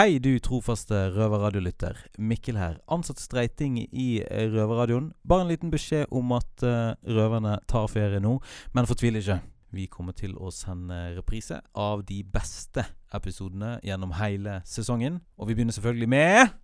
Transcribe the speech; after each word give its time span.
Hei, 0.00 0.14
du 0.16 0.38
trofaste 0.40 0.96
røverradiolytter. 1.12 1.98
Mikkel 2.24 2.56
her. 2.56 2.78
Ansatt 2.88 3.18
streiting 3.20 3.74
i 3.84 4.22
Røverradioen. 4.24 5.10
Bare 5.28 5.44
en 5.44 5.50
liten 5.50 5.68
beskjed 5.68 6.06
om 6.16 6.30
at 6.32 6.62
uh, 6.64 6.94
røverne 7.04 7.58
tar 7.68 7.84
ferie 7.92 8.16
nå, 8.24 8.30
men 8.72 8.88
fortvil 8.88 9.18
ikke. 9.20 9.36
Vi 9.76 9.84
kommer 9.92 10.16
til 10.16 10.38
å 10.40 10.48
sende 10.56 10.96
reprise 11.18 11.58
av 11.76 12.06
de 12.08 12.22
beste 12.24 12.86
episodene 13.12 13.74
gjennom 13.84 14.14
hele 14.16 14.62
sesongen. 14.64 15.18
Og 15.36 15.50
vi 15.50 15.58
begynner 15.58 15.76
selvfølgelig 15.76 16.08
med 16.14 16.56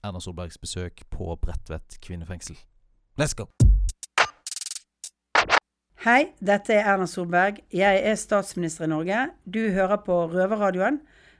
Erna 0.00 0.24
Solbergs 0.24 0.56
besøk 0.56 1.04
på 1.12 1.36
Bredtvet 1.42 1.98
kvinnefengsel. 2.08 2.56
Let's 3.20 3.36
go! 3.36 3.50
Hei, 6.06 6.30
dette 6.40 6.72
er 6.72 6.88
Erna 6.94 7.04
Solberg. 7.04 7.60
Jeg 7.68 8.00
er 8.00 8.16
statsminister 8.16 8.88
i 8.88 8.94
Norge. 8.94 9.28
Du 9.44 9.60
hører 9.76 10.00
på 10.08 10.22
Røverradioen 10.32 11.02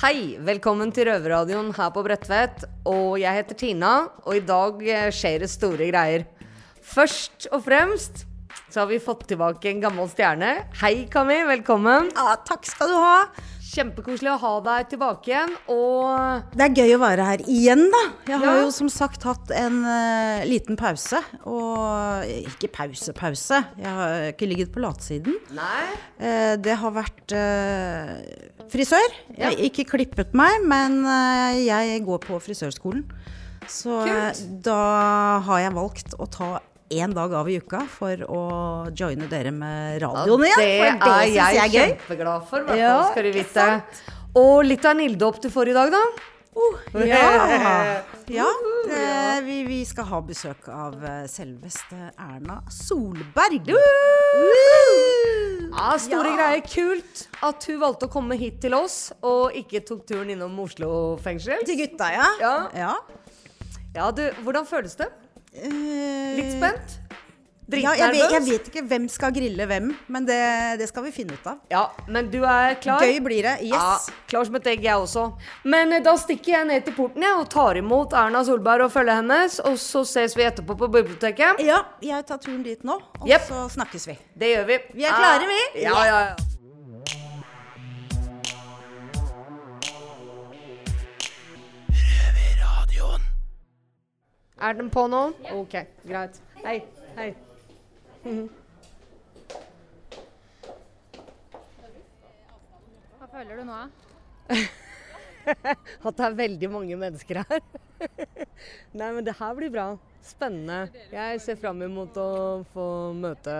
Hei, 0.00 0.38
velkommen 0.40 0.88
til 0.96 1.10
Røverradioen 1.10 1.74
her 1.76 1.90
på 1.92 2.00
Bredtvet. 2.00 2.62
Og 2.88 3.18
jeg 3.20 3.36
heter 3.36 3.56
Tina, 3.60 3.90
og 4.24 4.32
i 4.32 4.40
dag 4.48 4.78
eh, 4.80 5.08
skjer 5.12 5.42
det 5.42 5.50
store 5.52 5.90
greier. 5.90 6.22
Først 6.80 7.44
og 7.52 7.66
fremst 7.66 8.22
så 8.70 8.84
har 8.84 8.86
vi 8.90 9.00
fått 9.02 9.24
tilbake 9.30 9.70
en 9.72 9.80
gammel 9.82 10.08
stjerne. 10.12 10.50
Hei, 10.80 11.06
Kami. 11.10 11.40
Velkommen. 11.48 12.10
Ja, 12.14 12.36
takk 12.46 12.66
skal 12.68 12.92
du 12.92 12.98
ha. 12.98 13.16
Kjempekoselig 13.70 14.30
å 14.32 14.38
ha 14.42 14.52
deg 14.66 14.88
tilbake 14.92 15.30
igjen. 15.30 15.52
Og 15.70 16.54
Det 16.54 16.64
er 16.68 16.76
gøy 16.78 16.94
å 16.96 17.00
være 17.02 17.26
her 17.26 17.42
igjen, 17.50 17.82
da. 17.92 18.02
Jeg 18.26 18.38
har 18.42 18.56
Ja. 18.56 18.62
jo 18.64 18.70
som 18.74 18.88
sagt 18.90 19.22
hatt 19.26 19.50
en 19.54 19.80
uh, 19.84 20.44
liten 20.46 20.78
pause. 20.78 21.18
Og 21.46 22.24
ikke 22.50 22.70
pause, 22.74 23.12
pause. 23.14 23.60
Jeg 23.78 23.90
har 23.98 24.30
ikke 24.32 24.48
ligget 24.50 24.72
på 24.74 24.82
latsiden. 24.82 25.34
Nei. 25.54 25.84
Uh, 26.18 26.54
det 26.62 26.78
har 26.82 26.94
vært 26.94 27.34
uh, 27.34 28.14
frisør. 28.70 29.10
Ja. 29.34 29.34
Jeg 29.34 29.46
har 29.50 29.66
ikke 29.70 29.88
klippet 29.96 30.34
meg, 30.34 30.62
men 30.66 31.02
jeg 31.58 32.02
går 32.06 32.22
på 32.26 32.38
frisørskolen. 32.42 33.04
Så 33.70 34.02
Kult. 34.06 34.62
da 34.66 35.38
har 35.46 35.58
jeg 35.62 35.74
valgt 35.76 36.14
å 36.18 36.26
ta 36.30 36.58
én 36.90 37.12
dag 37.14 37.32
av 37.38 37.48
i 37.50 37.56
uka 37.62 37.84
for 37.90 38.24
å 38.26 38.40
joine 38.96 39.28
dere 39.30 39.52
med 39.54 40.00
radioen 40.02 40.42
igjen. 40.48 40.58
det 40.58 40.72
for 40.80 40.88
er 40.90 40.98
det 40.98 41.14
syns 41.20 41.36
jeg 41.36 41.54
jeg 41.54 41.64
er 41.68 41.94
kjempeglad 41.94 42.48
for, 42.50 42.66
hvert 42.66 42.80
Ja, 42.80 42.96
skal 43.10 43.28
du 43.28 43.32
vite. 43.36 43.68
Og 44.40 44.56
litt 44.66 44.84
av 44.84 44.96
en 44.96 45.04
ilddåp 45.06 45.40
du 45.42 45.48
får 45.50 45.70
i 45.70 45.76
dag, 45.76 45.94
da. 45.94 46.02
Ja. 47.06 47.22
ja 48.40 48.46
det, 48.90 49.04
vi, 49.46 49.60
vi 49.68 49.78
skal 49.86 50.08
ha 50.10 50.18
besøk 50.26 50.66
av 50.74 50.96
eh, 51.06 51.22
selveste 51.30 52.10
Erna 52.18 52.58
Solberg. 52.74 53.70
Ja, 55.70 55.94
Store 56.02 56.32
Ja. 56.32 56.36
greier. 56.36 56.60
Kult 56.66 57.28
at 57.46 57.64
hun 57.70 57.78
valgte 57.80 58.10
å 58.10 58.12
komme 58.12 58.34
hit 58.38 58.58
til 58.66 58.74
oss, 58.74 59.12
og 59.22 59.54
ikke 59.56 59.80
tok 59.86 60.02
turen 60.10 60.34
innom 60.34 60.58
Oslo 60.62 61.16
fengsel. 61.22 61.62
Til 61.66 61.78
gutta, 61.84 62.10
ja. 62.18 62.26
Ja. 62.42 62.54
ja. 62.74 62.92
Ja, 63.94 64.10
du, 64.14 64.26
Hvordan 64.42 64.66
føles 64.66 64.98
det? 64.98 65.08
Eh, 65.52 66.36
Litt 66.38 66.56
spent? 66.56 66.98
Ja, 67.70 67.92
jeg, 67.94 68.10
vet, 68.16 68.32
jeg 68.34 68.42
vet 68.48 68.68
ikke 68.70 68.82
hvem 68.90 69.04
skal 69.10 69.30
grille 69.34 69.66
hvem, 69.70 69.92
men 70.10 70.24
det, 70.26 70.38
det 70.80 70.88
skal 70.90 71.04
vi 71.06 71.12
finne 71.14 71.36
ut 71.38 71.46
av. 71.46 71.60
Ja, 71.70 71.84
men 72.10 72.26
du 72.32 72.40
er 72.42 72.74
klar? 72.82 73.04
Gøy 73.06 73.20
blir 73.22 73.46
det. 73.46 73.54
Yes. 73.62 73.76
Ja, 73.76 74.18
klar 74.32 74.48
som 74.48 74.58
et 74.58 74.66
egg, 74.72 74.82
jeg 74.88 74.98
også. 75.04 75.28
Men 75.70 75.94
eh, 75.94 76.02
da 76.02 76.16
stikker 76.18 76.56
jeg 76.56 76.70
ned 76.72 76.86
til 76.88 76.96
porten 76.98 77.26
jeg, 77.26 77.38
og 77.38 77.46
tar 77.52 77.78
imot 77.78 78.16
Erna 78.18 78.42
Solberg 78.46 78.88
og 78.88 78.94
følget 78.94 79.22
hennes. 79.22 79.60
Og 79.70 79.78
så 79.78 80.02
ses 80.08 80.34
vi 80.38 80.48
etterpå 80.48 80.78
på 80.82 80.90
biblioteket. 80.90 81.62
Ja, 81.66 81.84
jeg 82.02 82.26
tar 82.26 82.42
turen 82.42 82.64
dit 82.66 82.86
nå, 82.86 82.98
og 83.20 83.28
yep. 83.30 83.46
så 83.46 83.68
snakkes 83.78 84.10
vi. 84.10 84.18
Det 84.34 84.54
gjør 84.56 84.70
vi. 84.72 84.84
Vi 84.98 85.06
er 85.06 85.20
klare, 85.20 85.50
vi. 85.50 85.60
Ja, 85.86 85.98
ja, 86.10 86.22
ja. 86.32 86.49
Er 94.60 94.74
den 94.76 94.90
på 94.92 95.06
nå? 95.08 95.18
Ok, 95.56 95.72
greit. 96.04 96.36
Hei. 96.60 96.82
Hei. 97.16 97.30
Hva 103.16 103.28
føler 103.32 103.56
du 103.56 103.64
nå? 103.64 103.78
At 106.04 106.18
det 106.18 106.26
er 106.26 106.36
veldig 106.42 106.68
mange 106.68 106.98
mennesker 107.00 107.40
her. 107.40 107.62
Nei, 109.00 109.08
men 109.16 109.24
det 109.24 109.32
her 109.38 109.54
blir 109.56 109.72
bra. 109.72 109.86
Spennende. 110.28 111.06
Jeg 111.08 111.40
ser 111.40 111.56
fram 111.60 111.80
imot 111.86 112.18
å 112.20 112.30
få 112.74 112.84
møte 113.16 113.54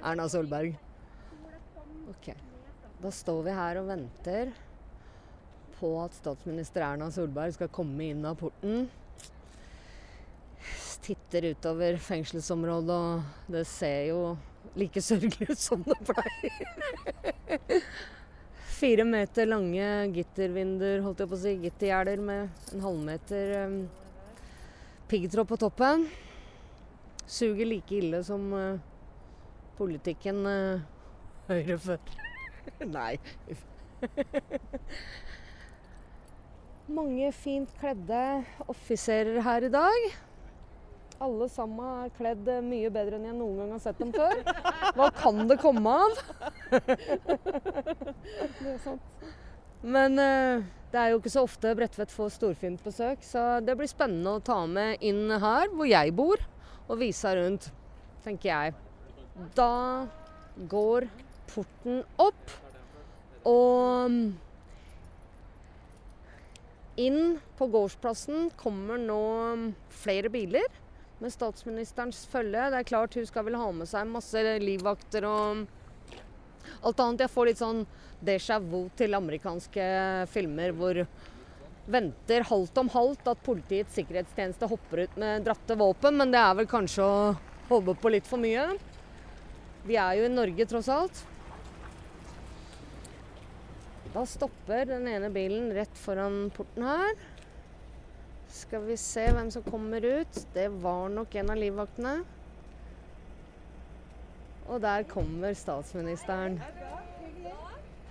Erna 0.00 0.30
Solberg. 0.32 0.72
Ok. 2.14 2.30
Da 3.02 3.12
står 3.12 3.42
vi 3.50 3.58
her 3.58 3.82
og 3.82 3.90
venter 3.92 4.54
på 5.76 5.92
at 6.00 6.16
statsminister 6.16 6.86
Erna 6.86 7.10
Solberg 7.12 7.52
skal 7.58 7.68
komme 7.68 8.08
inn 8.14 8.24
av 8.24 8.40
porten. 8.40 8.88
Titter 11.04 11.50
utover 11.52 11.96
fengselsområdet, 12.02 12.96
og 12.98 13.52
det 13.54 13.64
ser 13.70 14.10
jo 14.10 14.22
like 14.78 15.02
sørgelig 15.02 15.50
ut 15.52 15.60
som 15.60 15.82
det 15.86 15.96
pleier. 16.06 17.86
Fire 18.78 19.06
meter 19.08 19.48
lange 19.48 19.86
gittervinduer, 20.14 21.00
holdt 21.02 21.24
jeg 21.24 21.30
på 21.30 21.38
å 21.38 21.40
si, 21.42 21.54
gittergjerder 21.64 22.20
med 22.22 22.68
en 22.74 22.84
halvmeter 22.84 23.54
um, 23.64 23.78
piggtråd 25.10 25.48
på 25.50 25.58
toppen. 25.64 26.06
Suger 27.26 27.66
like 27.66 27.96
ille 27.98 28.20
som 28.26 28.44
uh, 28.54 28.78
politikken 29.80 30.46
uh, 30.46 30.86
Høyre 31.48 31.78
før. 31.80 32.14
Nei. 32.98 33.14
Mange 36.92 37.30
fint 37.32 37.72
kledde 37.80 38.22
offiserer 38.68 39.40
her 39.46 39.64
i 39.64 39.70
dag. 39.72 40.08
Alle 41.18 41.48
sammen 41.50 41.82
er 42.04 42.12
kledd 42.14 42.46
eh, 42.46 42.60
mye 42.62 42.86
bedre 42.94 43.16
enn 43.18 43.24
jeg 43.26 43.34
noen 43.34 43.56
gang 43.58 43.72
har 43.74 43.80
sett 43.82 43.98
dem 43.98 44.12
før. 44.14 44.38
Hva 44.94 45.08
kan 45.16 45.48
det 45.50 45.56
komme 45.58 45.90
av? 45.90 46.14
Men 49.96 50.14
eh, 50.22 50.62
det 50.92 51.00
er 51.00 51.08
jo 51.10 51.18
ikke 51.18 51.32
så 51.34 51.42
ofte 51.46 51.74
Bredtvet 51.78 52.10
får 52.14 52.28
storfint 52.36 52.80
besøk, 52.86 53.18
så 53.26 53.58
det 53.64 53.74
blir 53.78 53.90
spennende 53.90 54.30
å 54.38 54.44
ta 54.44 54.66
med 54.70 55.02
inn 55.04 55.30
her 55.42 55.68
hvor 55.74 55.86
jeg 55.90 56.14
bor, 56.14 56.38
og 56.86 57.00
vise 57.02 57.28
rundt, 57.36 57.70
tenker 58.24 58.48
jeg. 58.52 58.74
Da 59.58 60.06
går 60.70 61.00
porten 61.50 62.04
opp, 62.22 62.44
og 63.48 64.10
mm, 64.14 64.36
inn 67.04 67.22
på 67.58 67.64
gårdsplassen 67.74 68.50
kommer 68.58 68.96
nå 69.02 69.22
mm, 69.58 69.66
flere 70.02 70.30
biler 70.32 70.68
med 71.18 71.32
statsministerens 71.34 72.24
følge. 72.30 72.68
Det 72.70 72.80
er 72.80 72.88
klart 72.88 73.16
hun 73.18 73.26
skal 73.28 73.46
vel 73.48 73.58
ha 73.58 73.70
med 73.74 73.90
seg 73.90 74.10
masse 74.10 74.42
livvakter 74.62 75.26
og 75.28 75.64
alt 76.82 77.02
annet. 77.02 77.24
Jeg 77.26 77.34
får 77.34 77.50
litt 77.50 77.62
sånn 77.62 77.82
déjà 78.24 78.58
vu 78.62 78.88
til 78.98 79.16
amerikanske 79.18 79.88
filmer 80.32 80.74
hvor 80.76 81.02
venter 81.88 82.44
halvt 82.44 82.82
om 82.82 82.90
halvt 82.92 83.30
at 83.32 83.44
Politiets 83.46 83.96
sikkerhetstjeneste 83.96 84.68
hopper 84.68 85.06
ut 85.06 85.16
med 85.20 85.46
dratte 85.46 85.76
våpen, 85.78 86.18
men 86.20 86.34
det 86.34 86.40
er 86.42 86.58
vel 86.58 86.68
kanskje 86.68 87.06
å 87.06 87.32
håpe 87.70 87.94
på 87.96 88.12
litt 88.12 88.28
for 88.28 88.40
mye. 88.42 88.66
Vi 89.88 89.96
er 89.96 90.18
jo 90.18 90.28
i 90.28 90.32
Norge 90.32 90.66
tross 90.68 90.90
alt. 90.92 91.22
Da 94.12 94.24
stopper 94.28 94.88
den 94.88 95.08
ene 95.08 95.30
bilen 95.32 95.70
rett 95.76 95.96
foran 96.00 96.48
porten 96.56 96.84
her. 96.84 97.16
Skal 98.48 98.84
vi 98.88 98.96
se 98.96 99.26
hvem 99.34 99.50
som 99.52 99.62
kommer 99.66 100.04
ut. 100.04 100.38
Det 100.54 100.68
var 100.82 101.08
nok 101.12 101.34
en 101.36 101.50
av 101.52 101.58
livvaktene. 101.60 102.14
Og 104.68 104.80
der 104.84 105.04
kommer 105.08 105.54
statsministeren. 105.56 106.58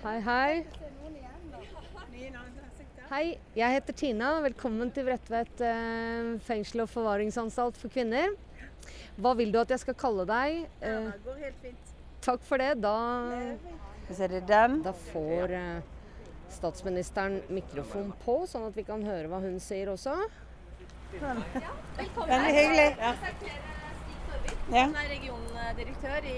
Hei, 0.04 0.20
hei. 0.26 0.52
Hei, 3.08 3.26
jeg 3.56 3.72
heter 3.78 3.96
Tina. 3.96 4.32
Velkommen 4.44 4.90
til 4.94 5.08
Bredtvet 5.08 5.62
eh, 5.64 6.34
fengsel 6.44 6.84
og 6.84 6.90
forvaringsanstalt 6.92 7.78
for 7.80 7.94
kvinner. 7.94 8.34
Hva 9.18 9.32
vil 9.40 9.54
du 9.54 9.62
at 9.62 9.72
jeg 9.74 9.82
skal 9.86 9.96
kalle 9.98 10.26
deg? 10.28 10.66
Det 10.82 11.22
går 11.26 11.40
helt 11.46 11.62
fint. 11.64 11.94
takk 12.22 12.44
for 12.46 12.62
det. 12.62 12.74
Da, 12.84 12.96
Så 14.12 14.28
det 14.28 14.44
den. 14.50 14.82
da 14.84 14.92
får 15.12 15.56
eh, 15.56 15.94
statsministeren 16.54 17.42
mikrofon 17.54 18.14
på, 18.24 18.40
sånn 18.48 18.68
at 18.70 18.76
vi 18.78 18.84
kan 18.88 19.04
høre 19.06 19.28
hva 19.32 19.40
hun 19.44 19.60
sier 19.64 19.90
også. 19.94 20.16
Veldig 21.18 22.54
hyggelig. 22.56 22.88
Ja. 23.00 23.14
Ja. 24.68 24.84
Som 24.88 24.96
er 25.00 25.10
regiondirektør 25.14 26.26
i 26.28 26.38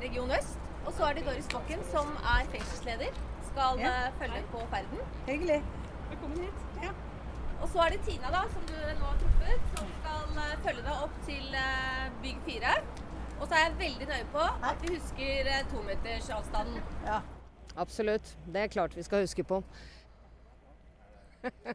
Region 0.00 0.30
Øst. 0.38 0.58
Og 0.86 0.92
så 0.96 1.04
er 1.10 1.18
det 1.18 1.24
Doris 1.26 1.46
Bakken, 1.52 1.82
som 1.92 2.08
er 2.24 2.46
fengselsleder. 2.52 3.12
Skal 3.52 3.78
Ja. 3.80 3.88
eh, 4.06 4.12
følge 4.18 4.42
på 4.52 4.58
ferden. 4.72 4.98
Hyggelig. 5.26 5.62
Velkommen 6.10 6.38
hit. 6.40 6.90
Og 7.62 7.68
så 7.68 7.78
er 7.84 7.90
det 7.90 8.00
Tina, 8.06 8.30
da, 8.32 8.40
som 8.52 8.62
du 8.66 8.72
nå 8.74 9.04
har 9.06 9.18
truffet, 9.20 9.60
som 9.78 9.86
skal 10.00 10.38
eh, 10.44 10.56
følge 10.64 10.82
deg 10.82 11.02
opp 11.04 11.20
til 11.26 11.54
eh, 11.54 12.08
bygg 12.22 12.40
fire. 12.48 12.72
Og 13.40 13.46
så 13.48 13.54
er 13.54 13.62
jeg 13.68 13.78
veldig 13.78 14.08
nøye 14.08 14.26
på 14.32 14.42
at 14.70 14.82
vi 14.82 14.96
husker 14.96 15.52
tometersavstanden. 15.70 16.82
Ja. 17.06 17.20
Absolutt. 17.74 18.36
Det 18.46 18.60
er 18.60 18.72
klart 18.72 18.96
vi 18.96 19.02
skal 19.02 19.24
huske 19.24 19.44
på. 19.44 19.62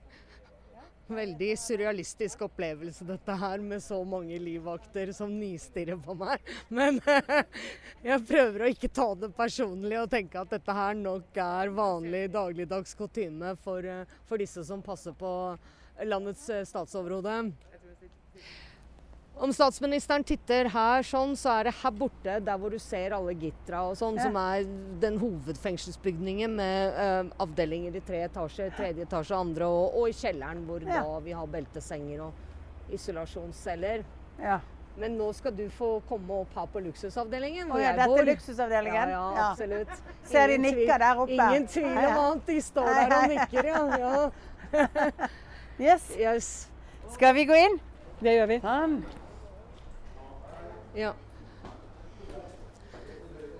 Veldig 1.07 1.53
surrealistisk 1.55 2.41
opplevelse 2.43 3.05
dette 3.07 3.35
her, 3.39 3.61
med 3.63 3.79
så 3.83 4.01
mange 4.03 4.35
livvakter 4.43 5.13
som 5.15 5.31
nistirrer 5.39 5.97
på 6.03 6.17
meg. 6.19 6.43
Men 6.79 6.99
jeg 8.09 8.25
prøver 8.27 8.65
å 8.65 8.71
ikke 8.73 8.91
ta 8.91 9.07
det 9.15 9.31
personlig 9.37 10.01
og 10.01 10.11
tenke 10.11 10.41
at 10.41 10.51
dette 10.51 10.75
her 10.75 10.97
nok 10.99 11.39
er 11.41 11.73
vanlig 11.75 12.27
dagligdags 12.35 12.93
kutyme 12.99 13.55
for, 13.63 13.87
eh, 13.87 14.17
for 14.27 14.43
disse 14.43 14.65
som 14.67 14.83
passer 14.83 15.15
på 15.17 15.31
landets 16.05 16.49
eh, 16.51 16.67
statsoverhode. 16.67 17.39
Om 19.39 19.51
statsministeren 19.53 20.23
titter 20.25 20.65
her 20.73 21.03
sånn, 21.05 21.35
så 21.37 21.51
er 21.59 21.67
det 21.69 21.73
her 21.83 21.91
borte, 21.93 22.39
der 22.41 22.57
hvor 22.57 22.71
du 22.73 22.79
ser 22.81 23.13
alle 23.13 23.35
gittra 23.37 23.83
og 23.89 23.95
sånn, 23.99 24.15
Ja. 24.17 24.23
som 24.23 24.35
er 24.41 24.63
den 24.99 25.19
hovedfengselsbygningen 25.21 26.55
med 26.57 26.93
eh, 26.97 27.29
avdelinger 27.39 27.95
i 27.95 28.01
tre 28.01 28.23
etasjer, 28.25 28.71
tredje 28.75 29.05
etasje, 29.05 29.35
andre, 29.37 29.65
og, 29.69 29.93
og 30.01 30.09
i 30.09 30.15
kjelleren 30.17 30.65
hvor 30.65 30.81
Ja. 30.81 31.03
da 31.03 31.19
vi 31.19 31.31
har 31.37 31.45
beltesenger 31.47 32.21
og 32.21 32.33
isolasjonsceller. 32.93 34.03
ja. 34.41 34.59
Men 34.97 35.13
nå 35.15 35.27
skal 35.35 35.51
du 35.53 35.67
få 35.69 36.01
komme 36.09 36.39
opp 36.41 36.55
her 36.57 36.65
på 36.73 36.79
luksusavdelingen, 36.81 37.67
Å 37.67 37.71
hvor 37.75 37.79
ja, 37.83 37.91
jeg 37.91 37.97
dette 37.99 38.07
bor. 38.09 38.17
er 38.17 38.25
luksusavdelingen? 38.31 39.09
Ja, 39.11 39.29
ja, 39.29 39.35
Ja. 39.35 39.51
absolutt. 39.51 40.01
Ser 40.25 40.47
de 40.47 40.57
nikker 40.57 40.97
der 41.03 41.15
oppe. 41.21 41.33
Ingen 41.37 41.67
tvil 41.67 41.85
om 41.85 42.17
annet. 42.23 42.45
de 42.47 42.55
står 42.61 42.89
der 42.95 43.13
og 43.13 43.29
nikker, 43.29 43.63
ja. 43.63 43.97
ja. 43.99 44.31
Yes. 45.79 46.09
Yes. 46.17 46.67
Skal 47.13 47.35
vi 47.35 47.45
gå 47.45 47.53
inn? 47.53 47.79
Det 48.19 48.33
gjør 48.39 48.47
vi. 48.47 48.59
Sånn. 48.65 48.97
Ja. 50.95 51.13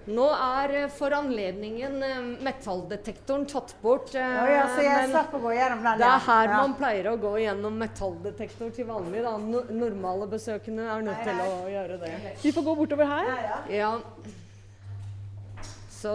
Nå 0.07 0.25
er 0.31 0.74
eh, 0.83 0.88
for 0.95 1.12
anledningen 1.12 1.97
eh, 2.03 2.19
metalldetektoren 2.47 3.44
tatt 3.50 3.74
bort. 3.81 4.13
Å 4.15 4.45
ja, 4.47 4.63
så 4.71 4.85
jeg 4.85 5.09
slapp 5.12 5.33
å 5.35 5.41
gå 5.44 5.51
gjennom 5.57 5.83
den. 5.83 6.00
det 6.00 6.07
er 6.07 6.24
her 6.29 6.47
Ja. 6.47 6.62
man 6.62 6.75
pleier 6.79 7.09
å 7.12 7.18
gå 7.19 7.33
gjennom 7.44 7.75
metalldetektor 7.81 8.71
til 8.75 8.88
vanlig. 8.88 9.24
Da. 9.25 9.35
No 9.38 9.65
normale 9.68 10.29
besøkende 10.31 10.88
er 10.88 11.03
nødt 11.03 11.24
til 11.27 11.41
å 11.44 11.68
gjøre 11.74 12.00
det. 12.06 12.13
Vi 12.44 12.53
får 12.56 12.68
gå 12.69 12.75
bortover 12.79 13.12
her. 13.12 13.25
Ja. 13.74 13.91
Så, 15.97 16.13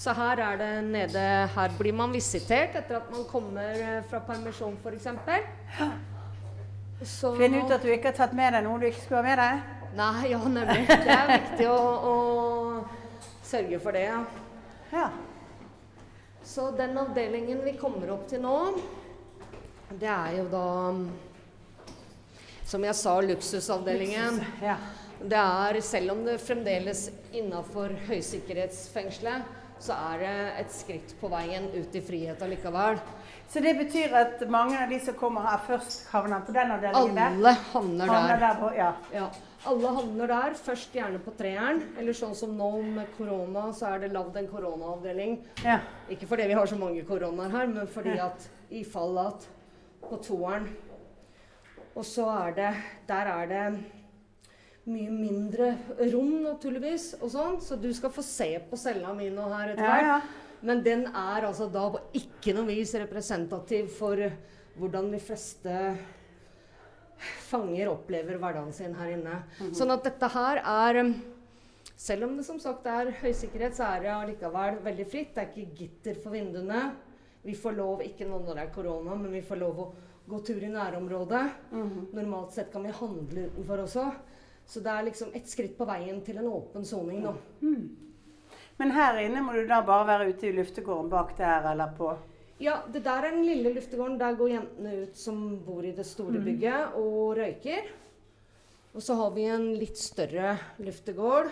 så 0.00 0.14
her 0.16 0.40
er 0.40 0.56
det 0.56 0.68
nede 0.88 1.22
Her 1.54 1.74
blir 1.78 1.92
man 1.92 2.10
visitert 2.10 2.74
etter 2.80 2.96
at 2.96 3.10
man 3.12 3.26
kommer 3.28 4.02
fra 4.08 4.18
permisjon, 4.24 4.78
f.eks. 4.80 5.06
Finn 7.36 7.54
ut 7.60 7.70
at 7.70 7.82
du 7.84 7.90
ikke 7.92 8.10
har 8.10 8.16
tatt 8.16 8.32
med 8.34 8.56
deg 8.56 8.64
noe 8.64 8.80
du 8.80 8.86
ikke 8.88 9.02
skulle 9.04 9.20
ha 9.20 9.28
med 9.28 9.38
deg. 9.38 9.83
Nei, 9.94 10.30
ja, 10.32 10.40
nemlig. 10.42 10.86
Det 10.88 11.14
er 11.14 11.28
viktig 11.36 11.68
å, 11.70 11.78
å 12.10 13.44
sørge 13.46 13.78
for 13.82 13.94
det, 13.94 14.06
ja. 14.08 14.22
Ja. 14.94 15.08
Så 16.44 16.68
den 16.76 16.96
avdelingen 17.00 17.62
vi 17.64 17.76
kommer 17.80 18.10
opp 18.16 18.26
til 18.30 18.42
nå, 18.44 18.56
det 19.94 20.10
er 20.10 20.34
jo 20.40 20.44
da 20.50 20.66
Som 22.66 22.84
jeg 22.84 22.96
sa, 22.98 23.18
luksusavdelingen. 23.22 24.40
ja. 24.64 24.76
Det 25.24 25.38
er, 25.38 25.76
selv 25.80 26.10
om 26.12 26.24
det 26.26 26.34
fremdeles 26.42 27.06
innafor 27.32 27.92
høysikkerhetsfengselet, 28.08 29.44
så 29.80 29.94
er 30.10 30.18
det 30.20 30.32
et 30.64 30.72
skritt 30.74 31.14
på 31.20 31.30
veien 31.32 31.68
ut 31.72 31.94
i 31.96 32.02
frihet 32.04 32.42
allikevel. 32.44 32.98
Så 33.48 33.62
det 33.64 33.76
betyr 33.78 34.12
at 34.18 34.42
mange 34.50 34.76
av 34.82 34.90
de 34.90 34.98
som 35.04 35.16
kommer 35.16 35.46
her 35.46 35.62
først, 35.68 36.08
havner 36.12 36.42
på 36.44 36.52
den 36.56 36.72
avdelingen 36.74 37.16
der? 37.16 37.30
Alle 37.38 37.54
havner 37.70 38.10
Havner 38.10 38.34
der. 38.34 38.42
der 38.42 38.60
på, 38.60 38.70
ja. 38.76 38.90
Ja, 39.14 39.28
alle 39.66 39.90
havner 39.96 40.28
der. 40.30 40.54
Først 40.58 40.92
gjerne 40.96 41.18
på 41.24 41.32
treeren. 41.38 41.82
Eller 41.98 42.12
sånn 42.16 42.34
som 42.36 42.52
nå 42.58 42.70
med 42.82 43.06
korona, 43.16 43.66
så 43.72 43.94
er 43.94 44.04
det 44.04 44.12
lagd 44.14 44.36
en 44.36 44.48
koronaavdeling. 44.50 45.38
ja. 45.64 45.80
Ikke 46.10 46.26
fordi 46.28 46.46
vi 46.50 46.56
har 46.58 46.66
så 46.66 46.76
mange 46.78 47.02
koronaer 47.08 47.50
her, 47.50 47.66
men 47.72 47.86
fordi 47.90 48.18
at 48.20 48.48
i 48.70 48.84
fall 48.84 49.18
at 49.18 49.46
på 50.04 50.18
toeren 50.20 50.66
Og 51.96 52.02
så 52.04 52.24
er 52.28 52.50
det 52.56 52.70
Der 53.08 53.26
er 53.30 53.46
det 53.46 53.80
mye 54.86 55.10
mindre 55.10 55.68
rom, 56.12 56.42
naturligvis, 56.44 57.14
og 57.22 57.30
sånn. 57.32 57.60
Så 57.64 57.78
du 57.80 57.88
skal 57.96 58.10
få 58.12 58.22
se 58.22 58.50
på 58.68 58.76
cella 58.76 59.14
mi 59.16 59.30
nå 59.32 59.46
her 59.48 59.70
etter 59.72 59.84
Ja, 59.84 59.92
hvert. 59.94 60.02
ja. 60.10 60.20
Men 60.64 60.82
den 60.82 61.06
er 61.06 61.46
altså 61.46 61.70
da 61.72 61.86
på 61.94 62.00
ikke 62.14 62.52
noe 62.56 62.66
vis 62.68 62.92
representativ 62.94 63.88
for 63.96 64.16
hvordan 64.78 65.10
de 65.12 65.18
fleste 65.20 65.96
fanger 67.18 67.88
opplever 67.92 68.38
hverdagen 68.40 68.72
sin 68.72 68.94
her 68.98 69.14
inne. 69.14 69.38
Sånn 69.76 69.92
at 69.94 70.04
dette 70.06 70.28
her 70.34 70.62
er 70.62 71.00
um, 71.04 71.14
Selv 71.96 72.26
om 72.26 72.32
det 72.36 72.42
som 72.44 72.58
sagt 72.58 72.86
er 72.90 73.12
høysikkerhet, 73.20 73.76
så 73.76 73.86
er 73.86 74.00
det 74.02 74.10
allikevel 74.10 74.80
veldig 74.82 75.04
fritt. 75.06 75.34
Det 75.36 75.42
er 75.44 75.50
ikke 75.52 75.76
gitter 75.78 76.16
for 76.20 76.34
vinduene. 76.34 76.80
Vi 77.44 77.54
får 77.54 77.76
lov, 77.76 78.02
ikke 78.02 78.26
nå 78.26 78.40
når 78.42 78.58
det 78.58 78.64
er 78.64 78.72
korona, 78.74 79.14
men 79.14 79.30
vi 79.32 79.42
får 79.46 79.60
lov 79.60 79.78
å 79.78 79.86
gå 80.26 80.40
tur 80.48 80.64
i 80.64 80.72
nærområdet. 80.72 81.44
Normalt 82.16 82.56
sett 82.56 82.72
kan 82.72 82.82
vi 82.82 82.92
handle 82.98 83.46
utenfor 83.46 83.84
også. 83.84 84.08
Så 84.66 84.80
det 84.80 84.90
er 84.90 85.06
liksom 85.06 85.34
et 85.36 85.48
skritt 85.48 85.76
på 85.78 85.86
veien 85.88 86.18
til 86.24 86.40
en 86.40 86.50
åpen 86.50 86.84
soning 86.88 87.22
nå. 87.22 87.34
Men 88.80 88.90
her 88.96 89.20
inne 89.22 89.42
må 89.44 89.54
du 89.54 89.66
da 89.68 89.82
bare 89.86 90.08
være 90.08 90.30
ute 90.32 90.48
i 90.48 90.54
luftegården 90.56 91.10
bak 91.12 91.36
der, 91.38 91.68
eller 91.72 91.92
på 91.94 92.10
Ja, 92.62 92.82
det 92.92 93.02
der 93.04 93.26
er 93.26 93.34
den 93.34 93.44
lille 93.46 93.72
luftegården. 93.74 94.18
Der 94.20 94.36
går 94.38 94.52
jentene 94.52 94.94
ut 95.02 95.16
som 95.18 95.40
bor 95.66 95.84
i 95.84 95.92
det 95.96 96.06
store 96.06 96.38
bygget 96.44 96.94
og 97.00 97.36
røyker. 97.38 97.88
Og 98.94 99.02
så 99.02 99.16
har 99.18 99.32
vi 99.34 99.48
en 99.50 99.72
litt 99.74 99.98
større 99.98 100.54
luftegård 100.78 101.50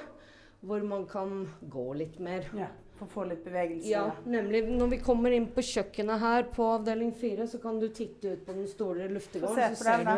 hvor 0.63 0.85
man 0.87 1.09
kan 1.11 1.49
gå 1.67 1.89
litt 1.99 2.21
mer. 2.23 2.47
Ja, 2.55 2.69
for 2.95 3.09
å 3.09 3.11
få 3.11 3.25
litt 3.33 3.43
bevegelse. 3.43 3.89
Ja, 3.91 4.05
nemlig 4.31 4.63
når 4.71 4.93
vi 4.93 5.01
kommer 5.03 5.35
inn 5.35 5.49
på 5.51 5.65
kjøkkenet 5.67 6.23
her 6.23 6.47
på 6.55 6.69
avdeling 6.77 7.11
4, 7.19 7.49
så 7.51 7.59
kan 7.59 7.81
du 7.83 7.89
titte 7.91 8.37
ut 8.37 8.47
på 8.47 8.55
den 8.55 8.71
store 8.71 9.11
luftegården. 9.11 9.75
Se 9.75 9.83
på 9.83 9.91
den, 9.91 10.07
da. 10.07 10.17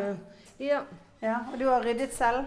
du 0.59 0.65
Ja. 0.69 0.85
Ja, 1.25 1.39
Og 1.51 1.59
du 1.59 1.65
har 1.71 1.81
ryddet 1.81 2.13
selv? 2.13 2.45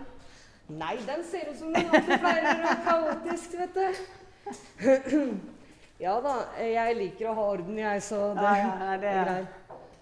Nei, 0.70 0.94
den 1.08 1.24
ser 1.26 1.50
ut 1.50 1.58
som 1.58 1.74
den 1.74 1.88
alltid 1.90 2.20
pleier 2.22 2.46
å 2.46 2.56
være 2.62 2.80
kaotisk, 2.86 3.56
vet 3.58 3.78
du. 3.82 5.38
Ja 6.00 6.20
da, 6.22 6.34
jeg 6.62 6.96
liker 6.98 7.32
å 7.32 7.36
ha 7.38 7.46
orden, 7.56 7.78
jeg, 7.82 8.02
så 8.06 8.34
det, 8.38 8.44
Ja, 8.44 8.56
ja, 8.58 8.92
ja, 8.92 8.98
det 9.02 9.14
er 9.14 9.24
greit. 9.26 9.48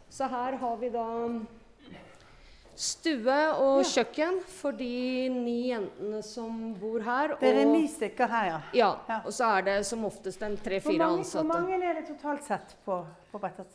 Så 0.09 0.27
her 0.29 0.57
har 0.59 0.75
vi 0.77 0.89
da 0.89 1.05
stue 2.75 3.37
og 3.63 3.85
kjøkken 3.87 4.41
for 4.51 4.75
de 4.75 5.29
ni 5.31 5.69
jentene 5.69 6.19
som 6.27 6.73
bor 6.79 6.99
her. 7.05 7.35
Det 7.39 7.53
er 7.53 7.61
og- 7.65 7.71
ni 7.71 7.87
stykker 7.87 8.27
her, 8.27 8.45
ja. 8.49 8.61
Ja, 8.73 8.99
Ja. 9.07 9.21
og 9.25 9.31
så 9.31 9.57
er 9.57 9.61
det 9.61 9.85
som 9.85 10.03
oftest 10.03 10.41
en 10.43 10.57
tre-fire 10.57 10.99
ansatte. 11.05 11.43
hvor 11.45 11.61
mange 11.61 11.81
er 11.81 11.93
det 12.01 12.07
totalt 12.07 12.43
sett 12.43 12.75
på, 12.85 13.05
på 13.31 13.39
Brettet? 13.39 13.67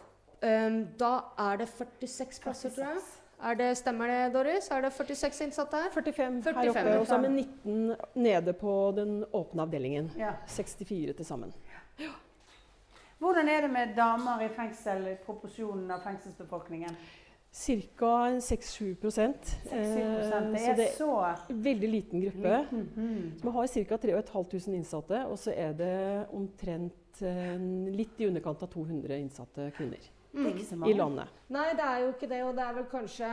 Um, 0.42 0.88
da 0.98 1.22
er 1.38 1.56
det 1.58 1.68
46 1.68 2.40
plasser, 2.40 2.70
tror 2.70 2.84
jeg. 2.94 3.02
Er 3.42 3.54
det, 3.54 3.76
stemmer 3.78 4.06
det, 4.06 4.32
Doris? 4.34 4.70
Er 4.70 4.82
det 4.82 4.92
46 4.92 5.40
innsatte 5.46 5.72
her? 5.72 5.88
45, 5.90 6.42
45, 6.42 6.74
her 6.74 6.80
oppe, 6.94 7.00
og 7.00 7.06
så 7.06 7.14
er 7.14 7.20
vi 7.28 7.28
19 7.28 7.96
nede 8.14 8.52
på 8.52 8.94
den 8.94 9.24
åpne 9.32 9.62
avdelingen. 9.62 10.10
Ja. 10.18 10.32
64 10.46 11.14
til 11.16 11.24
sammen. 11.24 11.54
Hvordan 13.20 13.48
er 13.52 13.66
det 13.66 13.70
med 13.70 13.96
damer 13.96 14.44
i 14.44 14.48
fengsel 14.48 15.08
i 15.10 15.16
proporsjonen 15.24 15.90
av 15.92 16.04
fengselsbefolkningen? 16.06 16.94
Ca. 17.50 18.12
6-7 18.40 18.94
60 18.94 19.26
Eh, 19.70 19.80
Det 20.52 20.60
så 20.60 20.70
er 20.70 20.76
det 20.76 20.86
så 20.94 21.34
veldig 21.48 21.90
liten 21.90 22.20
gruppe. 22.20 22.66
Mhm. 22.70 23.32
Vi 23.42 23.50
har 23.50 23.66
ca. 23.66 23.96
3500 23.96 24.76
innsatte, 24.76 25.26
og 25.26 25.38
så 25.38 25.52
er 25.56 25.72
det 25.72 26.26
omtrent 26.32 27.22
eh, 27.22 27.58
litt 27.90 28.20
i 28.20 28.26
underkant 28.26 28.62
av 28.62 28.68
200 28.68 29.18
innsatte 29.18 29.70
kvinner 29.76 29.98
er 30.34 30.64
så 30.64 30.86
i 30.86 30.94
landet. 30.94 31.28
Nei, 31.48 31.72
det 31.74 31.84
er 31.84 31.98
jo 32.04 32.08
ikke 32.14 32.28
det, 32.30 32.40
og 32.44 32.54
det 32.56 32.64
er 32.64 32.74
vel 32.76 32.86
kanskje 32.90 33.30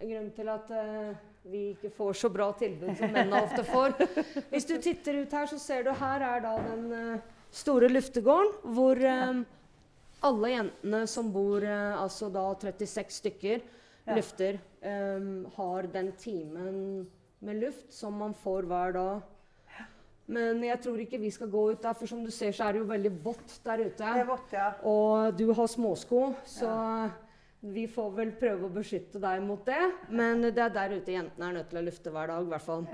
grunnen 0.00 0.32
til 0.34 0.50
at 0.50 0.72
uh, 0.74 1.14
vi 1.46 1.62
ikke 1.74 1.90
får 1.94 2.18
så 2.18 2.30
bra 2.34 2.50
tilbud 2.58 2.96
som 2.98 3.12
mennene 3.14 3.42
ofte 3.46 3.62
får. 3.64 3.94
Hvis 4.50 4.66
du 4.66 4.76
titter 4.82 5.22
ut 5.22 5.32
her, 5.38 5.46
så 5.46 5.58
ser 5.62 5.86
du 5.86 5.92
her 5.94 6.24
er 6.26 6.42
da 6.42 6.56
den 6.66 6.86
eh, 6.92 7.32
store 7.56 7.88
luftegården, 7.92 8.52
hvor 8.76 9.00
eh, 9.00 9.42
alle 10.26 10.50
jentene 10.52 11.04
som 11.10 11.30
bor, 11.32 11.64
eh, 11.64 11.94
altså 12.00 12.28
da 12.32 12.48
36 12.54 13.20
stykker, 13.20 13.64
Ja. 14.06 14.14
lufter, 14.14 14.58
eh, 14.86 15.24
har 15.56 15.88
den 15.90 16.12
timen 16.12 17.06
med 17.42 17.56
luft 17.60 17.92
som 17.92 18.14
man 18.14 18.34
får 18.34 18.62
hver 18.70 18.92
dag. 18.94 19.22
Men 20.28 20.62
jeg 20.62 20.80
tror 20.82 20.98
ikke 20.98 21.20
vi 21.22 21.30
skal 21.30 21.48
gå 21.50 21.70
ut 21.72 21.82
der, 21.82 21.94
for 21.94 22.06
som 22.06 22.24
du 22.24 22.30
ser, 22.30 22.50
så 22.54 22.68
er 22.68 22.72
det 22.72 22.80
jo 22.82 22.86
veldig 22.86 23.12
vått 23.24 23.60
der 23.64 23.78
ute. 23.84 23.98
Det 23.98 24.22
er 24.22 24.26
vått, 24.26 24.52
ja. 24.52 24.72
Og 24.84 25.36
du 25.38 25.52
har 25.52 25.66
småsko, 25.66 26.34
så 26.44 27.10
vi 27.62 27.86
får 27.86 28.14
vel 28.14 28.32
prøve 28.32 28.66
å 28.66 28.74
beskytte 28.74 29.20
deg 29.22 29.42
mot 29.46 29.64
det. 29.66 29.92
Men 30.10 30.42
det 30.42 30.58
er 30.58 30.68
der 30.74 30.96
ute 31.00 31.14
jentene 31.14 31.48
er 31.50 31.52
nødt 31.60 31.70
til 31.70 31.78
å 31.78 31.84
lufte 31.86 32.10
hver 32.10 32.26
dag, 32.32 32.42
i 32.42 32.50
hvert 32.50 32.62
fall. 32.66 32.86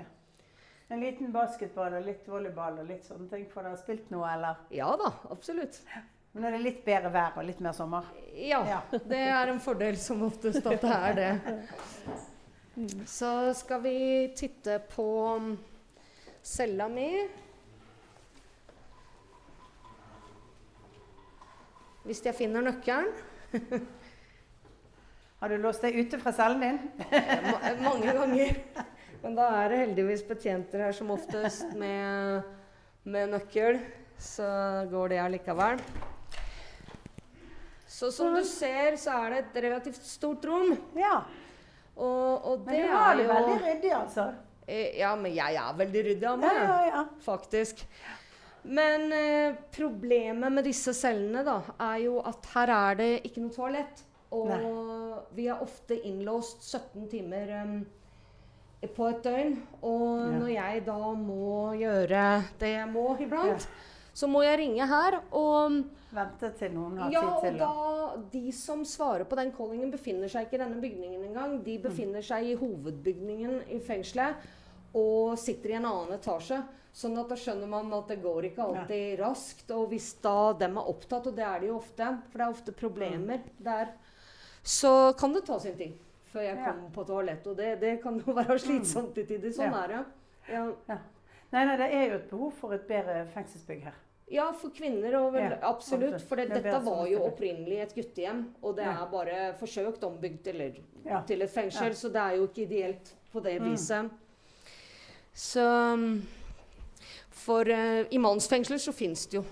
En 0.92 1.00
liten 1.00 1.30
basketball 1.32 1.94
og 1.96 2.04
litt 2.04 2.26
volleyball 2.28 2.82
og 2.82 2.88
litt 2.90 3.06
sånne 3.08 3.25
ting. 3.30 3.46
Får 3.49 3.64
dere 3.64 3.78
spilt 3.80 4.11
noe, 4.12 4.26
eller? 4.28 4.58
Ja 4.76 4.90
da, 5.00 5.08
absolutt. 5.32 5.78
Men 6.32 6.44
er 6.44 6.56
det 6.56 6.61
litt 6.66 6.82
bedre 6.84 7.08
vær 7.14 7.38
og 7.40 7.46
litt 7.49 7.62
mer 7.64 7.72
sommer. 7.76 8.11
Ja, 8.37 8.82
det 9.08 9.22
er 9.25 9.52
en 9.52 9.61
fordel 9.61 9.96
som 10.00 10.20
oftest 10.26 10.66
at 10.68 10.84
det 10.84 10.92
er 10.92 11.16
det. 11.16 11.32
Så 13.08 13.30
skal 13.56 13.82
vi 13.84 13.96
titte 14.37 14.78
på 14.92 15.08
mm, 15.40 15.50
cella 16.44 16.90
mi. 16.92 17.08
Hvis 22.04 22.25
jeg 22.25 22.37
finner 22.37 22.68
nøkkelen. 22.68 23.12
Har 25.40 25.49
du 25.49 25.56
låst 25.61 25.84
deg 25.84 25.96
ute 26.04 26.20
fra 26.20 26.37
cellen 26.37 26.61
din? 26.64 26.82
Mange 27.80 28.12
ganger. 28.12 28.58
Men 29.23 29.37
da 29.38 29.49
er 29.62 29.71
det 29.71 29.81
heldigvis 29.85 30.25
betjenter 30.26 30.83
her 30.87 30.95
som 30.97 31.12
oftest 31.14 31.76
med, 31.79 32.43
med 33.05 33.31
nøkkel. 33.37 33.79
Så 34.23 34.47
går 34.91 35.14
det 35.14 35.21
allikevel. 35.23 35.83
Så 37.87 38.11
som 38.14 38.35
du 38.35 38.43
ser, 38.47 38.97
så 38.99 39.14
er 39.25 39.31
det 39.31 39.38
et 39.43 39.61
relativt 39.67 40.02
stort 40.07 40.45
rom. 40.49 40.73
Ja. 40.99 41.21
Og, 41.95 42.47
og 42.49 42.67
Men 42.67 42.75
du 42.75 42.97
er 42.97 43.21
jo 43.21 43.29
veldig 43.29 43.57
ryddig, 43.67 43.93
altså. 43.95 44.26
Eh, 44.67 44.99
Ja, 44.99 45.12
men 45.19 45.35
jeg 45.35 45.59
er 45.61 45.79
veldig 45.79 46.05
ryddig 46.09 46.29
av 46.31 46.38
meg, 46.41 46.57
ja, 46.57 46.79
ja. 46.88 47.02
faktisk. 47.23 47.85
Men 48.62 49.11
eh, 49.12 49.59
problemet 49.75 50.55
med 50.55 50.64
disse 50.67 50.95
cellene 50.95 51.43
da, 51.47 51.59
er 51.83 52.05
jo 52.07 52.21
at 52.26 52.47
her 52.55 52.73
er 52.75 52.99
det 53.02 53.11
ikke 53.29 53.43
noe 53.45 53.55
toalett. 53.55 54.05
Og 54.33 54.49
vi 55.37 55.49
er 55.52 55.61
ofte 55.61 55.99
innlåst 56.09 56.62
17 56.64 57.09
timer 57.12 57.50
em, 57.61 57.75
på 58.90 59.08
et 59.08 59.22
døgn. 59.22 59.56
Og 59.82 60.04
Ja. 60.18 60.38
når 60.38 60.52
jeg 60.54 60.84
da 60.86 61.14
må 61.14 61.72
gjøre 61.78 62.44
det 62.58 62.68
jeg 62.76 62.88
må 62.88 63.16
iblant, 63.20 63.68
så 64.14 64.26
må 64.28 64.42
jeg 64.42 64.58
ringe 64.58 64.86
her. 64.86 65.20
Og 65.32 65.84
Vente 66.12 66.50
til 66.58 66.74
noen 66.74 66.98
har 66.98 67.10
ja, 67.10 67.20
tid 67.40 67.54
og 67.54 67.58
da 67.58 68.22
de 68.32 68.52
som 68.52 68.84
svarer 68.84 69.24
på 69.24 69.36
den 69.36 69.52
callingen, 69.56 69.90
befinner 69.90 70.28
seg 70.28 70.44
ikke 70.44 70.58
i 70.58 70.64
denne 70.64 70.80
bygningen 70.82 71.24
engang. 71.24 71.64
De 71.64 71.78
befinner 71.78 72.20
seg 72.20 72.44
i 72.50 72.54
hovedbygningen 72.54 73.62
i 73.72 73.78
fengselet 73.80 74.36
og 74.94 75.38
sitter 75.38 75.70
i 75.70 75.78
en 75.78 75.86
annen 75.88 76.12
etasje. 76.18 76.62
Sånn 76.92 77.16
at 77.16 77.30
da 77.30 77.34
skjønner 77.40 77.66
man 77.66 77.88
at 77.96 78.08
det 78.12 78.18
går 78.20 78.50
ikke 78.50 78.66
alltid 78.66 79.20
raskt. 79.22 79.70
Og 79.72 79.88
hvis 79.88 80.10
da 80.20 80.52
dem 80.52 80.76
er 80.76 80.90
opptatt, 80.92 81.26
og 81.30 81.34
det 81.34 81.46
er 81.48 81.60
de 81.60 81.70
jo 81.70 81.78
ofte, 81.78 82.10
for 82.28 82.38
det 82.38 82.44
er 82.44 82.52
ofte 82.58 82.72
problemer 82.76 83.40
der, 83.56 83.94
så 84.62 85.16
kan 85.16 85.32
det 85.32 85.46
ta 85.46 85.56
sin 85.58 85.78
tid 85.78 85.96
før 86.32 86.40
jeg 86.42 86.56
Ja. 86.56 86.72
på 86.94 87.04
toalettet. 87.06 87.46
Og 87.46 87.56
det, 87.56 87.80
det 87.80 88.00
kan 88.02 88.18
jo 88.26 88.32
være 88.40 88.58
slitsomt 88.58 89.14
til 89.14 89.26
tider. 89.26 89.50
Sånn 89.50 89.74
er 89.84 89.88
det. 89.88 90.04
Ja. 90.48 90.64
ja. 90.88 90.98
Nei, 91.52 91.64
nei, 91.68 91.76
det 91.76 91.88
er 91.94 92.06
jo 92.08 92.14
et 92.14 92.30
behov 92.30 92.52
for 92.56 92.72
et 92.72 92.86
bedre 92.88 93.26
fengselsbygg 93.34 93.82
her. 93.84 93.94
Ja, 94.32 94.46
for 94.56 94.70
kvinner 94.72 95.14
og 95.18 95.32
vel, 95.34 95.50
Ja, 95.50 95.58
absolutt. 95.68 96.22
For 96.24 96.36
det, 96.40 96.48
Det 96.48 96.62
dette 96.64 96.78
var 96.86 97.06
jo 97.06 97.18
opprinnelig 97.26 97.82
et 97.82 97.94
guttehjem, 97.94 98.46
og 98.62 98.76
det 98.76 98.86
er 98.86 99.02
bare 99.12 99.40
forsøkt 99.60 100.02
ombygd 100.08 100.46
eller, 100.48 100.72
Ja. 101.04 101.20
til 101.26 101.42
et 101.42 101.50
fengsel, 101.50 101.86
Ja. 101.88 101.92
så 101.92 102.08
det 102.08 102.16
er 102.22 102.36
jo 102.36 102.46
ikke 102.46 102.62
ideelt 102.62 103.14
på 103.32 103.40
det 103.42 103.60
Mm. 103.60 103.70
viset. 103.70 104.10
Så 105.34 106.20
For 107.30 107.60
uh, 107.68 108.04
i 108.10 108.18
mannsfengsler 108.18 108.78
så 108.78 108.92
fins 108.92 109.26
det 109.26 109.36
jo 109.40 109.44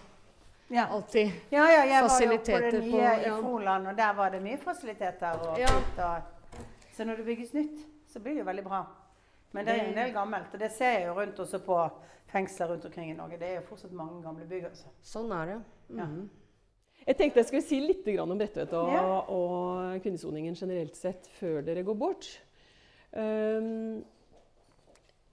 alltid 0.79 1.31
Ja, 1.51 1.65
ja, 1.67 1.83
jeg 1.85 2.03
var 2.05 2.21
jo 2.23 2.37
på 2.39 2.61
det 2.71 2.83
nye 2.85 2.91
på- 2.91 3.21
i. 3.27 3.43
Froland, 3.43 3.87
og 3.89 3.97
der 3.97 4.13
var 4.15 4.29
det 4.31 4.43
mye 4.43 4.59
fasiliteter. 4.59 5.33
Og 5.41 5.59
og, 5.99 6.23
så 7.01 7.05
når 7.09 7.17
det 7.17 7.25
bygges 7.31 7.55
nytt, 7.57 7.79
så 8.13 8.21
blir 8.21 8.35
det 8.37 8.43
jo 8.43 8.49
veldig 8.51 8.65
bra. 8.67 8.83
Men 9.57 9.65
det 9.65 9.73
er 9.73 9.87
en 9.89 9.95
del 9.97 10.11
gammelt, 10.13 10.53
og 10.53 10.61
det 10.61 10.69
ser 10.75 10.99
jeg 10.99 11.07
jo 11.07 11.15
rundt 11.17 11.39
også 11.41 11.63
på 11.65 11.79
fengsler 12.29 12.69
rundt 12.75 12.85
omkring 12.85 13.09
i 13.11 13.15
Norge. 13.17 13.39
Det 13.41 13.49
er 13.49 13.55
jo 13.57 13.63
fortsatt 13.71 13.95
mange 13.97 14.21
gamle 14.23 14.45
bygg. 14.51 14.67
altså. 14.69 14.93
Sånn 15.01 15.33
er 15.33 15.47
det. 15.47 15.57
Ja. 15.97 16.05
Mhm. 16.05 16.29
Jeg 17.07 17.17
tenkte 17.17 17.41
jeg 17.41 17.47
skulle 17.49 17.65
si 17.65 17.81
litt 17.81 18.07
om 18.21 18.37
Bredtvet 18.37 18.73
og, 18.77 18.93
Ja. 18.93 19.21
og 19.33 20.03
kvinnesoningen 20.05 20.55
generelt 20.55 20.95
sett 20.95 21.27
før 21.41 21.65
dere 21.65 21.83
går 21.83 21.97
bort. 21.97 22.29
Um, 23.17 24.05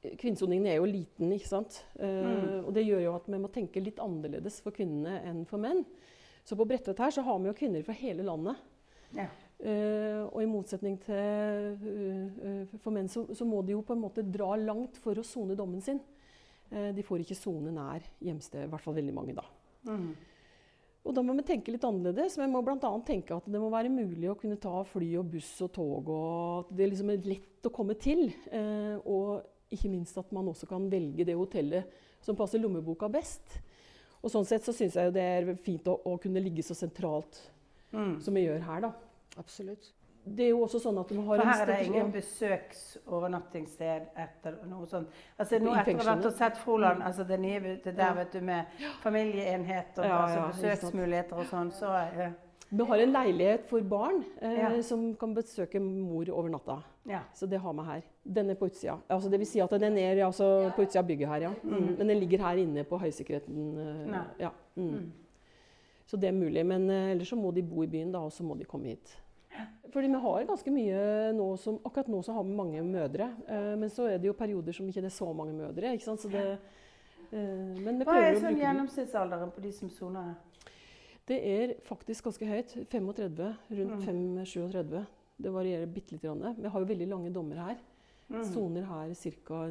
kvinnesoningen 0.02 0.66
er 0.72 0.76
jo 0.80 0.86
liten, 0.86 1.34
ikke 1.36 1.48
sant? 1.52 1.84
Uh, 2.00 2.64
og 2.66 2.74
det 2.74 2.86
gjør 2.88 3.04
jo 3.04 3.16
at 3.16 3.28
vi 3.28 3.38
må 3.38 3.52
tenke 3.52 3.84
litt 3.84 4.00
annerledes 4.00 4.62
for 4.64 4.72
kvinnene 4.72 5.20
enn 5.28 5.44
for 5.46 5.60
menn. 5.60 5.84
Så 6.46 6.56
på 6.56 6.66
Bredtvet 6.66 6.98
her 6.98 7.12
så 7.12 7.22
har 7.28 7.38
vi 7.40 7.52
jo 7.52 7.54
kvinner 7.60 7.84
fra 7.84 7.94
hele 7.94 8.24
landet. 8.24 8.56
Ja. 9.14 9.28
Eh, 9.58 10.22
og 10.28 10.38
i 10.44 10.50
motsetning 10.50 11.00
til 11.02 11.18
eh, 11.18 12.42
eh, 12.46 12.76
for 12.78 12.94
menn, 12.94 13.10
så, 13.10 13.24
så 13.34 13.46
må 13.48 13.64
de 13.66 13.74
jo 13.74 13.82
på 13.86 13.96
en 13.96 14.04
måte 14.04 14.26
dra 14.26 14.52
langt 14.60 15.00
for 15.02 15.18
å 15.18 15.26
sone 15.26 15.58
dommen 15.58 15.82
sin. 15.82 16.02
De 16.68 17.00
får 17.00 17.22
ikke 17.24 17.36
sone 17.40 17.72
nær 17.72 18.04
hjemstedet, 18.20 18.66
i 18.66 18.72
hvert 18.74 18.84
fall 18.84 18.98
veldig 18.98 19.14
mange 19.16 19.32
da. 19.38 19.44
Mm. 19.88 20.10
Og 21.08 21.14
da 21.16 21.22
må 21.24 21.32
vi 21.38 21.46
tenke 21.48 21.72
litt 21.72 21.86
annerledes. 21.88 22.36
Vi 22.36 22.48
må 22.52 22.60
bl.a. 22.60 22.90
tenke 23.08 23.38
at 23.38 23.46
det 23.48 23.62
må 23.64 23.70
være 23.72 23.88
mulig 23.88 24.28
å 24.28 24.36
kunne 24.36 24.58
ta 24.60 24.82
fly 24.90 25.14
og 25.22 25.30
buss 25.32 25.54
og 25.64 25.72
tog, 25.78 26.12
og 26.12 26.66
at 26.66 26.74
det 26.76 26.90
liksom 26.92 27.14
er 27.14 27.24
lett 27.24 27.70
å 27.70 27.72
komme 27.72 27.96
til. 27.96 28.26
Eh, 28.52 28.98
og 29.08 29.72
ikke 29.72 29.94
minst 29.94 30.20
at 30.20 30.36
man 30.36 30.52
også 30.52 30.68
kan 30.68 30.90
velge 30.92 31.24
det 31.28 31.38
hotellet 31.40 31.88
som 32.24 32.36
passer 32.36 32.60
lommeboka 32.60 33.08
best. 33.12 33.62
Og 34.20 34.34
sånn 34.34 34.48
sett 34.50 34.68
så 34.68 34.76
syns 34.76 35.00
jeg 35.00 35.08
jo 35.08 35.16
det 35.16 35.24
er 35.24 35.54
fint 35.64 35.88
å, 35.88 35.96
å 36.04 36.18
kunne 36.20 36.44
ligge 36.44 36.68
så 36.68 36.76
sentralt 36.76 37.46
Mm. 37.94 38.18
som 38.20 38.36
vi 38.36 38.42
gjør 38.44 38.66
her, 38.66 38.82
da. 38.84 38.90
Absolutt. 39.38 39.94
Det 40.28 40.44
er 40.44 40.50
jo 40.50 40.64
også 40.66 40.80
sånn 40.84 40.98
at 41.00 41.12
vi 41.12 41.18
har 41.24 41.38
For 41.38 41.42
en 41.42 41.48
her 41.48 41.62
er 41.62 41.66
det 41.72 41.86
ingen 41.88 42.10
besøksovernattingssted 42.12 44.08
etter 44.20 44.58
noe 44.68 44.88
sånt. 44.90 45.08
Altså 45.40 45.60
nå 45.62 45.72
etter 45.80 45.96
å 45.96 46.04
ha 46.04 46.16
vært 46.16 46.26
og 46.28 46.34
sett 46.36 46.58
Froland, 46.60 47.04
altså 47.06 47.24
det 47.28 47.38
nye 47.40 47.60
det 47.62 47.84
der 47.96 48.02
Ja. 48.10 48.14
vet 48.14 48.32
du 48.34 48.42
med 48.42 48.66
familieenhet 49.04 49.98
og 50.00 50.04
Ja, 50.06 50.10
ja, 50.28 50.46
altså, 50.48 50.62
besøksmuligheter 50.62 51.38
og 51.38 51.46
sånn, 51.46 51.72
så 51.72 51.86
ja. 52.18 52.32
Vi 52.70 52.84
har 52.84 52.98
en 53.00 53.14
leilighet 53.14 53.66
for 53.70 53.80
barn 53.82 54.26
eh, 54.42 54.58
Ja. 54.58 54.82
som 54.82 55.16
kan 55.16 55.34
besøke 55.34 55.80
mor 55.80 56.26
over 56.30 56.50
natta. 56.50 56.84
ja. 57.06 57.22
Så 57.34 57.48
det 57.48 57.60
har 57.62 57.74
vi 57.74 57.82
her. 57.86 58.02
Den 58.26 58.50
er 58.50 58.56
på 58.56 58.66
utsida. 58.68 58.98
Altså, 59.10 59.30
det 59.30 59.40
vil 59.40 59.48
si 59.48 59.60
at 59.62 59.70
den 59.70 59.98
er 59.98 60.26
altså, 60.26 60.72
på 60.76 60.82
utsida 60.82 61.00
av 61.00 61.08
bygget 61.08 61.28
her, 61.30 61.42
ja. 61.42 61.54
Mm. 61.64 61.98
Men 61.98 62.08
den 62.08 62.20
ligger 62.20 62.40
her 62.40 62.58
inne 62.58 62.84
på 62.84 63.00
høysikkerheten. 63.00 63.78
eh, 64.14 64.24
ja. 64.40 64.50
Mm. 64.76 65.12
Så 66.06 66.18
det 66.20 66.28
er 66.28 66.34
mulig. 66.34 66.66
Men 66.66 66.90
eh, 66.90 67.12
ellers 67.12 67.30
så 67.30 67.36
må 67.38 67.52
de 67.54 67.62
bo 67.64 67.84
i 67.84 67.88
byen, 67.88 68.12
da, 68.12 68.20
og 68.20 68.32
så 68.32 68.44
må 68.44 68.58
de 68.58 68.66
komme 68.66 68.88
hit. 68.88 69.16
Fordi 69.92 70.08
vi 70.08 70.20
har 70.22 70.44
ganske 70.46 70.72
mye 70.72 71.34
nå 71.34 71.58
som 71.58 71.78
Akkurat 71.86 72.08
nå 72.12 72.20
så 72.24 72.34
har 72.34 72.44
vi 72.44 72.52
mange 72.56 72.82
mødre. 72.84 73.30
eh, 73.48 73.76
men 73.78 73.90
så 73.90 74.08
er 74.12 74.18
det 74.18 74.28
jo 74.28 74.34
perioder 74.34 74.74
som 74.74 74.88
ikke 74.88 75.02
det 75.02 75.06
er 75.12 75.16
så 75.18 75.34
mange 75.34 75.54
mødre. 75.54 75.94
ikke 75.94 76.04
sant? 76.04 76.20
Så 76.22 76.30
det, 76.30 76.60
eh, 77.32 77.38
men 77.84 78.00
vi 78.00 78.06
Hva 78.06 78.18
er 78.22 78.36
sånn 78.36 78.60
gjennomsnittsalderen 78.60 79.52
på 79.52 79.62
de 79.62 79.72
som 79.72 79.90
soner 79.90 80.22
her? 80.24 80.36
Det 81.28 81.40
er 81.44 81.74
faktisk 81.84 82.24
ganske 82.24 82.46
høyt. 82.48 82.76
35. 82.90 83.56
Rundt 83.72 84.08
Mm. 84.08 84.46
5-37. 84.46 85.06
Det 85.42 85.52
varierer 85.54 85.86
bitte 85.94 86.12
litt. 86.14 86.22
grann. 86.22 86.56
Vi 86.58 86.68
har 86.70 86.80
jo 86.80 86.86
veldig 86.86 87.08
lange 87.10 87.34
dommer 87.34 87.56
her. 87.56 87.78
Mm. 88.30 88.44
Soner 88.44 88.84
her 88.84 89.14
ca. 89.14 89.70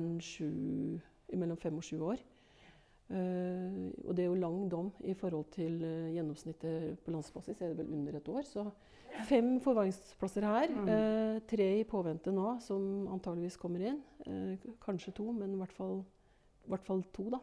mellom 1.36 1.56
fem 1.56 1.76
og 1.76 1.82
sju 1.84 1.98
år. 2.00 2.18
Eh, 3.06 3.74
og 4.02 4.16
det 4.18 4.24
er 4.24 4.30
jo 4.32 4.38
lang 4.40 4.64
dom 4.70 4.88
i 5.06 5.14
forhold 5.14 5.46
til 5.54 5.78
eh, 5.86 6.12
gjennomsnittet 6.16 6.98
på 7.04 7.14
landsbasis. 7.14 7.60
er 7.60 7.72
det 7.72 7.78
vel 7.78 7.92
under 7.94 8.18
et 8.18 8.28
år. 8.28 8.42
Så 8.42 8.64
fem 9.28 9.60
forvaringsplasser 9.62 10.46
her. 10.46 10.72
Mm. 10.74 10.88
eh, 10.88 11.42
tre 11.46 11.68
i 11.80 11.84
påvente 11.84 12.34
nå, 12.34 12.56
som 12.60 13.06
antageligvis 13.14 13.60
kommer 13.62 13.84
inn. 13.92 14.00
Kanskje 14.82 15.14
to, 15.14 15.30
men 15.32 15.54
i 15.54 15.60
hvert 15.60 15.76
fall, 15.76 16.00
i 16.66 16.72
hvert 16.74 16.88
fall 16.88 17.04
to, 17.14 17.30
da. 17.36 17.42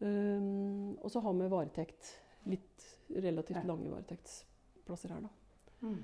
Um, 0.00 0.96
og 1.04 1.10
så 1.12 1.20
har 1.20 1.34
vi 1.36 1.50
varetekt. 1.52 2.14
Litt 2.48 2.86
relativt 3.12 3.66
lange 3.68 3.90
varetektsplasser 3.92 5.12
her, 5.12 5.26
da. 5.26 5.84
Mm. 5.84 5.98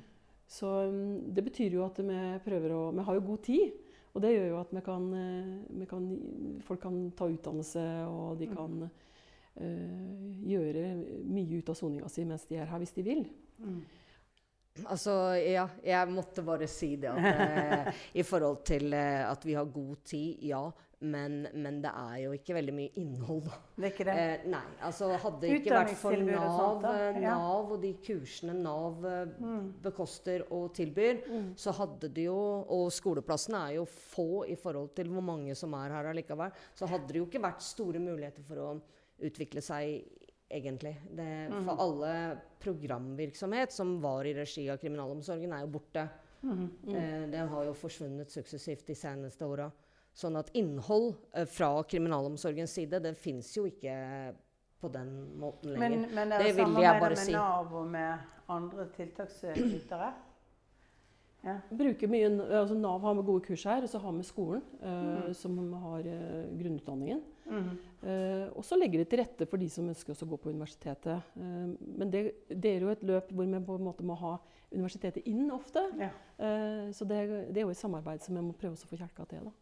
Så 0.47 0.69
um, 0.91 1.33
det 1.33 1.45
betyr 1.47 1.79
jo 1.79 1.87
at 1.87 1.97
vi 2.05 2.19
prøver 2.45 2.75
å 2.77 2.83
Vi 2.93 3.07
har 3.09 3.17
jo 3.17 3.25
god 3.31 3.43
tid. 3.47 3.86
Og 4.17 4.23
det 4.25 4.31
gjør 4.33 4.47
jo 4.49 4.61
at 4.63 4.71
vi 4.73 4.81
kan, 4.87 5.07
eh, 5.13 5.51
vi 5.83 5.87
kan 5.91 6.07
Folk 6.65 6.81
kan 6.87 6.97
ta 7.17 7.29
utdannelse, 7.29 7.83
og 8.09 8.39
de 8.41 8.47
Mm. 8.49 8.57
kan 8.57 8.91
eh, 9.57 10.49
gjøre 10.49 10.83
mye 11.25 11.59
ut 11.61 11.69
av 11.73 11.77
soninga 11.79 12.09
si 12.13 12.25
mens 12.25 12.47
de 12.49 12.57
er 12.61 12.67
her, 12.69 12.79
hvis 12.83 12.93
de 12.97 13.03
vil. 13.07 13.23
Mm. 13.61 13.79
Altså, 14.85 15.13
ja, 15.41 15.63
jeg 15.85 16.09
måtte 16.13 16.43
bare 16.45 16.67
si 16.69 16.97
det 17.01 17.09
at 17.09 17.25
eh, 17.89 17.93
i 18.21 18.23
forhold 18.23 18.59
til 18.69 18.93
eh, 18.93 19.23
at 19.31 19.45
vi 19.49 19.55
har 19.57 19.65
god 19.73 19.97
tid, 20.05 20.43
ja. 20.51 20.67
Men, 21.01 21.43
men 21.53 21.83
det 21.85 21.91
er 21.93 22.15
jo 22.23 22.31
ikke 22.33 22.55
veldig 22.57 22.73
mye 22.73 22.93
innhold. 22.97 23.51
Det 23.77 23.85
er 23.85 23.91
ikke 23.93 24.05
det? 24.09 24.15
Eh, 24.17 24.47
nei. 24.49 24.63
altså 24.81 25.11
Hadde 25.21 25.41
det 25.43 25.51
ikke 25.59 25.75
vært 25.75 25.91
for 26.01 26.15
Utdanningstilbud 26.17 26.39
og 26.39 26.47
Nav, 26.47 26.61
sånt, 26.61 26.87
eh, 26.89 27.21
Ja. 27.21 27.35
Nav 27.37 27.73
og 27.75 27.83
de 27.83 27.91
kursene 28.07 28.55
Nav 28.57 29.05
eh, 29.05 29.27
Mm. 29.37 29.67
bekoster 29.83 30.47
og 30.51 30.73
tilbyr, 30.75 31.21
så 31.55 31.75
hadde 31.77 32.09
det 32.09 32.25
jo 32.25 32.39
Og 32.73 32.89
skoleplassene 32.91 33.61
er 33.69 33.75
jo 33.77 33.85
få 33.85 34.47
i 34.49 34.55
forhold 34.57 34.95
til 34.97 35.09
hvor 35.13 35.23
mange 35.23 35.55
som 35.55 35.75
er 35.75 35.91
her 35.91 36.05
allikevel. 36.15 36.51
Så 36.75 36.89
hadde 36.89 37.09
det 37.13 37.17
jo 37.21 37.27
ikke 37.27 37.43
vært 37.45 37.61
store 37.61 37.99
muligheter 38.01 38.43
for 38.43 38.57
å 38.57 38.81
utvikle 39.21 39.61
seg 39.61 40.03
egentlig. 40.51 40.97
Det, 41.15 41.51
Mhm. 41.51 41.65
For 41.65 41.77
alle 41.79 42.41
programvirksomhet 42.61 43.71
som 43.73 44.01
var 44.01 44.25
i 44.25 44.33
regi 44.33 44.69
av 44.71 44.79
kriminalomsorgen, 44.79 45.53
er 45.53 45.61
jo 45.61 45.67
borte. 45.79 46.09
Mhm. 46.43 46.71
Eh, 46.95 47.27
det 47.31 47.49
har 47.49 47.65
jo 47.65 47.73
forsvunnet 47.75 48.29
suksessivt 48.31 48.87
de 48.87 48.95
seneste 48.95 49.43
åra. 49.45 49.71
Sånn 50.17 50.39
at 50.41 50.49
innhold 50.57 51.11
eh, 51.37 51.45
fra 51.51 51.75
kriminalomsorgens 51.85 52.73
side, 52.79 53.03
det 53.05 53.17
fins 53.21 53.51
jo 53.57 53.67
ikke 53.69 53.97
på 54.81 54.89
den 54.93 55.11
måten 55.41 55.75
lenger. 55.75 56.07
Men, 56.07 56.15
men 56.17 56.33
det, 56.33 56.39
det 56.41 56.55
vil 56.57 56.63
jeg 56.63 56.71
samarbeider 56.71 57.03
bare 57.03 57.19
med. 57.21 57.35
Nav 57.37 57.77
og 57.83 57.91
med 57.93 58.33
andre 58.57 58.89
tiltaksytere? 58.97 60.15
Ja. 61.47 61.61
Bruker 61.79 62.11
mye, 62.11 62.31
altså 62.59 62.75
Nav 62.75 63.05
har 63.05 63.15
med 63.15 63.27
gode 63.29 63.45
kurs 63.45 63.63
her, 63.69 63.85
og 63.85 63.91
så 63.93 64.01
har 64.03 64.15
vi 64.17 64.25
skolen, 64.27 64.65
eh, 64.81 65.29
som 65.39 65.59
har 65.85 66.09
eh, 66.11 66.49
grunnutdanningen. 66.59 67.21
Mm. 67.47 67.69
Eh, 68.03 68.47
og 68.57 68.65
så 68.67 68.79
legger 68.81 69.03
de 69.03 69.07
til 69.13 69.21
rette 69.23 69.47
for 69.47 69.63
de 69.63 69.69
som 69.71 69.87
ønsker 69.93 70.17
å 70.17 70.31
gå 70.33 70.41
på 70.43 70.51
universitetet. 70.51 71.29
Eh, 71.39 71.69
men 72.01 72.11
det, 72.11 72.25
det 72.51 72.73
er 72.73 72.89
jo 72.89 72.91
et 72.91 73.05
løp 73.07 73.31
hvor 73.31 73.47
vi 73.47 73.63
på 73.69 73.79
en 73.79 73.87
måte 73.87 74.07
må 74.07 74.17
ha 74.19 74.33
universitetet 74.73 75.29
inn 75.31 75.47
ofte. 75.55 75.85
Ja. 76.01 76.11
Eh, 76.41 76.89
så 76.97 77.07
det, 77.07 77.21
det 77.53 77.63
er 77.63 77.69
jo 77.69 77.77
et 77.77 77.85
samarbeid 77.85 78.25
som 78.27 78.35
vi 78.35 78.43
må 78.49 78.57
prøve 78.57 78.75
å 78.81 78.91
få 78.91 78.99
kjelka 78.99 79.29
til. 79.31 79.47
Da. 79.47 79.55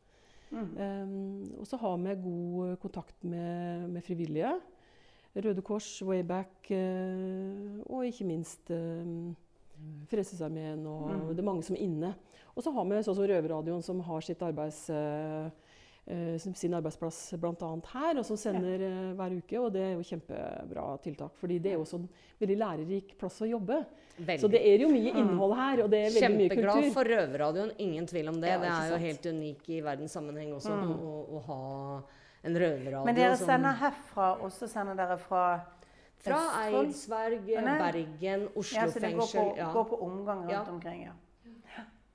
Mhm. 0.55 0.77
Eh, 0.79 1.61
og 1.61 1.67
så 1.67 1.79
har 1.81 1.99
vi 1.99 2.15
god 2.23 2.77
kontakt 2.83 3.25
med, 3.25 3.91
med 3.91 4.07
frivillige. 4.07 4.55
Røde 5.35 5.63
Kors, 5.67 5.89
Wayback 6.07 6.71
eh, 6.71 7.81
og 7.91 8.07
ikke 8.07 8.27
minst 8.29 8.71
eh, 8.71 9.35
Frelsesarmeen. 10.11 10.87
Og 10.87 11.11
mm. 11.11 11.29
det 11.33 11.43
er 11.43 11.49
mange 11.49 11.67
som 11.67 11.75
er 11.75 11.83
inne. 11.83 12.15
Og 12.55 12.63
så 12.63 12.71
har 12.71 12.87
vi 12.87 13.03
sånn 13.03 13.17
som 13.19 13.27
Røverradioen, 13.27 13.83
som 13.83 14.03
har 14.07 14.23
sitt 14.23 14.43
arbeids, 14.47 14.85
eh, 14.95 15.51
sin 16.39 16.75
arbeidsplass 16.77 17.33
bl.a. 17.41 17.69
her, 17.95 18.19
og 18.21 18.25
som 18.29 18.37
sender 18.37 18.83
eh, 18.85 19.13
hver 19.17 19.37
uke. 19.39 19.59
Og 19.61 19.71
det 19.73 19.81
er 19.83 19.93
jo 19.95 20.03
kjempebra 20.05 20.99
tiltak, 21.03 21.33
fordi 21.41 21.59
det 21.65 21.71
er 21.73 21.79
jo 21.79 21.85
også 21.87 21.97
en 22.03 22.09
veldig 22.41 22.57
lærerik 22.61 23.15
plass 23.19 23.41
å 23.41 23.49
jobbe. 23.49 23.79
Veldig. 24.19 24.41
Så 24.43 24.51
det 24.53 24.61
er 24.69 24.85
jo 24.85 24.91
mye 24.93 25.15
innhold 25.17 25.55
her, 25.59 25.83
og 25.85 25.89
det 25.91 26.03
er 26.05 26.13
veldig 26.19 26.37
mye 26.37 26.49
kultur. 26.53 26.69
Kjempeglad 26.69 26.93
for 26.99 27.05
Røverradioen, 27.15 27.73
ingen 27.79 28.07
tvil 28.07 28.29
om 28.35 28.41
det. 28.43 28.53
Ja, 28.53 28.59
det 28.61 28.69
er 28.75 28.93
jo 28.93 29.01
helt 29.07 29.27
unik 29.33 29.71
i 29.71 29.81
verdenssammenheng 29.89 30.53
også 30.59 30.77
Mm. 30.77 30.93
å, 30.93 31.15
å 31.39 31.41
ha 31.49 32.03
en 32.45 32.55
røverradio 32.61 33.05
Men 33.09 33.15
dere 33.17 33.37
som 33.41 33.47
sender 33.49 33.73
herfra, 33.81 34.29
og 34.45 34.53
så 34.53 34.69
sender 34.69 34.95
dere 35.01 35.17
fra 35.19 35.47
Fra? 36.25 36.39
Eidsberg, 36.69 37.43
Bergen, 37.49 38.49
Oslo 38.57 38.79
ja, 38.79 38.87
så 38.89 39.01
det 39.01 39.11
går 39.17 39.27
fengsel. 39.27 39.41
på, 39.41 39.57
ja. 39.59 39.73
går 39.73 39.85
på 39.91 39.99
omgang 40.05 40.39
rundt 40.45 40.53
Ja. 40.53 40.63
omkring, 40.73 41.03
ja. 41.09 41.13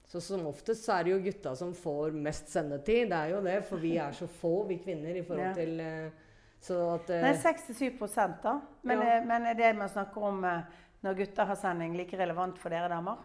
Så 0.09 0.19
som 0.25 0.47
oftest 0.49 0.85
så 0.87 0.95
er 0.99 1.03
det 1.05 1.11
jo 1.11 1.19
gutta 1.21 1.51
som 1.55 1.73
får 1.77 2.11
mest 2.17 2.49
sendetid. 2.49 3.09
Det 3.11 3.17
er 3.17 3.29
jo 3.35 3.41
det, 3.45 3.59
for 3.67 3.77
vi 3.77 3.91
er 4.01 4.11
så 4.17 4.25
få, 4.27 4.65
vi 4.67 4.79
kvinner, 4.81 5.15
i 5.15 5.21
forhold 5.21 5.53
til 5.59 5.79
eh, 5.79 6.09
Så 6.61 6.75
at 6.95 7.05
Det 7.07 7.21
Nei, 7.21 7.33
67 7.37 8.41
da. 8.43 8.55
Men, 8.83 8.99
Ja. 8.99 9.17
eh, 9.19 9.25
men 9.25 9.45
er 9.45 9.53
det 9.53 9.75
man 9.77 9.87
snakker 9.87 10.17
om 10.23 10.43
eh, 10.43 10.61
når 11.03 11.13
gutter 11.15 11.45
har 11.45 11.55
sending, 11.55 11.93
like 11.95 12.17
relevant 12.17 12.57
for 12.59 12.69
dere 12.69 12.89
damer? 12.89 13.17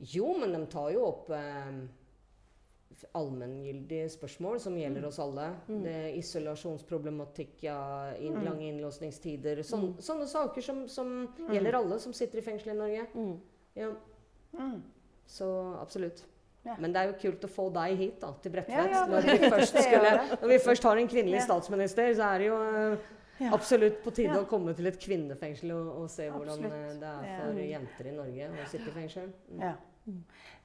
Jo, 0.00 0.30
men 0.38 0.52
de 0.52 0.66
tar 0.66 0.90
jo 0.92 1.02
opp 1.06 1.30
eh, 1.30 1.72
allmenngyldige 3.14 4.08
spørsmål 4.14 4.60
som 4.60 4.76
gjelder 4.78 5.00
Mm. 5.02 5.06
oss 5.08 5.18
alle. 5.18 5.46
Det 5.66 5.92
er 5.94 6.16
isolasjonsproblematikk, 6.16 7.62
ja, 7.62 8.12
inn, 8.18 8.34
Mm. 8.36 8.44
lange 8.44 8.62
innlåsningstider. 8.72 9.62
sån, 9.62 9.80
Mm. 9.94 10.00
Sånne 10.00 10.26
saker 10.26 10.60
som, 10.62 10.88
som 10.88 11.26
Mm. 11.28 11.50
gjelder 11.52 11.74
alle 11.74 11.98
som 11.98 12.12
sitter 12.12 12.38
i 12.38 12.42
fengsel 12.42 12.70
i 12.70 12.74
Norge. 12.78 13.06
Mm. 13.14 13.40
Ja, 13.74 13.92
Mm. 14.54 14.82
Så 15.26 15.48
absolutt. 15.80 16.24
Ja. 16.66 16.74
Men 16.82 16.92
det 16.92 16.98
er 17.02 17.12
jo 17.12 17.18
kult 17.20 17.44
å 17.46 17.48
få 17.50 17.68
deg 17.74 17.96
hit, 18.00 18.16
da, 18.20 18.32
til 18.42 18.50
Bredtvet. 18.50 18.74
Ja, 18.74 18.86
ja, 18.90 19.02
når, 19.06 19.28
når 20.40 20.48
vi 20.50 20.58
først 20.64 20.82
har 20.88 20.96
en 20.98 21.08
kvinnelig 21.08 21.38
Ja. 21.38 21.44
statsminister, 21.44 22.08
så 22.18 22.30
er 22.34 22.38
det 22.42 22.48
jo 22.48 22.56
uh, 22.56 23.12
Ja. 23.38 23.50
absolutt 23.52 23.98
på 24.02 24.10
tide 24.16 24.32
Ja. 24.34 24.40
å 24.42 24.48
komme 24.48 24.74
til 24.74 24.86
et 24.88 24.98
kvinnefengsel 24.98 25.70
og, 25.76 25.88
og 26.02 26.10
se 26.10 26.26
hvordan 26.30 26.56
Absolutt. 26.56 26.72
eh, 26.72 26.94
det 27.02 27.12
er 27.12 27.38
for 27.44 27.60
jenter 27.60 28.08
i 28.10 28.14
Norge 28.16 28.48
å 28.48 28.66
sitte 28.72 28.88
i 28.88 28.94
fengsel. 28.96 29.28
Mm. 29.52 29.60
Ja. 29.60 29.74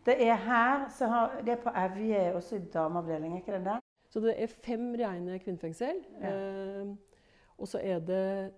Det 0.06 0.16
er 0.26 0.36
her, 0.36 0.88
så 0.90 1.08
har, 1.12 1.36
det 1.46 1.54
er 1.58 1.62
på 1.62 1.74
Evje 1.84 2.22
også 2.38 2.56
i 2.56 2.60
dameavdeling, 2.74 3.38
ikke 3.42 3.58
det 3.58 3.64
der? 3.66 3.80
Så 4.10 4.20
det 4.24 4.36
er 4.42 4.48
fem 4.48 4.94
rene 4.98 5.38
kvinnefengsel. 5.40 6.02
Ja. 6.22 6.32
Eh, 6.32 6.96
og 7.60 7.68
så 7.68 7.78
er 7.84 8.00
det 8.00 8.52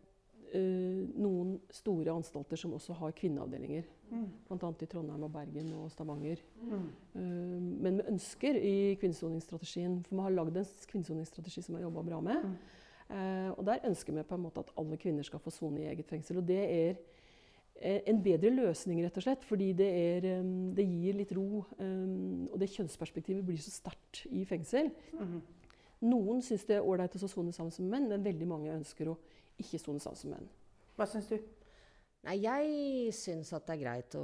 noen 0.54 1.56
store 1.74 2.14
anstalter 2.14 2.60
som 2.60 2.76
også 2.78 2.94
har 3.00 3.16
kvinneavdelinger. 3.18 3.88
Mm. 4.14 4.28
Bl.a. 4.48 4.70
i 4.82 4.90
Trondheim 4.90 5.26
og 5.26 5.32
Bergen 5.34 5.72
og 5.78 5.90
Stavanger. 5.92 6.42
Mm. 6.62 6.86
Eh, 7.16 7.58
men 7.86 7.98
vi 7.98 8.06
ønsker 8.14 8.60
i 8.60 8.76
kvinnesoningsstrategien 9.02 10.04
For 10.06 10.18
vi 10.18 10.28
har 10.28 10.36
lagd 10.36 10.60
en 10.60 10.70
kvinnesoningsstrategi 10.92 11.64
som 11.64 11.76
vi 11.76 11.82
har 11.82 11.88
jobba 11.88 12.06
bra 12.12 12.22
med. 12.22 12.46
Mm. 12.46 12.54
Eh, 13.10 13.50
og 13.56 13.66
der 13.68 13.88
ønsker 13.90 14.14
vi 14.14 14.28
på 14.28 14.38
en 14.38 14.46
måte 14.46 14.64
at 14.64 14.72
alle 14.78 15.00
kvinner 15.02 15.26
skal 15.26 15.42
få 15.42 15.54
sone 15.54 15.82
i 15.82 15.90
eget 15.90 16.10
fengsel. 16.10 16.40
Og 16.44 16.48
det 16.48 16.62
er 16.62 17.02
eh, 17.82 18.02
en 18.12 18.22
bedre 18.24 18.54
løsning, 18.54 19.02
rett 19.04 19.18
og 19.18 19.26
slett, 19.26 19.50
fordi 19.50 19.72
det, 19.82 19.90
er, 19.90 20.30
eh, 20.36 20.54
det 20.78 20.88
gir 20.88 21.18
litt 21.18 21.34
ro. 21.34 21.66
eh, 21.80 22.48
og 22.52 22.60
det 22.62 22.72
kjønnsperspektivet 22.76 23.46
blir 23.46 23.62
så 23.62 23.74
sterkt 23.74 24.26
i 24.32 24.46
fengsel. 24.46 24.94
Mhm. 25.18 25.42
Noen 26.04 26.42
syns 26.44 26.66
det 26.68 26.78
er 26.78 26.84
ålreit 26.86 27.16
å 27.16 27.30
sone 27.32 27.54
sammen 27.56 27.72
som 27.72 27.88
menn, 27.90 28.10
men 28.10 28.24
veldig 28.26 28.48
mange 28.50 28.72
ønsker 28.76 29.08
å 29.08 29.18
ikke 29.62 29.80
sone 29.80 30.00
sammen 30.04 30.20
som 30.20 30.32
menn. 30.32 30.50
Hva 30.98 31.06
syns 31.08 31.30
du? 31.30 31.38
Nei, 32.24 32.38
jeg 32.40 33.12
syns 33.14 33.50
at 33.54 33.66
det 33.68 33.74
er 33.76 33.82
greit 33.84 34.16
å 34.16 34.24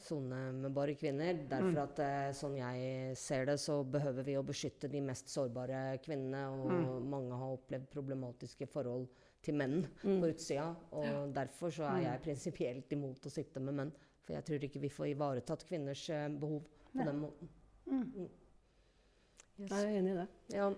sone 0.00 0.38
med 0.52 0.72
bare 0.72 0.94
kvinner. 0.96 1.34
Derfor 1.48 1.74
Mm. 1.76 1.82
at 1.82 1.98
eh, 2.00 2.30
sånn 2.32 2.56
jeg 2.56 3.16
ser 3.16 3.44
det, 3.44 3.58
så 3.60 3.84
behøver 3.84 4.24
vi 4.24 4.32
å 4.36 4.42
beskytte 4.44 4.88
de 4.90 5.00
mest 5.00 5.26
sårbare 5.28 5.98
kvinnene. 6.00 6.46
Og 6.48 6.70
Mm. 6.70 7.08
mange 7.10 7.32
har 7.36 7.56
opplevd 7.58 7.90
problematiske 7.90 8.66
forhold 8.66 9.08
til 9.42 9.54
menn 9.54 9.86
Mm. 10.04 10.20
på 10.22 10.32
utsida. 10.32 10.74
Og 10.92 11.32
derfor 11.34 11.68
så 11.70 11.84
er 11.84 12.00
Mm. 12.00 12.04
jeg 12.04 12.22
prinsipielt 12.22 12.88
imot 12.92 13.20
å 13.26 13.30
sitte 13.30 13.60
med 13.60 13.74
menn. 13.74 13.92
For 14.24 14.32
jeg 14.34 14.44
tror 14.44 14.60
ikke 14.64 14.80
vi 14.80 14.88
får 14.88 15.14
ivaretatt 15.14 15.64
kvinners 15.66 16.08
eh, 16.10 16.28
behov 16.28 16.62
på 16.62 16.94
Nei. 16.94 17.04
den 17.04 17.20
måten. 17.20 17.48
Mm. 17.86 18.28
Yes. 19.58 19.70
Jeg 19.70 19.84
er 19.84 19.98
enig 20.00 20.10
i 20.12 20.14
det. 20.14 20.28
Ja. 20.54 20.74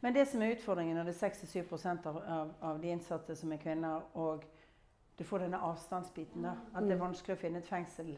Men 0.00 0.16
det 0.16 0.26
som 0.30 0.42
er 0.42 0.54
utfordringen 0.54 0.96
når 0.96 1.10
det 1.10 1.16
er 1.16 1.20
67 1.28 1.72
av, 2.08 2.18
av, 2.18 2.52
av 2.64 2.80
de 2.80 2.92
innsatte 2.94 3.36
som 3.36 3.52
er 3.52 3.60
kvinner, 3.60 4.06
og 4.16 4.46
du 5.18 5.24
får 5.28 5.44
denne 5.44 5.60
avstandsbiten, 5.60 6.46
da, 6.46 6.54
at 6.72 6.86
det 6.86 6.96
er 6.96 7.02
vanskelig 7.02 7.36
å 7.36 7.40
finne 7.40 7.60
et 7.60 7.68
fengsel 7.68 8.14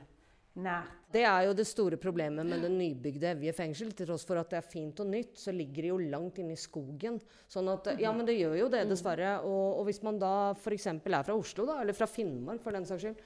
nært. 0.63 0.93
Det 1.13 1.25
er 1.27 1.47
jo 1.49 1.55
det 1.57 1.67
store 1.69 1.99
problemet 2.01 2.47
med 2.47 2.63
det 2.65 2.71
nybygde 2.73 3.33
Evje 3.33 3.55
fengsel. 3.57 3.93
Til 3.97 4.09
tross 4.09 4.25
for 4.29 4.41
at 4.41 4.53
det 4.53 4.61
er 4.61 4.69
fint 4.69 5.03
og 5.03 5.11
nytt, 5.11 5.35
så 5.41 5.53
ligger 5.55 5.87
det 5.87 5.91
jo 5.91 5.99
langt 6.15 6.39
inne 6.43 6.57
i 6.57 6.61
skogen. 6.61 7.19
Sånn 7.51 7.71
at, 7.73 7.93
ja, 8.01 8.13
men 8.15 8.29
det 8.29 8.39
gjør 8.39 8.57
jo 8.61 8.71
det, 8.73 8.85
dessverre. 8.91 9.35
Og, 9.49 9.81
og 9.81 9.89
hvis 9.89 10.03
man 10.07 10.21
da 10.23 10.35
f.eks. 10.55 10.89
er 10.95 11.03
fra 11.27 11.37
Oslo, 11.37 11.67
da, 11.69 11.81
eller 11.83 11.97
fra 11.97 12.09
Finnmark 12.11 12.63
for 12.65 12.77
den 12.77 12.89
saks 12.89 13.07
skyld, 13.07 13.25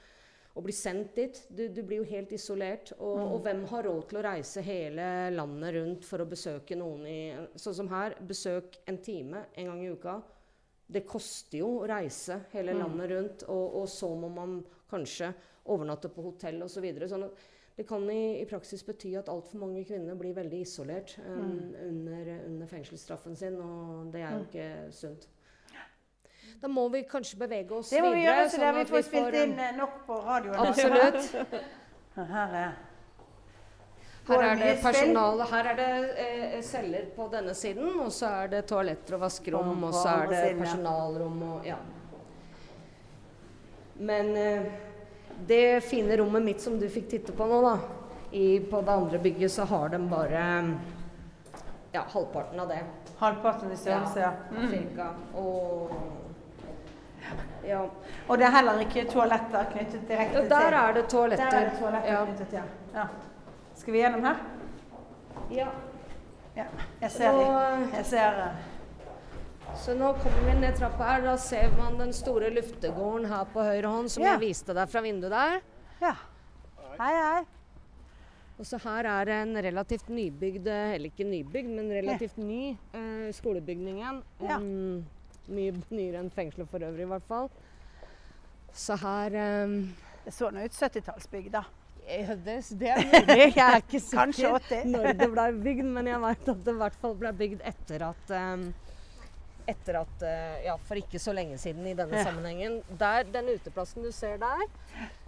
og 0.57 0.65
bli 0.65 0.73
sendt 0.73 1.19
dit 1.19 1.43
Du, 1.53 1.67
du 1.69 1.83
blir 1.85 2.01
jo 2.01 2.09
helt 2.09 2.33
isolert. 2.33 2.95
Og, 2.97 3.19
og 3.37 3.43
hvem 3.45 3.65
har 3.71 3.85
råd 3.87 4.07
til 4.09 4.21
å 4.21 4.25
reise 4.25 4.65
hele 4.65 5.09
landet 5.35 5.77
rundt 5.77 6.07
for 6.09 6.25
å 6.25 6.29
besøke 6.31 6.79
noen 6.79 7.05
i 7.11 7.19
Sånn 7.61 7.77
som 7.83 7.91
her, 7.93 8.17
besøk 8.25 8.81
en 8.89 9.01
time 9.05 9.47
en 9.55 9.71
gang 9.73 9.83
i 9.85 9.91
uka. 9.93 10.17
Det 10.87 11.03
koster 11.09 11.61
jo 11.61 11.73
å 11.81 11.91
reise 11.91 12.45
hele 12.53 12.77
landet 12.77 13.11
rundt, 13.11 13.45
og, 13.51 13.81
og 13.83 13.89
så 13.91 14.09
må 14.15 14.31
man 14.31 14.61
kanskje 14.91 15.33
overnatte 15.75 16.09
på 16.15 16.23
hotell 16.29 16.61
osv. 16.63 16.79
Så 16.79 16.85
videre. 16.85 17.09
sånn 17.11 17.27
at 17.27 17.47
det 17.77 17.85
kan 17.85 18.07
i, 18.09 18.41
i 18.41 18.45
praksis 18.49 18.85
bety 18.87 19.11
at 19.19 19.29
altfor 19.29 19.61
mange 19.61 19.83
kvinner 19.85 20.17
blir 20.17 20.33
veldig 20.37 20.63
isolert 20.65 21.19
um, 21.27 21.75
under, 21.85 22.31
under 22.47 22.71
fengselsstraffen 22.71 23.37
sin, 23.37 23.59
og 23.61 24.15
det 24.15 24.23
er 24.25 24.39
jo 24.39 24.47
ikke 24.47 24.69
sunt. 24.97 25.27
Da 26.61 26.69
må 26.69 26.89
vi 26.89 27.03
kanskje 27.05 27.39
bevege 27.39 27.75
oss 27.77 27.91
Det 27.91 28.01
må 28.01 28.11
vi 28.15 28.21
videre. 28.23 28.35
gjøre, 28.37 28.51
så 28.51 28.61
der 28.63 28.77
vi 28.79 28.85
får 28.89 29.03
spilt 29.07 29.35
inn 29.43 29.59
eh, 29.61 29.73
nok 29.77 29.99
på 30.07 30.21
radioen. 30.25 30.57
Absolutt. 30.67 31.35
Her 32.17 32.55
er 32.63 32.77
Her 34.27 34.43
er 34.43 34.57
det 34.63 34.71
personale. 34.83 35.45
Her 35.51 35.69
er 35.73 35.77
det 35.79 35.91
eh, 36.23 36.57
celler 36.65 37.05
på 37.17 37.29
denne 37.33 37.55
siden, 37.55 38.01
og 38.01 38.11
så 38.13 38.33
er 38.41 38.51
det 38.57 38.65
toaletter 38.71 39.19
og 39.19 39.23
vaskerom, 39.27 39.85
og 39.85 39.95
så 39.95 40.17
er 40.23 40.33
det 40.33 40.43
personalrom 40.59 41.43
og 41.51 41.69
ja. 41.69 41.77
Men 43.97 44.33
eh, 44.37 44.67
det 45.47 45.85
fine 45.85 46.17
rommet 46.17 46.43
mitt 46.45 46.65
som 46.65 46.81
du 46.81 46.89
fikk 46.89 47.09
titte 47.13 47.37
på 47.37 47.47
nå, 47.49 47.61
da, 47.65 47.77
i, 48.33 48.59
på 48.65 48.81
det 48.81 48.93
andre 48.93 49.21
bygget, 49.23 49.53
så 49.53 49.65
har 49.69 49.93
de 49.93 50.01
bare 50.11 50.43
ja, 51.93 52.03
halvparten 52.13 52.61
av 52.61 52.69
det. 52.73 52.83
halvparten 53.21 53.73
i 53.73 53.77
størrelse, 53.77 54.21
ja. 54.21 54.33
Cirka. 54.73 55.13
Og 55.37 56.26
ja. 57.67 57.81
Og 58.29 58.39
det 58.39 58.47
er 58.47 58.55
heller 58.57 58.79
ikke 58.85 59.05
toaletter 59.11 59.65
knyttet 59.73 60.07
direkte 60.09 60.41
til 60.45 60.51
der 60.51 60.77
er 60.81 60.93
det 60.97 61.07
toaletter. 61.13 61.51
Der 61.51 61.59
er 61.59 61.71
det 61.71 61.79
toaletter 61.81 62.13
Ja. 62.13 62.25
knyttet, 62.25 62.53
ja. 62.53 62.63
ja. 62.95 63.07
Skal 63.75 63.93
vi 63.93 63.99
gjennom 64.05 64.25
her? 64.25 64.37
Ja. 65.51 65.67
Ja, 66.57 66.65
jeg 67.03 67.11
ser 67.11 67.33
det. 67.37 67.97
Jeg 67.97 68.05
ser. 68.07 68.39
Så 69.77 69.93
nå 69.99 70.13
kommer 70.23 70.47
vi 70.47 70.55
ned 70.61 70.79
trappa 70.79 71.05
her. 71.11 71.21
Da 71.27 71.35
ser 71.37 71.69
man 71.77 71.99
den 72.01 72.13
store 72.17 72.49
luftegården 72.55 73.27
her 73.29 73.45
på 73.53 73.61
høyre 73.67 73.91
hånd, 73.93 74.09
som 74.11 74.23
Ja. 74.25 74.31
jeg 74.37 74.41
viste 74.49 74.73
deg 74.75 74.89
fra 74.89 75.01
vinduet 75.05 75.31
der. 75.35 75.61
Ja. 76.01 76.15
Hei, 77.01 77.13
hei. 77.13 77.43
Og 78.59 78.65
så 78.65 78.79
her 78.81 79.05
er 79.05 79.29
en 79.43 79.53
relativt 79.61 80.09
nybygd, 80.09 80.67
eh, 80.67 80.95
eller 80.95 81.11
ikke 81.11 81.27
nybygd, 81.29 81.69
men 81.77 81.91
relativt 81.93 82.39
ny 82.39 82.71
eh, 82.95 83.33
skolebygningen. 83.37 84.23
Ja. 84.41 84.57
Mye 85.49 85.73
nyere 85.97 86.21
enn 86.23 86.31
fengselet 86.35 86.69
for 86.71 86.83
øvrig, 86.87 87.07
i 87.07 87.11
hvert 87.15 87.27
fall. 87.29 87.51
Så 88.77 88.97
her 89.01 89.37
um, 89.65 89.77
Det 90.25 90.33
så 90.35 90.51
nå 90.53 90.65
ut 90.67 90.73
70-tallsbygg, 90.77 91.51
da. 91.55 91.63
eh, 92.07 92.33
det, 92.45 92.57
det 92.81 92.89
er 92.93 93.05
mulig. 93.13 93.37
Jeg 93.57 93.63
er 93.67 93.79
ikke 93.85 94.01
sikker 94.03 94.89
når 94.91 95.13
det 95.21 95.31
ble 95.33 95.47
bygd, 95.65 95.87
men 95.97 96.11
jeg 96.11 96.21
vet 96.27 96.51
at 96.53 96.65
det 96.67 96.75
i 96.75 96.81
hvert 96.83 96.99
fall 97.01 97.15
ble 97.21 97.33
bygd 97.33 97.63
etter 97.65 98.05
at 98.11 98.35
um, 98.37 98.67
etter 99.67 99.97
at, 99.99 100.21
eh, 100.23 100.59
ja, 100.69 100.77
For 100.87 100.95
ikke 101.01 101.19
så 101.19 101.33
lenge 101.35 101.57
siden 101.59 101.87
i 101.91 101.95
denne 101.99 102.21
Ja. 102.21 102.25
sammenhengen. 102.29 102.77
Der, 103.01 103.25
Den 103.25 103.49
uteplassen 103.51 104.05
du 104.05 104.13
ser 104.15 104.37
der, 104.39 104.61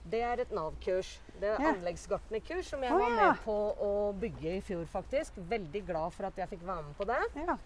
det 0.09 0.21
er 0.23 0.39
et 0.45 0.53
Nav-kurs. 0.55 1.17
Det 1.41 1.49
er 1.49 1.57
Ja. 1.63 1.73
anleggsgartnerkurs 1.73 2.69
som 2.71 2.83
jeg 2.87 2.93
oh, 2.95 3.01
var 3.01 3.11
ja. 3.11 3.17
med 3.33 3.41
på 3.43 3.57
å 3.83 4.13
bygge 4.15 4.53
i 4.57 4.61
fjor, 4.63 4.85
faktisk. 4.93 5.33
Veldig 5.51 5.83
glad 5.89 6.13
for 6.15 6.27
at 6.31 6.39
jeg 6.39 6.49
fikk 6.55 6.63
være 6.69 6.85
med 6.87 6.95
på 7.01 7.09
det. 7.11 7.19
Ja. 7.35 7.57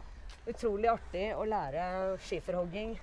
Utrolig 0.46 0.88
artig 0.90 1.28
å 1.38 1.44
lære 1.46 2.18
skiferhogging 2.26 2.96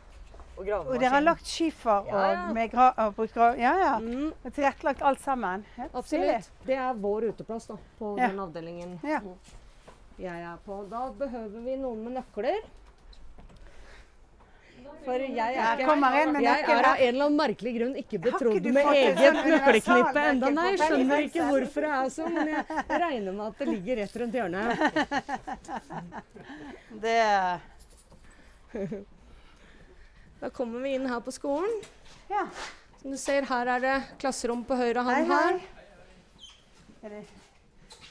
og 0.60 0.68
Og 0.92 1.00
dere 1.00 1.10
har 1.14 1.22
lagt 1.24 1.48
skifer 1.48 2.04
Ja, 2.10 2.24
og 2.50 2.54
med 2.54 2.72
gra 2.74 2.90
og 3.06 3.14
brukt 3.16 3.34
gra 3.34 3.54
Ja, 3.56 3.72
ja. 3.80 3.94
Mm, 4.00 4.34
Og 4.44 4.54
tilrettelagt 4.54 5.02
alt 5.02 5.22
sammen. 5.24 5.64
Helt 5.78 5.94
stilig. 6.04 6.36
absolutt. 6.36 6.50
Det 6.68 6.76
er 6.76 6.94
vår 7.00 7.30
uteplass 7.32 7.68
da, 7.68 7.78
på 8.00 8.18
Ja. 8.20 8.28
den 8.28 8.40
avdelingen 8.40 9.00
Ja. 9.04 9.22
jeg 10.20 10.42
er 10.44 10.58
på. 10.66 10.84
Da 10.90 11.10
behøver 11.12 11.64
vi 11.64 11.78
noen 11.78 12.04
med 12.04 12.14
nøkler. 12.24 12.60
For 15.06 15.22
jeg 15.24 15.56
er, 15.56 15.80
ikke, 15.80 15.96
med 15.96 16.44
jeg 16.44 16.64
er 16.68 16.86
av 16.86 17.00
en 17.00 17.08
eller 17.08 17.26
annen 17.26 17.38
merkelig 17.40 17.72
grunn 17.78 17.96
ikke 18.02 18.20
betrodd 18.22 18.60
du 18.64 18.70
med 18.76 18.90
eget 18.94 19.38
nøkkelknippe 19.48 20.24
ennå. 20.32 20.52
Nei, 20.54 20.72
skjønner 20.82 21.24
ikke 21.26 21.48
hvorfor 21.50 21.86
det 21.88 21.92
er 22.00 22.10
sånn, 22.14 22.34
men 22.36 22.52
jeg 22.54 22.66
regner 23.06 23.32
med 23.32 23.46
at 23.48 23.62
det 23.64 23.68
ligger 23.72 24.02
rett 24.04 24.20
rundt 24.22 24.40
hjørnet. 24.40 24.70
Det 27.00 27.20
Da 30.40 30.50
kommer 30.54 30.80
vi 30.84 30.94
inn 30.98 31.08
her 31.10 31.20
på 31.26 31.32
skolen. 31.34 31.82
Ja. 32.30 32.46
Som 33.02 33.12
du 33.12 33.18
ser, 33.18 33.46
her 33.50 33.70
er 33.76 33.84
det 33.84 33.98
klasserom 34.22 34.64
på 34.68 34.76
høyre 34.80 35.04
hånd 35.08 35.32
her. 35.32 35.60
hei. 35.60 35.62
Er 37.04 37.22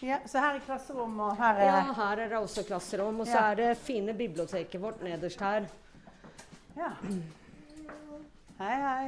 Ja, 0.01 0.19
så 0.27 0.39
her 0.39 0.55
er 0.57 0.63
klasserom, 0.65 1.19
og 1.21 1.37
her 1.37 1.59
er 1.59 1.67
Ja, 1.67 1.81
her 1.93 2.23
er 2.25 2.29
det 2.29 2.39
også 2.39 2.65
klasserom. 2.67 3.21
Og 3.21 3.27
så 3.27 3.35
Ja. 3.35 3.51
er 3.51 3.55
det 3.57 3.79
fine 3.79 4.15
biblioteket 4.15 4.81
vårt 4.81 5.03
nederst 5.03 5.41
her. 5.41 5.69
Ja. 6.79 6.93
Hei, 8.59 8.75
hei. 8.83 9.07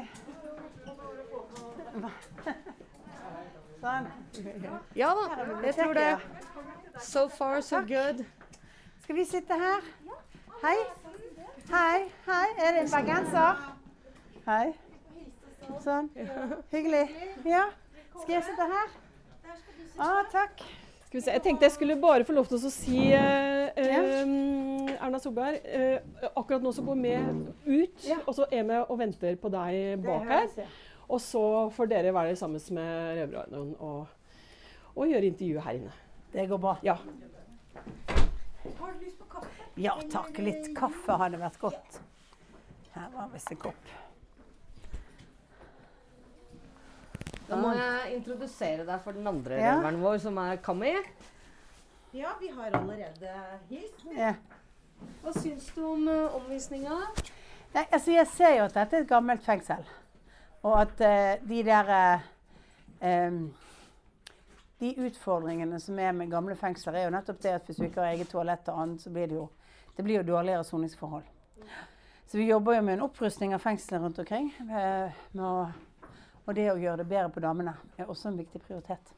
Sånn. 3.80 4.08
Ja 4.98 5.10
da, 5.14 5.26
jeg 5.62 5.76
tror 5.78 5.94
det. 5.94 6.08
So 7.06 7.28
far, 7.30 7.60
so 7.62 7.78
good. 7.86 8.24
Skal 9.04 9.20
vi 9.20 9.26
sitte 9.28 9.60
her? 9.60 9.86
Hei. 10.64 10.74
Hei, 11.70 12.00
hei. 12.26 12.48
Er 12.58 12.74
det 12.74 12.82
en 12.88 12.92
bergenser? 12.96 13.62
Hei. 14.48 14.66
Sånn. 15.86 16.10
Hyggelig. 16.74 17.06
Ja. 17.46 17.68
Skal 18.16 18.34
jeg 18.40 18.44
sitte 18.50 18.70
her? 18.74 18.94
Ah, 19.94 20.24
takk. 20.34 20.66
Skal 21.06 21.20
vi 21.20 21.22
se. 21.22 21.38
Jeg 21.38 21.46
tenkte 21.46 21.70
jeg 21.70 21.78
skulle 21.78 22.00
bare 22.02 22.26
få 22.26 22.34
lov 22.34 22.50
til 22.50 22.58
å 22.58 22.74
si 22.74 23.12
eh, 23.14 23.70
eh, 23.78 24.26
Erna 25.00 25.18
Solberg, 25.18 25.60
eh, 25.64 26.00
akkurat 26.36 26.62
nå 26.62 26.72
så 26.76 26.82
går 26.84 26.98
vi 27.02 27.14
ut, 27.82 28.04
Ja. 28.08 28.18
og 28.26 28.34
så 28.36 28.46
er 28.52 28.64
vi 28.68 28.76
og 28.82 28.98
venter 28.98 29.36
på 29.40 29.50
deg 29.50 30.02
bak 30.04 30.26
her. 30.28 30.66
Og 31.10 31.18
så 31.20 31.42
får 31.74 31.88
dere 31.90 32.12
være 32.14 32.36
sammen 32.36 32.60
med 32.76 33.16
Røverradioen 33.18 33.72
og, 33.80 34.06
og 34.94 35.06
gjøre 35.08 35.26
intervju 35.32 35.60
her 35.64 35.72
inne. 35.80 35.92
Det 36.32 36.44
går 36.48 36.58
bra. 36.62 36.76
Ja. 36.86 36.96
Ja 39.80 39.96
takk. 40.12 40.38
Litt 40.38 40.68
kaffe 40.76 41.16
hadde 41.18 41.40
vært 41.40 41.58
godt. 41.62 42.00
Her 42.94 43.08
var 43.14 43.28
visst 43.32 43.50
en 43.50 43.56
kopp. 43.56 43.90
Da 47.48 47.56
må 47.58 47.72
jeg 47.74 48.14
introdusere 48.20 48.84
deg 48.86 49.00
for 49.02 49.12
den 49.16 49.26
andre 49.26 49.56
Ja. 49.58 49.74
røveren 49.80 50.00
vår, 50.02 50.18
som 50.22 50.38
er 50.38 50.56
Kami. 50.62 50.92
Ja, 52.12 52.32
vi 52.40 52.48
har 52.48 52.70
allerede 52.70 53.32
hilst. 53.68 54.04
Ja. 54.16 54.34
Hva 55.22 55.32
syns 55.36 55.68
du 55.76 55.82
om 55.84 56.06
uh, 56.08 56.36
omvisninga? 56.40 56.96
Altså 57.82 58.14
jeg 58.14 58.26
ser 58.32 58.56
jo 58.56 58.66
at 58.66 58.76
dette 58.76 58.96
er 58.96 59.04
et 59.04 59.10
gammelt 59.10 59.44
fengsel. 59.46 59.84
Og 60.62 60.76
at 60.80 61.02
uh, 61.04 61.48
de 61.48 61.62
der 61.64 61.92
uh, 61.94 62.30
um, 63.06 63.42
De 64.80 64.94
utfordringene 65.04 65.80
som 65.80 65.98
er 65.98 66.12
med 66.16 66.30
gamle 66.30 66.56
fengsler, 66.56 66.94
er 66.96 67.04
jo 67.04 67.12
nettopp 67.12 67.42
det 67.42 67.50
at 67.52 67.66
hvis 67.68 67.76
du 67.76 67.84
ikke 67.84 68.00
har 68.00 68.14
eget 68.14 68.30
toalett 68.32 68.68
og 68.72 68.80
annet, 68.80 69.02
så 69.02 69.10
blir 69.12 69.28
det 69.28 69.36
jo, 69.36 69.48
det 69.96 70.04
blir 70.04 70.22
jo 70.22 70.28
dårligere 70.32 70.64
soningsforhold. 70.64 71.26
Så 72.30 72.38
vi 72.38 72.46
jobber 72.48 72.78
jo 72.78 72.82
med 72.86 72.94
en 72.94 73.04
opprustning 73.04 73.52
av 73.54 73.60
fengslene 73.60 74.04
rundt 74.04 74.18
omkring. 74.22 74.48
Med, 74.64 75.12
med 75.32 75.44
å, 75.44 75.66
og 76.46 76.56
det 76.56 76.70
å 76.72 76.78
gjøre 76.80 77.02
det 77.02 77.10
bedre 77.10 77.28
på 77.34 77.42
damene 77.44 77.74
er 77.98 78.08
også 78.08 78.30
en 78.30 78.40
viktig 78.40 78.62
prioritet. 78.64 79.12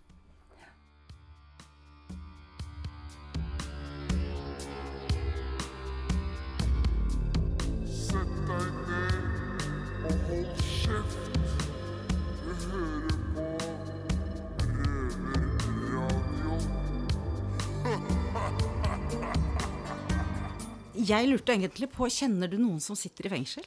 Jeg 21.12 21.26
lurte 21.28 21.52
egentlig 21.52 21.88
på, 21.92 22.06
kjenner 22.12 22.48
du 22.48 22.58
noen 22.60 22.78
som 22.80 22.96
sitter 22.98 23.26
i 23.26 23.30
fengsel? 23.32 23.64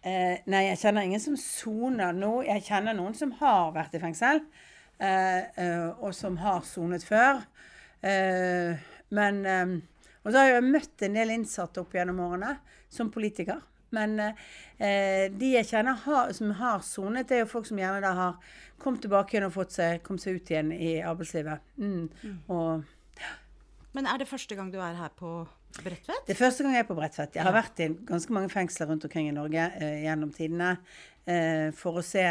Eh, 0.00 0.40
nei, 0.48 0.62
jeg 0.70 0.78
kjenner 0.80 1.04
ingen 1.04 1.20
som 1.22 1.36
soner 1.38 2.14
nå. 2.16 2.30
Jeg 2.46 2.64
kjenner 2.66 2.96
noen 2.96 3.16
som 3.16 3.34
har 3.40 3.74
vært 3.74 3.94
i 3.98 4.00
fengsel, 4.02 4.40
eh, 4.98 5.42
eh, 5.60 5.88
og 6.00 6.14
som 6.16 6.38
har 6.40 6.64
sonet 6.64 7.04
før. 7.04 7.42
Eh, 8.00 8.80
men 9.12 9.42
eh, 9.44 9.76
Og 10.24 10.32
så 10.32 10.38
har 10.38 10.50
jeg 10.50 10.64
møtt 10.68 11.02
en 11.04 11.14
del 11.16 11.30
innsatte 11.32 11.80
opp 11.80 11.94
gjennom 11.96 12.18
årene 12.20 12.54
som 12.92 13.08
politiker. 13.12 13.60
Men 13.96 14.16
eh, 14.22 15.26
de 15.32 15.52
jeg 15.56 15.68
kjenner 15.70 15.98
har, 16.06 16.32
som 16.36 16.52
har 16.60 16.82
sonet, 16.86 17.28
det 17.28 17.38
er 17.38 17.44
jo 17.44 17.52
folk 17.52 17.68
som 17.68 17.80
gjerne 17.80 18.02
da 18.04 18.12
har 18.18 18.58
kommet 18.80 19.02
tilbake 19.04 19.36
igjen 19.36 19.48
og 19.48 19.56
fått 19.56 19.76
seg, 19.76 20.02
kommet 20.06 20.24
seg 20.24 20.38
ut 20.38 20.52
igjen 20.52 20.72
i 20.74 20.98
arbeidslivet. 21.04 21.64
Mm. 21.80 22.06
Og 22.54 22.84
Men 23.96 24.06
er 24.06 24.22
det 24.22 24.30
første 24.30 24.56
gang 24.56 24.70
du 24.72 24.78
er 24.80 24.98
her 24.98 25.12
på 25.18 25.40
Bredtvet? 25.80 26.24
Det 26.26 26.34
er 26.34 26.38
første 26.38 26.64
gang 26.64 26.74
jeg 26.74 26.84
er 26.84 26.88
på 26.88 26.96
Bredtvet. 26.98 27.36
Jeg 27.36 27.46
har 27.46 27.54
vært 27.54 27.82
i 27.82 27.90
ganske 28.08 28.34
mange 28.34 28.50
fengsler 28.52 28.90
rundt 28.90 29.06
omkring 29.06 29.28
i 29.30 29.34
Norge 29.34 29.68
eh, 29.78 30.00
gjennom 30.06 30.32
tidene 30.34 30.72
eh, 31.26 31.70
for 31.76 32.00
å 32.00 32.06
se 32.06 32.24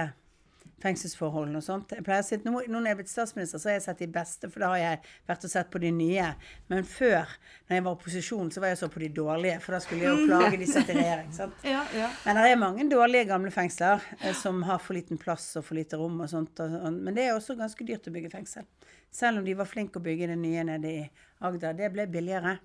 fengselsforholdene 0.83 1.59
og 1.59 1.65
sånt. 1.65 1.93
Jeg 1.95 2.05
pleier 2.05 2.23
å 2.23 2.27
si 2.27 2.37
at 2.39 2.45
nå, 2.47 2.53
nå 2.67 2.79
når 2.79 2.89
jeg 2.89 2.95
er 2.95 2.99
blitt 2.99 3.11
statsminister, 3.11 3.61
så 3.61 3.69
har 3.71 3.77
jeg 3.77 3.85
sett 3.85 4.03
de 4.03 4.07
beste, 4.15 4.49
for 4.51 4.63
da 4.63 4.71
har 4.73 4.81
jeg 4.81 4.99
vært 5.29 5.45
og 5.47 5.53
sett 5.53 5.71
på 5.73 5.81
de 5.83 5.91
nye. 5.95 6.27
Men 6.71 6.87
før, 6.87 7.33
når 7.67 7.77
jeg 7.77 7.85
var 7.85 7.95
i 7.95 7.97
opposisjon, 7.97 8.51
så 8.53 8.63
var 8.63 8.73
jeg 8.73 8.79
så 8.81 8.89
på 8.93 9.03
de 9.03 9.09
dårlige, 9.19 9.59
for 9.63 9.75
da 9.75 9.81
skulle 9.83 10.05
jeg 10.05 10.15
jo 10.15 10.27
plage 10.29 10.59
de 10.61 10.69
satt 10.69 10.91
i 10.93 10.97
regjering. 10.99 11.31
sant? 11.35 11.65
Ja, 11.69 11.83
ja. 11.93 12.07
Men 12.25 12.39
det 12.39 12.45
er 12.49 12.61
mange 12.61 12.85
dårlige 12.89 13.27
gamle 13.29 13.51
fengsler 13.53 14.03
eh, 14.19 14.33
som 14.37 14.63
har 14.65 14.79
for 14.81 14.97
liten 14.97 15.19
plass 15.21 15.51
og 15.59 15.67
for 15.67 15.77
lite 15.77 15.99
rom 15.99 16.21
og 16.23 16.31
sånt. 16.31 16.59
Og, 16.63 16.77
og, 16.79 16.95
men 16.95 17.17
det 17.17 17.27
er 17.27 17.35
også 17.35 17.57
ganske 17.59 17.85
dyrt 17.85 18.07
å 18.09 18.15
bygge 18.15 18.31
fengsel. 18.33 18.65
Selv 19.11 19.41
om 19.41 19.45
de 19.45 19.57
var 19.57 19.69
flinke 19.69 19.99
å 19.99 20.05
bygge 20.05 20.31
det 20.31 20.39
nye 20.39 20.65
nede 20.67 20.93
i 20.93 21.03
Agder. 21.45 21.75
Det 21.77 21.91
ble 21.93 22.07
billigere. 22.11 22.57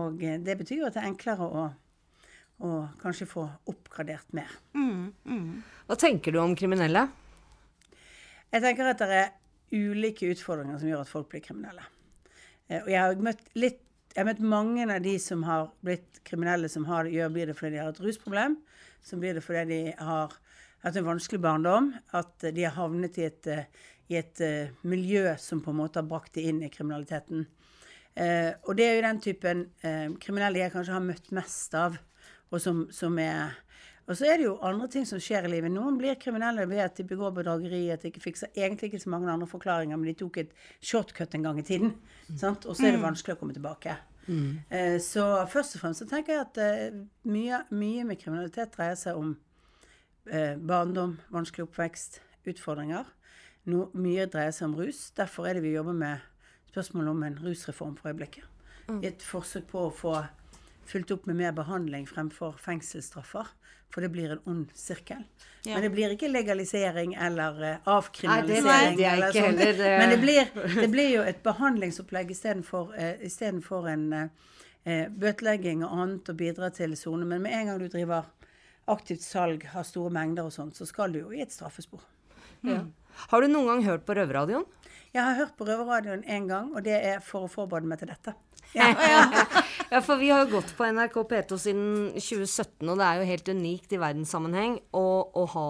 Og 0.00 0.22
eh, 0.24 0.38
det 0.42 0.58
betyr 0.60 0.82
jo 0.82 0.90
at 0.90 0.96
det 0.98 1.02
er 1.04 1.10
enklere 1.10 1.48
å, 1.48 1.64
å 2.66 2.74
kanskje 3.02 3.28
få 3.30 3.46
oppgradert 3.72 4.32
mer. 4.36 4.52
Hva 5.88 5.98
tenker 6.00 6.32
du 6.34 6.40
om 6.42 6.56
kriminelle? 6.58 7.08
Jeg 8.52 8.60
tenker 8.60 8.90
at 8.90 9.00
det 9.00 9.16
er 9.16 9.30
ulike 9.72 10.28
utfordringer 10.28 10.76
som 10.80 10.90
gjør 10.90 11.06
at 11.06 11.10
folk 11.10 11.30
blir 11.32 11.40
kriminelle. 11.44 11.86
Eh, 12.68 12.82
Og 12.82 12.90
jeg 12.92 13.00
har 13.00 13.24
møtt 13.24 13.48
litt 13.56 13.80
jeg 14.12 14.20
har 14.20 14.28
møtt 14.28 14.42
mange 14.44 14.84
av 14.92 14.98
de 15.00 15.14
som 15.16 15.40
har 15.48 15.70
blitt 15.80 16.18
kriminelle, 16.28 16.68
som 16.68 16.84
har, 16.84 17.06
gjør, 17.08 17.30
blir 17.32 17.48
det 17.48 17.54
fordi 17.56 17.78
de 17.78 17.78
har 17.80 17.94
et 17.94 18.00
rusproblem. 18.04 18.58
Som 19.00 19.22
blir 19.22 19.32
det 19.32 19.40
fordi 19.40 19.62
de 19.70 19.94
har 19.96 20.34
hatt 20.84 20.98
en 21.00 21.06
vanskelig 21.06 21.40
barndom. 21.40 21.94
At 22.12 22.44
de 22.44 22.66
har 22.66 22.76
havnet 22.76 23.16
i 23.16 23.24
et, 23.30 23.48
eh, 23.48 23.88
i 24.12 24.18
et 24.20 24.42
eh, 24.44 24.74
miljø 24.84 25.32
som 25.40 25.64
på 25.64 25.72
en 25.72 25.80
måte 25.80 26.02
har 26.02 26.10
brakt 26.10 26.36
de 26.36 26.44
inn 26.50 26.60
i 26.60 26.68
kriminaliteten. 26.68 27.46
Og 28.68 28.76
det 28.76 28.84
er 28.84 28.98
jo 28.98 29.04
den 29.06 29.20
typen 29.24 29.60
kriminelle 30.20 30.60
jeg 30.60 30.72
kanskje 30.74 30.92
har 30.92 31.04
møtt 31.06 31.30
mest 31.32 31.72
av. 31.72 31.94
Og 32.52 32.60
som, 32.60 32.82
som 32.92 33.16
er 33.16 33.54
og 34.06 34.16
så 34.18 34.26
er 34.26 34.40
det 34.40 34.46
jo 34.48 34.56
andre 34.66 34.88
ting 34.90 35.04
som 35.06 35.20
skjer 35.22 35.46
i 35.46 35.50
livet. 35.52 35.70
Noen 35.70 35.98
blir 36.00 36.18
kriminelle 36.20 36.64
ved 36.70 36.82
at 36.82 36.96
de 36.98 37.04
begår 37.06 37.34
bedrageri, 37.36 37.84
at 37.94 38.02
de 38.02 38.10
ikke 38.10 38.24
fikser 38.24 38.50
egentlig 38.58 38.90
ikke 38.90 39.02
så 39.04 39.12
mange 39.14 39.30
andre 39.30 39.46
forklaringer, 39.46 39.96
men 39.96 40.10
de 40.10 40.16
tok 40.18 40.40
et 40.42 40.56
shortcut 40.82 41.36
en 41.38 41.46
gang 41.46 41.60
i 41.62 41.66
tiden. 41.66 41.94
Sant? 42.36 42.66
Og 42.66 42.76
så 42.76 42.88
er 42.88 42.96
det 42.96 43.04
vanskelig 43.04 43.36
å 43.36 43.40
komme 43.40 43.54
tilbake. 43.54 43.94
Mm. 44.26 44.58
Eh, 44.70 44.98
så 45.02 45.24
først 45.50 45.76
og 45.76 45.84
fremst 45.84 46.02
så 46.02 46.08
tenker 46.10 46.34
jeg 46.34 46.44
at 46.44 46.60
eh, 46.62 46.98
mye, 47.30 47.62
mye 47.74 48.04
med 48.06 48.20
kriminalitet 48.20 48.74
dreier 48.74 48.98
seg 48.98 49.18
om 49.18 49.32
eh, 50.30 50.58
barndom, 50.58 51.16
vanskelig 51.34 51.68
oppvekst, 51.68 52.20
utfordringer. 52.50 53.06
No, 53.70 53.86
mye 53.94 54.26
dreier 54.30 54.54
seg 54.54 54.70
om 54.70 54.76
rus. 54.78 55.10
Derfor 55.14 55.46
er 55.46 55.58
det 55.58 55.66
vi 55.66 55.76
jobber 55.76 55.94
med 55.94 56.22
spørsmålet 56.72 57.14
om 57.14 57.26
en 57.26 57.40
rusreform 57.42 57.96
for 57.98 58.10
øyeblikket. 58.10 58.48
I 58.98 59.12
et 59.12 59.22
forsøk 59.22 59.68
på 59.70 59.86
å 59.86 59.94
få 59.94 60.16
fulgt 60.92 61.10
opp 61.14 61.26
med 61.30 61.38
mer 61.40 61.56
behandling 61.56 62.06
fremfor 62.06 62.58
fengselsstraffer. 62.60 63.50
For 63.92 64.00
det 64.00 64.08
blir 64.08 64.30
en 64.32 64.38
ond 64.48 64.70
sirkel. 64.74 65.20
Ja. 65.66 65.74
Men 65.74 65.82
det 65.84 65.90
blir 65.92 66.12
ikke 66.14 66.28
legalisering 66.30 67.12
eller 67.14 67.58
avkriminalisering. 67.84 68.64
Nei, 68.64 68.78
avkriminalisering. 68.86 68.96
det 68.96 69.08
eller 69.10 69.28
ikke 69.28 69.42
sånt. 69.42 69.60
heller, 69.60 69.82
eh. 69.84 69.98
Men 70.00 70.14
det 70.14 70.20
blir, 70.22 70.78
det 70.80 70.88
blir 70.94 71.10
jo 71.10 71.24
et 71.28 71.42
behandlingsopplegg 71.44 72.32
istedenfor 72.32 72.94
uh, 72.96 73.10
istedenfor 73.28 73.90
en 73.92 74.06
eh, 74.16 74.54
eh, 74.88 75.10
bøtelegging 75.12 75.84
og 75.84 75.92
annet 75.92 76.32
og 76.32 76.40
bidra 76.40 76.72
til 76.72 76.96
sone. 76.96 77.28
Men 77.28 77.44
med 77.44 77.58
en 77.58 77.68
gang 77.68 77.82
du 77.84 77.90
driver 77.92 78.32
aktivt 78.92 79.22
salg, 79.22 79.68
har 79.74 79.84
store 79.86 80.10
mengder 80.14 80.48
og 80.48 80.56
sånt, 80.56 80.78
så 80.78 80.88
skal 80.88 81.12
du 81.12 81.20
jo 81.26 81.36
i 81.36 81.44
et 81.44 81.52
straffespor. 81.52 82.00
Ja. 82.64 82.80
Har 83.28 83.44
du 83.44 83.50
noen 83.50 83.68
gang 83.68 83.84
hørt 83.90 84.06
på 84.08 84.16
Røverradioen? 84.16 84.64
Jeg 85.12 85.20
har 85.20 85.36
hørt 85.36 85.52
på 85.58 85.66
Røverradioen 85.68 86.24
én 86.24 86.48
gang, 86.48 86.72
og 86.72 86.80
det 86.86 86.96
er 86.96 87.20
for 87.20 87.44
å 87.44 87.52
forberede 87.52 87.90
meg 87.90 88.00
til 88.00 88.12
dette. 88.14 88.34
Ja, 88.72 88.86
for 90.00 90.16
vi 90.16 90.30
har 90.30 90.44
jo 90.46 90.54
gått 90.60 90.70
på 90.76 90.84
NRK 90.88 91.16
P2 91.28 91.58
siden 91.58 91.88
2017, 92.14 92.88
og 92.88 92.96
det 92.98 93.04
er 93.08 93.18
jo 93.20 93.26
helt 93.28 93.48
unikt 93.52 93.92
i 93.92 93.98
verdenssammenheng 94.00 94.78
å, 94.96 95.02
å 95.36 95.42
ha 95.52 95.66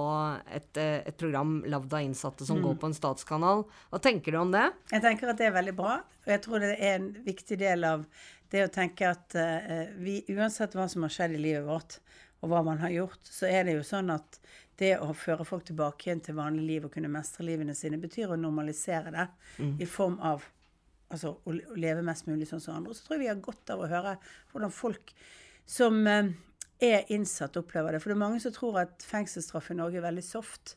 et, 0.52 0.76
eh, 0.78 1.00
et 1.08 1.16
program 1.18 1.62
lagd 1.66 1.92
av 1.92 2.04
innsatte 2.04 2.46
som 2.46 2.58
Mm. 2.60 2.62
går 2.68 2.78
på 2.78 2.86
en 2.86 2.94
statskanal. 2.94 3.64
Hva 3.90 3.98
tenker 4.00 4.32
du 4.32 4.38
om 4.38 4.52
det? 4.52 4.70
Jeg 4.92 5.02
tenker 5.02 5.28
at 5.32 5.38
det 5.38 5.46
er 5.48 5.56
veldig 5.56 5.74
bra, 5.76 5.96
og 6.04 6.26
jeg 6.30 6.42
tror 6.42 6.60
det 6.60 6.76
er 6.78 6.94
en 7.00 7.12
viktig 7.24 7.58
del 7.58 7.84
av 7.84 8.06
det 8.52 8.62
å 8.68 8.70
tenke 8.70 9.08
at 9.10 9.34
uh, 9.34 9.86
vi, 9.98 10.22
uansett 10.28 10.74
hva 10.76 10.86
som 10.88 11.02
har 11.02 11.10
skjedd 11.10 11.32
i 11.34 11.40
livet 11.40 11.64
vårt, 11.66 11.98
og 12.42 12.50
hva 12.50 12.62
man 12.64 12.78
har 12.78 12.90
gjort, 12.90 13.18
så 13.24 13.46
er 13.48 13.64
det 13.64 13.74
jo 13.78 13.82
sånn 13.86 14.10
at 14.12 14.38
det 14.78 14.98
å 15.00 15.14
føre 15.14 15.44
folk 15.46 15.64
tilbake 15.64 16.06
igjen 16.10 16.20
til 16.22 16.34
vanlig 16.34 16.64
liv 16.66 16.84
og 16.84 16.92
kunne 16.92 17.08
mestre 17.08 17.44
livene 17.46 17.74
sine, 17.74 17.96
betyr 18.02 18.28
å 18.34 18.36
normalisere 18.38 19.10
det 19.10 19.28
Mm. 19.58 19.80
i 19.80 19.86
form 19.86 20.18
av 20.20 20.42
altså, 21.12 21.36
å, 21.44 21.54
leve 21.78 22.04
mest 22.06 22.28
mulig 22.30 22.48
sånn 22.50 22.62
som 22.62 22.78
andre. 22.78 22.92
Og 22.92 22.98
så 22.98 23.06
tror 23.06 23.18
jeg 23.18 23.24
vi 23.26 23.30
har 23.32 23.44
godt 23.44 23.72
av 23.74 23.84
å 23.84 23.90
høre 23.90 24.16
hvordan 24.52 24.74
folk 24.74 25.14
som 25.68 26.00
eh, 26.10 26.32
er 26.82 27.10
innsatt, 27.14 27.58
opplever 27.60 27.94
det. 27.94 28.02
For 28.02 28.12
det 28.12 28.18
er 28.18 28.24
mange 28.24 28.42
som 28.42 28.54
tror 28.54 28.82
at 28.82 29.04
fengselsstraff 29.06 29.70
i 29.72 29.78
Norge 29.78 30.00
er 30.00 30.08
veldig 30.08 30.24
soft. 30.26 30.76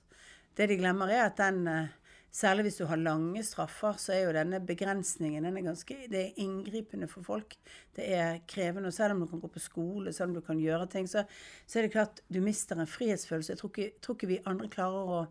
Det 0.56 0.70
de 0.72 0.80
glemmer, 0.80 1.12
er 1.12 1.30
at 1.30 1.40
den 1.42 1.68
eh, 1.72 2.02
Særlig 2.36 2.66
hvis 2.66 2.82
du 2.82 2.88
har 2.90 3.00
lange 3.00 3.40
straffer, 3.48 3.96
så 3.96 4.12
er 4.12 4.26
jo 4.26 4.32
denne 4.36 4.58
begrensningen 4.60 5.46
den 5.48 5.56
er 5.56 5.64
ganske, 5.70 5.96
det 6.12 6.20
er 6.20 6.42
inngripende 6.44 7.08
for 7.08 7.24
folk. 7.24 7.54
Det 7.96 8.10
er 8.12 8.42
krevende. 8.52 8.90
Og 8.92 8.96
selv 8.98 9.16
om 9.16 9.22
du 9.24 9.30
kan 9.30 9.40
gå 9.40 9.48
på 9.54 9.62
skole, 9.64 10.12
selv 10.12 10.34
om 10.34 10.36
du 10.36 10.42
kan 10.44 10.60
gjøre 10.60 10.90
ting, 10.92 11.08
så, 11.08 11.24
så 11.64 11.80
er 11.80 11.88
det 11.88 11.94
klart 11.94 12.20
du 12.28 12.42
mister 12.44 12.76
en 12.76 12.92
frihetsfølelse. 12.92 13.54
Jeg 13.54 13.62
tror 13.62 13.72
ikke, 13.72 13.88
tror 14.04 14.18
ikke 14.18 14.30
vi 14.34 14.42
andre 14.52 14.68
klarer 14.74 15.14
å 15.16 15.22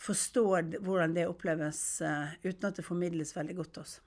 forstå 0.00 0.44
hvordan 0.78 1.18
det 1.18 1.26
oppleves 1.26 1.82
uh, 2.06 2.30
uten 2.46 2.70
at 2.70 2.78
det 2.78 2.86
formidles 2.86 3.34
veldig 3.34 3.58
godt 3.58 3.82
oss. 3.82 3.98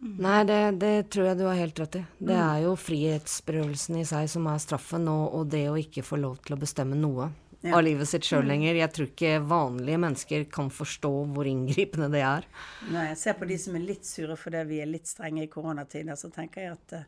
Nei, 0.00 0.44
det, 0.44 0.78
det 0.78 1.08
tror 1.10 1.30
jeg 1.30 1.38
du 1.38 1.44
har 1.48 1.56
helt 1.56 1.78
rett 1.80 1.96
i. 1.96 2.02
Det 2.20 2.34
Mm. 2.36 2.42
er 2.50 2.62
jo 2.66 2.74
frihetsberøvelsen 2.76 3.96
i 4.00 4.04
seg 4.04 4.28
som 4.28 4.46
er 4.46 4.58
straffen, 4.60 5.08
og, 5.08 5.34
og 5.34 5.48
det 5.50 5.64
å 5.70 5.76
ikke 5.80 6.04
få 6.04 6.18
lov 6.20 6.36
til 6.44 6.56
å 6.56 6.60
bestemme 6.60 6.94
noe 7.00 7.30
Ja. 7.64 7.72
av 7.78 7.82
livet 7.82 8.06
sitt 8.06 8.22
sjøl 8.22 8.42
Mm. 8.44 8.48
lenger. 8.48 8.74
Jeg 8.76 8.92
tror 8.92 9.06
ikke 9.08 9.48
vanlige 9.48 9.98
mennesker 9.98 10.44
kan 10.52 10.68
forstå 10.70 11.10
hvor 11.32 11.44
inngripende 11.48 12.10
det 12.12 12.20
er. 12.22 12.44
Når 12.92 13.08
jeg 13.08 13.16
ser 13.16 13.32
på 13.40 13.48
de 13.48 13.56
som 13.58 13.74
er 13.74 13.80
litt 13.88 14.04
sure 14.04 14.36
fordi 14.36 14.64
vi 14.68 14.80
er 14.82 14.86
litt 14.86 15.06
strenge 15.08 15.42
i 15.42 15.48
koronatider, 15.48 16.14
så 16.14 16.30
tenker 16.30 16.60
jeg 16.62 16.72
at 16.72 16.92
eh, 16.92 17.04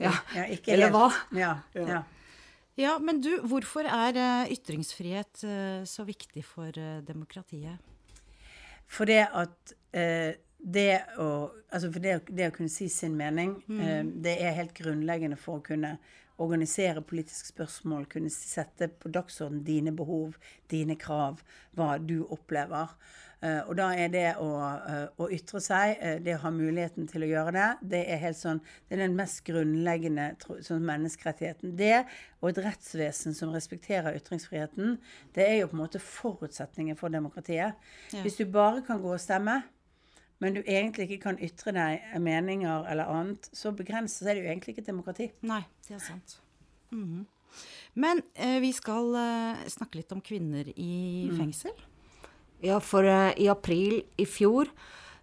Ja, 0.00 0.12
ikke 0.46 0.72
eller 0.72 0.90
hva? 0.94 1.12
Ja, 1.34 1.58
Ja. 1.74 1.86
ja. 1.86 2.02
Ja, 2.78 2.98
men 3.00 3.20
du, 3.20 3.40
hvorfor 3.42 3.82
er 3.84 4.14
eh, 4.16 4.52
ytringsfrihet 4.54 5.42
eh, 5.42 5.82
så 5.84 6.04
viktig 6.06 6.44
for 6.44 6.70
demokratiet? 7.02 7.80
For 8.86 9.04
det 9.04 9.26
at 9.34 9.74
eh, 9.92 10.34
det 10.58 11.00
å 11.18 11.50
Altså 11.70 11.90
det, 11.92 12.22
det 12.32 12.46
å 12.48 12.52
kunne 12.56 12.70
si 12.72 12.86
sin 12.88 13.12
mening, 13.16 13.62
Mm. 13.68 13.80
eh, 13.80 14.04
det 14.22 14.40
er 14.40 14.54
helt 14.56 14.72
grunnleggende 14.74 15.36
for 15.36 15.58
å 15.58 15.62
kunne 15.62 15.98
organisere 16.38 17.02
politiske 17.02 17.52
spørsmål, 17.52 18.06
kunne 18.08 18.30
sette 18.30 18.88
på 18.88 19.10
dagsorden 19.12 19.62
dine 19.66 19.92
behov, 19.92 20.38
dine 20.70 20.96
krav, 20.96 21.42
hva 21.76 21.98
du 21.98 22.24
opplever. 22.24 22.88
Eh, 23.42 23.60
og 23.68 23.76
da 23.76 23.90
er 23.94 24.08
det 24.08 24.34
å, 24.40 24.48
eh, 24.88 25.08
å 25.18 25.28
ytre 25.30 25.60
seg, 25.60 26.24
det 26.24 26.34
å 26.38 26.40
ha 26.40 26.50
muligheten 26.50 27.06
til 27.06 27.20
å 27.22 27.28
gjøre 27.28 27.52
det, 27.52 27.76
det 27.90 28.08
er 28.08 28.16
helt 28.16 28.36
sånn 28.36 28.60
Det 28.88 28.98
er 28.98 29.06
den 29.06 29.16
mest 29.16 29.44
grunnleggende 29.44 30.36
sånn 30.64 30.80
menneskerettigheten. 30.88 31.76
Det 31.76 32.06
og 32.42 32.48
et 32.48 32.64
rettsvesen 32.64 33.34
som 33.34 33.52
respekterer 33.52 34.16
ytringsfriheten, 34.16 34.98
det 35.34 35.46
er 35.46 35.58
jo 35.60 35.66
på 35.68 35.74
en 35.76 35.84
måte 35.86 36.00
forutsetningen 36.00 36.96
for 36.96 37.10
demokratiet. 37.10 37.74
Ja. 38.12 38.22
Hvis 38.22 38.38
du 38.38 38.46
bare 38.46 38.80
kan 38.80 39.02
gå 39.02 39.12
og 39.12 39.20
stemme, 39.20 39.62
men 40.40 40.54
du 40.54 40.60
egentlig 40.62 41.08
ikke 41.08 41.22
kan 41.22 41.38
ytre 41.42 41.72
deg 41.74 42.20
meninger 42.22 42.86
eller 42.90 43.10
annet, 43.10 43.48
så 43.52 43.72
begrenser 43.74 44.24
så 44.24 44.30
er 44.30 44.34
det 44.38 44.44
jo 44.44 44.50
egentlig 44.52 44.74
ikke 44.76 44.84
et 44.84 44.92
demokrati. 44.92 45.30
Nei, 45.42 45.62
det 45.88 45.96
er 45.98 46.04
sant. 46.04 46.38
Mhm. 46.92 47.26
Men 47.98 48.20
eh, 48.36 48.58
vi 48.60 48.70
skal 48.76 49.14
eh, 49.18 49.64
snakke 49.72 49.96
litt 49.98 50.12
om 50.12 50.20
kvinner 50.20 50.68
i 50.76 51.28
Mm. 51.30 51.36
fengsel. 51.38 51.72
Ja, 52.62 52.78
for 52.78 53.02
eh, 53.04 53.32
i 53.38 53.48
april 53.48 54.02
i 54.18 54.24
fjor 54.28 54.68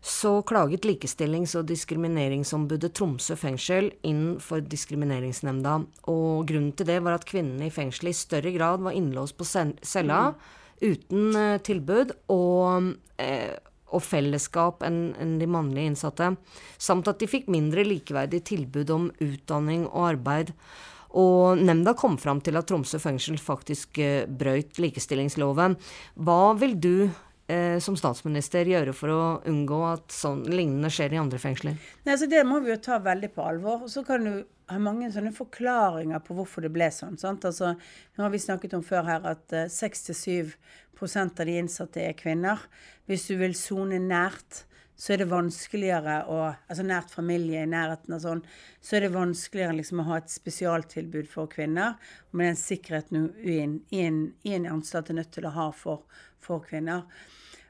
så 0.02 0.44
klaget 0.46 0.86
Likestillings- 0.86 1.56
og 1.58 1.66
diskrimineringsombudet 1.68 2.94
Tromsø 2.94 3.36
fengsel 3.38 3.92
inn 4.04 4.40
for 4.40 4.60
Diskrimineringsnemnda. 4.62 5.86
Og 6.12 6.46
grunnen 6.48 6.76
til 6.78 6.86
det 6.86 7.00
var 7.04 7.16
at 7.18 7.26
kvinnene 7.26 7.68
i 7.68 7.74
fengselet 7.74 8.14
i 8.14 8.20
større 8.20 8.52
grad 8.58 8.84
var 8.86 8.92
innlåst 8.94 9.38
på 9.38 9.46
cella 9.48 9.74
cella 9.82 10.20
uten 10.82 11.36
eh, 11.36 11.58
tilbud 11.66 12.12
og, 12.30 12.92
eh, 13.18 13.56
og 13.96 14.04
fellesskap 14.04 14.84
enn 14.86 15.14
en 15.22 15.38
de 15.40 15.48
mannlige 15.50 15.94
innsatte. 15.94 16.34
Samt 16.78 17.08
at 17.12 17.22
de 17.22 17.30
fikk 17.32 17.48
mindre 17.52 17.86
likeverdig 17.88 18.44
tilbud 18.52 18.92
om 18.94 19.08
utdanning 19.24 19.88
og 19.88 20.12
arbeid. 20.12 20.54
Og 21.16 21.62
nemnda 21.64 21.96
kom 21.96 22.18
fram 22.20 22.42
til 22.44 22.60
at 22.60 22.68
Tromsø 22.68 23.00
fengsel 23.00 23.40
faktisk 23.40 24.02
eh, 24.04 24.26
brøyt 24.28 24.82
likestillingsloven. 24.84 25.78
Hva 26.28 26.42
vil 26.60 26.76
du 26.76 26.96
eh, 27.06 27.78
som 27.84 27.96
statsminister 28.00 28.68
gjøre 28.68 28.96
for 28.96 29.14
å 29.14 29.22
unngå 29.48 29.80
at 29.94 30.12
sånn 30.12 30.44
lignende 30.52 30.92
skjer 30.92 31.16
i 31.16 31.22
andre 31.22 31.40
fengsler? 31.40 31.80
Nei, 32.04 32.18
så 32.20 32.28
Det 32.28 32.44
må 32.48 32.60
vi 32.66 32.74
jo 32.74 32.82
ta 32.84 33.00
veldig 33.00 33.32
på 33.32 33.48
alvor. 33.48 33.88
Så 33.92 34.04
kan 34.08 34.28
du 34.28 34.34
ha 34.68 34.80
mange 34.82 35.08
sånne 35.14 35.32
forklaringer 35.36 36.20
på 36.26 36.36
hvorfor 36.36 36.66
det 36.66 36.74
ble 36.76 36.90
sånn. 36.92 37.20
sant? 37.22 37.48
Altså, 37.48 37.76
nå 38.18 38.26
har 38.26 38.34
vi 38.34 38.42
snakket 38.42 38.76
om 38.76 38.84
før 38.84 39.08
her 39.08 39.30
at 39.32 39.56
seks 39.72 40.10
6-7 40.10 40.56
av 41.04 41.46
de 41.46 41.58
innsatte 41.60 42.02
er 42.02 42.16
kvinner. 42.18 42.62
Hvis 43.06 43.28
du 43.28 43.36
vil 43.40 43.56
sone 43.58 44.00
nært, 44.00 44.66
så 44.96 45.14
er 45.14 45.24
det 45.24 45.32
vanskeligere 45.32 46.22
å 46.32 46.40
Altså 46.46 46.86
nært 46.88 47.12
familie 47.12 47.64
i 47.64 47.70
nærheten 47.70 48.16
og 48.16 48.22
sånn, 48.24 48.44
så 48.82 48.96
er 48.96 49.06
det 49.06 49.16
vanskeligere 49.16 49.76
liksom 49.82 50.02
å 50.02 50.08
ha 50.10 50.20
et 50.22 50.32
spesialtilbud 50.32 51.28
for 51.28 51.52
kvinner. 51.52 51.98
Med 52.32 52.54
den 52.54 52.60
sikkerheten 52.60 53.32
du 53.36 53.52
en, 53.60 54.68
anstalt 54.72 55.12
er 55.12 55.20
nødt 55.20 55.34
til 55.36 55.48
å 55.50 55.56
ha 55.56 55.72
for, 55.76 56.06
for 56.40 56.64
kvinner. 56.64 57.04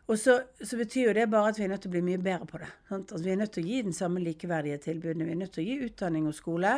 Og 0.06 0.20
så, 0.22 0.38
så 0.62 0.78
betyr 0.78 1.08
jo 1.08 1.18
det 1.18 1.26
bare 1.34 1.50
at 1.50 1.58
vi 1.58 1.66
er 1.66 1.72
nødt 1.72 1.82
til 1.82 1.90
å 1.90 1.96
bli 1.96 2.04
mye 2.06 2.22
bedre 2.22 2.46
på 2.46 2.62
det. 2.62 2.70
Altså, 2.94 3.24
vi 3.26 3.32
er 3.34 3.40
nødt 3.42 3.56
til 3.58 3.66
å 3.66 3.70
gi 3.72 3.82
den 3.88 3.96
samme 3.98 4.22
likeverdige 4.22 4.84
tilbudene. 4.84 5.26
Vi 5.26 5.34
er 5.34 5.40
nødt 5.40 5.56
til 5.58 5.64
å 5.64 5.66
gi 5.66 5.88
utdanning 5.88 6.28
og 6.30 6.36
skole. 6.38 6.76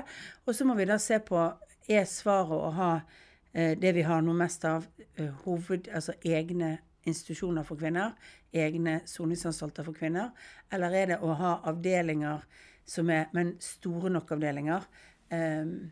Og 0.47 0.55
så 0.55 0.67
må 0.67 0.77
vi 0.79 0.87
da 0.87 0.95
se 1.01 1.19
på 1.27 1.41
er 1.91 2.07
svaret 2.07 2.55
å 2.55 2.71
ha 2.77 2.91
det 3.57 3.93
vi 3.97 4.05
har 4.05 4.21
noe 4.21 4.37
mest 4.37 4.65
av, 4.69 4.85
eh, 5.15 5.31
hoved, 5.43 5.89
altså 5.89 6.13
egne 6.21 6.77
institusjoner 7.07 7.65
for 7.65 7.79
kvinner, 7.79 8.13
egne 8.53 8.99
soningsanstalter 9.07 9.87
for 9.87 9.97
kvinner, 9.97 10.31
eller 10.71 10.93
er 10.93 11.13
det 11.13 11.19
å 11.23 11.33
ha 11.39 11.53
avdelinger 11.71 12.43
som 12.87 13.09
er, 13.09 13.27
men 13.33 13.55
store 13.63 14.11
nok 14.13 14.31
avdelinger. 14.35 14.85
Um, 15.31 15.91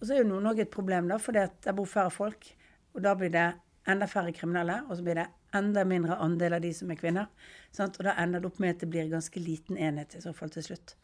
og 0.00 0.06
så 0.06 0.14
er 0.14 0.22
jo 0.22 0.28
Nord-Norge 0.28 0.66
et 0.66 0.72
problem, 0.72 1.08
da, 1.08 1.18
for 1.22 1.36
der 1.36 1.76
bor 1.76 1.88
færre 1.88 2.12
folk. 2.12 2.50
Og 2.94 3.02
da 3.04 3.14
blir 3.16 3.32
det 3.32 3.46
enda 3.88 4.08
færre 4.10 4.32
kriminelle, 4.36 4.82
og 4.88 4.98
så 4.98 5.06
blir 5.06 5.20
det 5.20 5.28
enda 5.56 5.84
mindre 5.88 6.18
andel 6.20 6.58
av 6.58 6.64
de 6.64 6.72
som 6.76 6.90
er 6.90 7.00
kvinner. 7.00 7.30
Sant? 7.72 7.96
Og 8.00 8.08
da 8.08 8.16
ender 8.20 8.42
det 8.42 8.50
opp 8.50 8.60
med 8.60 8.74
at 8.74 8.84
det 8.84 8.90
blir 8.92 9.06
en 9.06 9.16
ganske 9.16 9.40
liten 9.40 9.78
enhet 9.80 10.16
i 10.18 10.22
så 10.24 10.34
fall 10.36 10.52
til 10.52 10.66
slutt. 10.66 10.96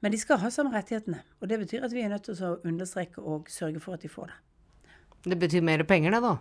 Men 0.00 0.14
de 0.14 0.18
skal 0.18 0.40
ha 0.40 0.50
samme 0.50 0.72
rettighetene. 0.74 1.20
Og 1.40 1.50
det 1.50 1.60
betyr 1.60 1.84
at 1.86 1.94
vi 1.94 2.02
er 2.02 2.12
nødt 2.12 2.26
til 2.26 2.40
å 2.46 2.56
understreke 2.64 3.22
og 3.22 3.50
sørge 3.52 3.82
for 3.84 3.98
at 3.98 4.02
de 4.02 4.10
får 4.10 4.32
det. 4.32 4.38
Det 5.24 5.36
betyr 5.36 5.64
mer 5.64 5.82
penger, 5.84 6.14
det, 6.16 6.20
da? 6.24 6.38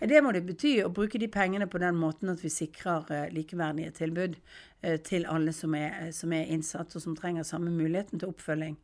Det 0.00 0.20
må 0.24 0.32
det 0.32 0.42
bety, 0.48 0.78
å 0.84 0.92
bruke 0.92 1.18
de 1.20 1.28
pengene 1.28 1.68
på 1.68 1.80
den 1.80 1.98
måten 2.00 2.32
at 2.32 2.40
vi 2.40 2.50
sikrer 2.52 3.10
eh, 3.12 3.28
likeverdige 3.34 3.92
tilbud 3.98 4.38
eh, 4.80 4.96
til 5.04 5.26
alle 5.28 5.52
som 5.56 5.76
er, 5.76 5.90
eh, 6.06 6.10
som 6.16 6.32
er 6.32 6.48
innsatt, 6.54 6.96
og 6.96 7.04
som 7.04 7.16
trenger 7.16 7.44
samme 7.48 7.72
muligheten 7.74 8.20
til 8.20 8.32
oppfølging. 8.32 8.76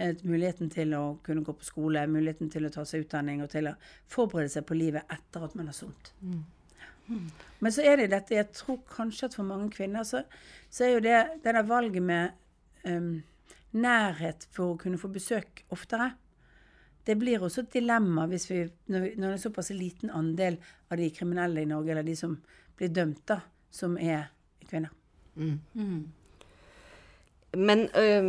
Muligheten 0.00 0.70
til 0.72 0.94
å 0.96 1.18
kunne 1.20 1.42
gå 1.44 1.52
på 1.52 1.66
skole, 1.66 2.06
muligheten 2.08 2.48
til 2.48 2.64
å 2.64 2.70
ta 2.72 2.86
seg 2.88 3.02
utdanning 3.02 3.42
og 3.44 3.50
til 3.52 3.66
å 3.68 3.74
forberede 4.08 4.48
seg 4.54 4.64
på 4.64 4.78
livet 4.78 5.10
etter 5.12 5.44
at 5.44 5.58
man 5.58 5.68
har 5.68 5.76
sonet. 5.76 6.14
Men 7.60 7.74
så 7.74 7.84
er 7.84 8.00
det 8.00 8.06
dette 8.14 8.38
Jeg 8.38 8.48
tror 8.56 8.78
kanskje 8.88 9.28
at 9.28 9.36
for 9.36 9.44
mange 9.44 9.68
kvinner 9.74 10.06
så, 10.08 10.22
så 10.72 10.86
er 10.86 10.94
jo 10.94 11.02
det 11.04 11.18
det 11.44 11.52
der 11.52 11.68
valget 11.68 12.06
med 12.06 12.32
um, 12.88 13.18
nærhet 13.76 14.48
for 14.54 14.72
å 14.72 14.80
kunne 14.80 14.96
få 15.02 15.10
besøk 15.12 15.66
oftere. 15.68 16.14
Det 17.10 17.16
blir 17.18 17.42
også 17.42 17.64
et 17.64 17.72
dilemma 17.74 18.28
hvis 18.30 18.46
vi, 18.46 18.60
når, 18.92 19.02
vi, 19.02 19.08
når 19.18 19.32
det 19.32 19.36
er 19.40 19.42
såpass 19.42 19.72
liten 19.74 20.12
andel 20.14 20.60
av 20.90 21.00
de 21.00 21.08
kriminelle 21.14 21.64
i 21.64 21.68
Norge, 21.70 21.90
eller 21.90 22.06
de 22.06 22.14
som 22.18 22.36
blir 22.78 22.92
dømt, 22.94 23.24
da, 23.26 23.40
som 23.74 23.96
er 23.98 24.28
kvinner. 24.68 24.92
Men 27.58 27.88
øh, 27.98 28.28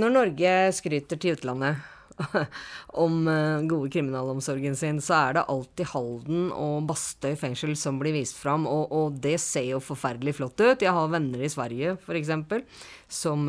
når 0.00 0.14
Norge 0.16 0.54
skryter 0.72 1.20
til 1.20 1.36
utlandet 1.36 1.76
om 3.04 3.28
ø, 3.28 3.36
gode 3.68 3.90
kriminalomsorgen 3.92 4.76
sin, 4.78 5.00
så 5.04 5.18
er 5.18 5.36
det 5.36 5.46
alltid 5.52 5.92
Halden 5.92 6.48
og 6.56 6.88
Bastøy 6.88 7.36
fengsel 7.40 7.76
som 7.76 8.00
blir 8.00 8.16
vist 8.16 8.40
fram, 8.40 8.64
og, 8.70 8.92
og 8.92 9.20
det 9.24 9.38
ser 9.44 9.68
jo 9.74 9.82
forferdelig 9.84 10.38
flott 10.40 10.60
ut. 10.60 10.84
Jeg 10.84 10.96
har 10.96 11.12
venner 11.12 11.44
i 11.44 11.52
Sverige, 11.52 11.96
f.eks., 12.00 12.32
som 13.12 13.48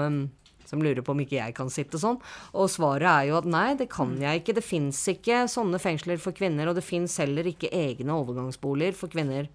som 0.70 0.84
lurer 0.84 1.04
på 1.06 1.14
om 1.16 1.24
ikke 1.24 1.40
jeg 1.40 1.56
kan 1.58 1.72
sitte 1.74 2.02
sånn. 2.02 2.20
Og 2.54 2.70
svaret 2.72 3.10
er 3.10 3.30
jo 3.30 3.40
at 3.40 3.50
nei, 3.50 3.70
det 3.80 3.90
kan 3.94 4.14
jeg 4.22 4.42
ikke. 4.42 4.58
Det 4.60 4.66
fins 4.66 5.00
ikke 5.12 5.44
sånne 5.52 5.82
fengsler 5.82 6.22
for 6.22 6.36
kvinner, 6.36 6.70
og 6.70 6.78
det 6.80 6.86
fins 6.88 7.18
heller 7.22 7.48
ikke 7.50 7.72
egne 7.74 8.16
overgangsboliger 8.16 8.98
for 8.98 9.14
kvinner. 9.14 9.50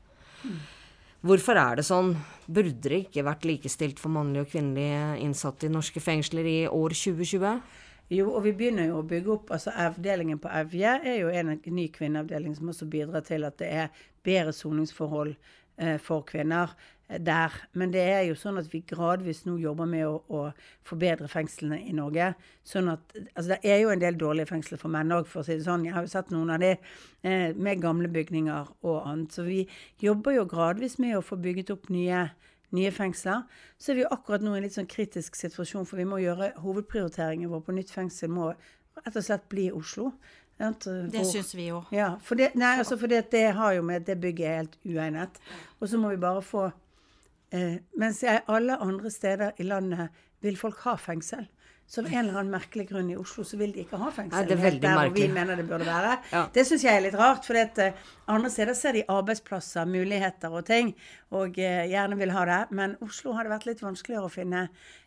Hvorfor 1.27 1.59
er 1.59 1.81
det 1.81 1.87
sånn? 1.89 2.13
Burde 2.47 2.79
det 2.85 3.03
ikke 3.09 3.27
vært 3.27 3.47
likestilt 3.49 3.99
for 3.99 4.15
mannlige 4.15 4.47
og 4.47 4.53
kvinnelige 4.53 5.19
innsatte 5.25 5.67
i 5.67 5.73
norske 5.75 6.03
fengsler 6.03 6.47
i 6.47 6.59
år 6.71 6.95
2020? 6.95 7.59
Jo, 8.09 8.31
og 8.33 8.45
vi 8.47 8.55
begynner 8.57 8.87
jo 8.89 9.03
å 9.03 9.07
bygge 9.07 9.33
opp 9.35 9.51
altså 9.53 9.75
Avdelingen 9.77 10.39
på 10.41 10.49
Evje 10.63 10.95
er 11.03 11.19
jo 11.21 11.29
en 11.29 11.59
ny 11.77 11.89
kvinneavdeling 11.93 12.55
som 12.57 12.71
også 12.73 12.89
bidrar 12.89 13.27
til 13.27 13.45
at 13.45 13.59
det 13.61 13.69
er 13.83 14.07
bedre 14.25 14.55
soningsforhold 14.57 15.35
eh, 15.35 15.99
for 16.01 16.25
kvinner 16.29 16.73
der. 17.09 17.55
Men 17.73 17.93
det 17.93 18.03
er 18.05 18.23
jo 18.29 18.37
sånn 18.37 18.61
at 18.61 18.69
vi 18.73 18.83
gradvis 18.87 19.45
nå 19.47 19.57
jobber 19.63 19.89
med 19.89 20.05
å, 20.07 20.19
å 20.29 20.41
forbedre 20.87 21.29
fengslene 21.33 21.81
i 21.89 21.95
Norge. 21.97 22.35
Sånn 22.67 22.91
at, 22.93 23.15
altså 23.33 23.55
Det 23.55 23.61
er 23.65 23.81
jo 23.83 23.93
en 23.95 24.03
del 24.03 24.19
dårlige 24.21 24.51
fengsler 24.51 24.81
for 24.81 24.93
menn 24.93 25.15
òg, 25.15 25.29
for 25.31 25.41
å 25.41 25.47
si 25.47 25.57
det 25.57 25.65
sånn. 25.67 25.87
Jeg 25.89 25.97
har 25.97 26.05
jo 26.05 26.13
sett 26.13 26.35
noen 26.35 26.53
av 26.53 26.61
de 26.65 26.75
eh, 26.75 27.55
med 27.57 27.81
gamle 27.83 28.11
bygninger 28.13 28.75
og 28.85 28.99
annet. 29.01 29.33
Så 29.33 29.47
vi 29.49 29.63
jobber 30.05 30.37
jo 30.37 30.49
gradvis 30.51 30.99
med 31.01 31.17
å 31.17 31.25
få 31.25 31.41
bygget 31.41 31.73
opp 31.75 31.89
nye 31.95 32.29
nye 32.77 32.91
fengsler, 32.93 33.47
så 33.81 33.93
er 33.93 33.97
vi 33.97 34.03
jo 34.03 34.11
akkurat 34.13 34.43
nå 34.45 34.51
i 34.53 34.59
en 34.59 34.67
litt 34.67 34.75
sånn 34.75 34.91
kritisk 34.91 35.39
situasjon, 35.39 35.87
for 35.89 35.97
vi 35.97 36.05
må 36.05 36.19
gjøre 36.21 36.51
hovedprioriteringen 36.61 37.49
vår 37.49 37.63
på 37.65 37.75
nytt 37.79 37.93
fengsel 37.95 38.29
må 38.29 38.51
rett 38.99 39.17
og 39.17 39.25
slett 39.25 39.47
bli 39.49 39.71
Oslo. 39.73 40.11
Det 40.59 41.25
syns 41.25 41.55
vi 41.55 41.69
jo. 41.69 41.85
Ja, 41.95 42.17
for 42.25 42.37
det, 42.37 42.51
nei, 42.59 42.75
altså 42.81 42.99
for 42.99 43.11
det, 43.11 43.29
det 43.31 43.53
har 43.55 43.77
jo 43.77 43.85
med 43.87 44.05
det 44.09 44.19
bygget 44.21 44.49
er 44.49 44.57
helt 44.59 44.77
uegnet. 44.85 45.39
Og 45.79 45.89
så 45.89 46.01
må 46.03 46.11
vi 46.11 46.21
bare 46.21 46.43
få 46.43 46.67
eh, 47.53 47.79
Mens 47.99 48.23
jeg, 48.23 48.43
alle 48.49 48.79
andre 48.83 49.11
steder 49.11 49.59
i 49.59 49.69
landet 49.69 50.11
vil 50.45 50.59
folk 50.59 50.79
ha 50.87 50.97
fengsel. 51.01 51.47
Så 51.89 52.03
av 52.03 52.11
en 52.11 52.19
eller 52.19 52.37
annen 52.37 52.53
merkelig 52.53 52.85
grunn 52.91 53.09
i 53.09 53.15
Oslo 53.17 53.43
så 53.49 53.57
vil 53.57 53.71
de 53.73 53.81
ikke 53.81 53.97
ha 53.97 54.11
fengsel. 54.13 54.43
Ja, 54.43 54.45
det 54.45 54.59
er 54.59 54.61
veldig 54.61 54.83
der 54.83 54.97
hvor 54.99 55.07
vi 55.09 55.23
merkelig. 55.23 55.35
mener 55.39 55.57
det 55.57 55.65
burde 55.71 55.87
være. 55.89 56.17
Ja. 56.37 56.43
Det 56.53 56.65
syns 56.69 56.85
jeg 56.85 56.99
er 56.99 57.05
litt 57.07 57.17
rart, 57.17 57.49
for 57.49 57.57
eh, 57.57 58.03
andre 58.29 58.51
steder 58.53 58.77
ser 58.77 58.99
de 58.99 59.07
arbeidsplasser, 59.09 59.89
muligheter 59.89 60.53
og 60.53 60.67
ting, 60.69 60.93
og 61.33 61.57
eh, 61.57 61.87
gjerne 61.89 62.19
vil 62.21 62.35
ha 62.37 62.43
det. 62.51 62.59
Men 62.77 62.99
Oslo 63.07 63.33
har 63.39 63.49
det 63.49 63.55
vært 63.55 63.71
litt 63.71 63.81
vanskeligere 63.81 64.29
å 64.29 64.35
finne 64.35 64.67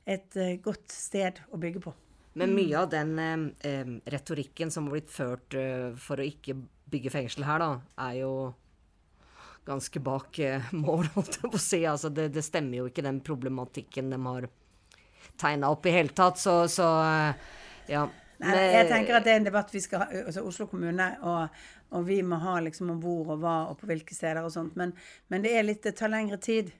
et 0.09 0.39
eh, 0.41 0.55
godt 0.65 0.89
sted 0.89 1.43
å 1.53 1.61
bygge 1.61 1.83
på. 1.85 1.93
Men 2.41 2.55
mye 2.57 2.81
av 2.81 2.89
den 2.89 3.13
eh, 3.21 3.45
eh, 3.69 3.93
retorikken 4.09 4.73
som 4.73 4.89
har 4.89 4.97
blitt 4.97 5.13
ført 5.13 5.53
for 6.01 6.17
å 6.17 6.25
ikke 6.25 6.57
bygge 6.91 7.13
fengsel 7.13 7.45
her, 7.45 7.61
da, 7.61 7.71
er 8.09 8.17
jo 8.23 8.33
ganske 9.65 9.99
bak 9.99 10.39
eh, 10.39 10.73
mål, 10.85 11.11
holdt 11.15 11.37
jeg 11.37 11.51
på 11.51 11.59
å 11.59 11.61
si. 11.61 11.83
Altså, 11.85 12.09
det, 12.09 12.29
det 12.35 12.45
stemmer 12.45 12.81
jo 12.81 12.89
ikke, 12.89 13.05
den 13.05 13.21
problematikken 13.25 14.11
de 14.13 14.19
har 14.25 14.49
tegna 15.41 15.71
opp 15.73 15.85
i 15.85 15.95
hele 15.95 16.15
tatt. 16.17 16.41
Så, 16.41 16.55
så 16.71 16.89
eh, 17.05 17.53
ja. 17.93 18.07
Nei, 18.41 18.57
jeg 18.73 18.89
tenker 18.89 19.19
at 19.19 19.25
det 19.27 19.35
er 19.35 19.41
en 19.43 19.49
debatt 19.51 19.69
vi 19.69 19.83
skal 19.83 20.01
ha, 20.01 20.21
altså 20.25 20.41
Oslo 20.49 20.65
kommune, 20.69 21.11
og, 21.29 21.59
og 21.93 22.07
vi 22.07 22.23
må 22.25 22.39
ha 22.41 22.55
liksom 22.65 22.89
om 22.95 23.01
hvor 23.03 23.35
og 23.35 23.43
hva 23.43 23.57
og 23.69 23.77
på 23.77 23.89
hvilke 23.91 24.17
steder 24.17 24.41
og 24.41 24.53
sånt. 24.53 24.77
Men, 24.79 24.95
men 25.29 25.45
det 25.45 25.53
er 25.57 25.67
litt, 25.67 25.83
det 25.85 25.93
tar 25.99 26.09
lengre 26.09 26.41
tid 26.41 26.71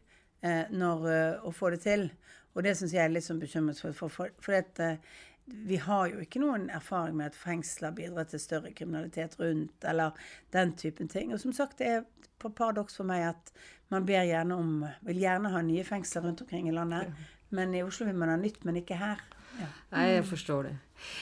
eh, 0.41 0.65
når, 0.73 1.05
å 1.45 1.53
få 1.53 1.75
det 1.75 1.83
til. 1.85 2.07
Og 2.51 2.65
det 2.65 2.73
syns 2.75 2.95
jeg 2.95 3.05
er 3.05 3.13
litt 3.13 3.27
sånn 3.27 3.39
bekymret 3.39 3.79
for. 3.79 3.93
For, 3.95 4.11
for, 4.11 4.33
for 4.41 4.57
at, 4.57 4.81
eh, 4.81 5.19
vi 5.51 5.77
har 5.83 6.09
jo 6.11 6.21
ikke 6.23 6.41
noen 6.41 6.69
erfaring 6.73 7.17
med 7.17 7.31
at 7.31 7.37
fengsler 7.37 7.93
bidrar 7.95 8.27
til 8.29 8.41
større 8.41 8.71
kriminalitet 8.75 9.37
rundt, 9.39 9.85
eller 9.87 10.17
den 10.55 10.73
typen 10.79 11.09
ting. 11.11 11.33
Og 11.33 11.41
som 11.43 11.53
sagt, 11.55 11.79
det 11.81 11.89
er 11.89 12.03
paradoks 12.49 12.97
for 12.97 13.05
meg 13.05 13.27
at 13.29 13.51
man 13.91 14.05
ber 14.07 14.25
gjerne 14.25 14.55
om, 14.55 14.85
vil 15.05 15.19
gjerne 15.21 15.51
ha 15.53 15.61
nye 15.61 15.83
fengsler 15.83 16.25
rundt 16.25 16.41
omkring 16.41 16.69
i 16.69 16.75
landet. 16.75 17.11
Men 17.51 17.75
i 17.75 17.83
Oslo 17.83 18.07
vil 18.07 18.15
man 18.15 18.31
ha 18.31 18.37
nytt, 18.39 18.63
men 18.65 18.79
ikke 18.79 18.97
her. 18.97 19.19
Ja. 19.59 19.67
Nei, 19.91 20.05
jeg 20.15 20.25
forstår 20.25 20.69
det. 20.69 20.75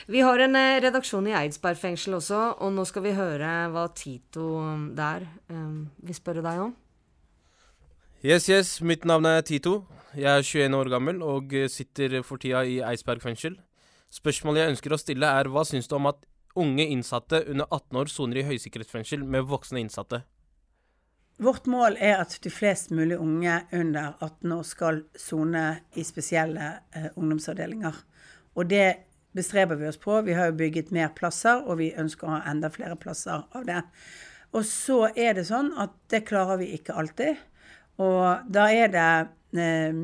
Vi 0.08 0.22
har 0.22 0.40
en 0.44 0.56
eh, 0.56 0.78
redaksjon 0.84 1.28
i 1.28 1.34
Eidsberg 1.34 1.80
fengsel 1.80 2.20
også, 2.20 2.40
og 2.62 2.74
nå 2.76 2.86
skal 2.86 3.04
vi 3.08 3.16
høre 3.18 3.50
hva 3.74 3.88
Tito 3.96 4.46
um, 4.62 4.92
der 4.96 5.26
um, 5.50 5.90
vil 6.06 6.16
spørre 6.16 6.44
deg 6.46 6.62
om. 6.68 6.76
Yes, 8.22 8.50
yes. 8.52 8.82
Mitt 8.86 9.08
navn 9.08 9.26
er 9.26 9.42
Tito. 9.48 9.86
Jeg 10.18 10.30
er 10.30 10.44
21 10.44 10.78
år 10.78 10.90
gammel 10.92 11.24
og 11.26 11.54
eh, 11.54 11.70
sitter 11.70 12.20
for 12.26 12.42
tida 12.42 12.64
i 12.66 12.80
Eidsberg 12.86 13.22
fengsel. 13.24 13.60
Spørsmålet 14.14 14.64
jeg 14.64 14.74
ønsker 14.74 14.94
å 14.94 15.00
stille 15.00 15.30
er 15.40 15.50
hva 15.54 15.64
syns 15.68 15.88
du 15.88 15.96
om 15.98 16.10
at 16.10 16.26
unge 16.60 16.86
innsatte 16.90 17.44
under 17.46 17.70
18 17.70 18.00
år 18.02 18.10
soner 18.12 18.42
i 18.42 18.46
høysikkerhetsfengsel 18.48 19.24
med 19.24 19.46
voksne 19.50 19.84
innsatte? 19.84 20.24
Vårt 21.40 21.70
mål 21.72 21.96
er 22.04 22.18
at 22.20 22.34
de 22.44 22.52
flest 22.52 22.90
mulig 22.92 23.16
unge 23.16 23.62
under 23.72 24.18
18 24.20 24.52
år 24.52 24.64
skal 24.68 24.98
sone 25.16 25.62
i 25.96 26.04
spesielle 26.04 26.66
eh, 26.92 27.06
ungdomsavdelinger. 27.16 27.96
Og 28.60 28.68
det 28.68 28.88
bestreber 29.32 29.80
vi 29.80 29.88
oss 29.88 30.00
på. 30.02 30.18
Vi 30.28 30.36
har 30.36 30.50
jo 30.50 30.58
bygget 30.60 30.92
mer 30.92 31.14
plasser, 31.16 31.62
og 31.64 31.80
vi 31.80 31.94
ønsker 31.96 32.28
å 32.28 32.34
ha 32.34 32.42
enda 32.52 32.68
flere 32.74 32.98
plasser 33.00 33.46
av 33.56 33.64
det. 33.70 33.80
Og 34.52 34.66
så 34.68 35.06
er 35.16 35.38
det 35.38 35.46
sånn 35.48 35.72
at 35.80 35.94
det 36.12 36.26
klarer 36.28 36.60
vi 36.60 36.74
ikke 36.76 36.98
alltid. 37.00 37.40
Og 38.04 38.52
da 38.52 38.68
er 38.74 38.92
det 38.92 39.08
eh, 39.60 39.96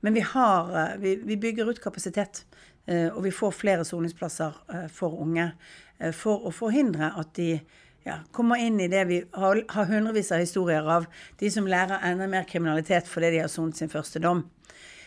Men 0.00 0.14
vi 0.14 0.20
har 0.20 0.76
eh, 0.82 0.98
vi, 1.02 1.16
vi 1.30 1.36
bygger 1.36 1.70
ut 1.70 1.82
kapasitet. 1.82 2.44
eh, 2.86 3.06
og 3.08 3.22
vi 3.24 3.30
får 3.30 3.50
flere 3.54 3.84
soningsplasser 3.84 4.54
eh, 4.72 4.86
for 4.90 5.14
unge. 5.22 5.52
eh, 5.98 6.12
for 6.12 6.46
å 6.46 6.50
forhindre 6.50 7.12
at 7.18 7.34
de 7.34 7.60
ja, 8.06 8.20
kommer 8.32 8.60
inn 8.62 8.78
i 8.80 8.88
det 8.88 9.04
vi 9.08 9.22
har, 9.34 9.62
har 9.68 9.88
hundrevis 9.90 10.30
av 10.32 10.42
historier 10.44 10.86
av. 10.86 11.08
De 11.40 11.50
som 11.50 11.66
lærer 11.66 12.04
enda 12.06 12.28
mer 12.30 12.46
kriminalitet 12.46 13.08
fordi 13.10 13.32
de 13.34 13.40
har 13.42 13.50
sonet 13.50 13.80
sin 13.80 13.90
første 13.90 14.22
dom. 14.22 14.44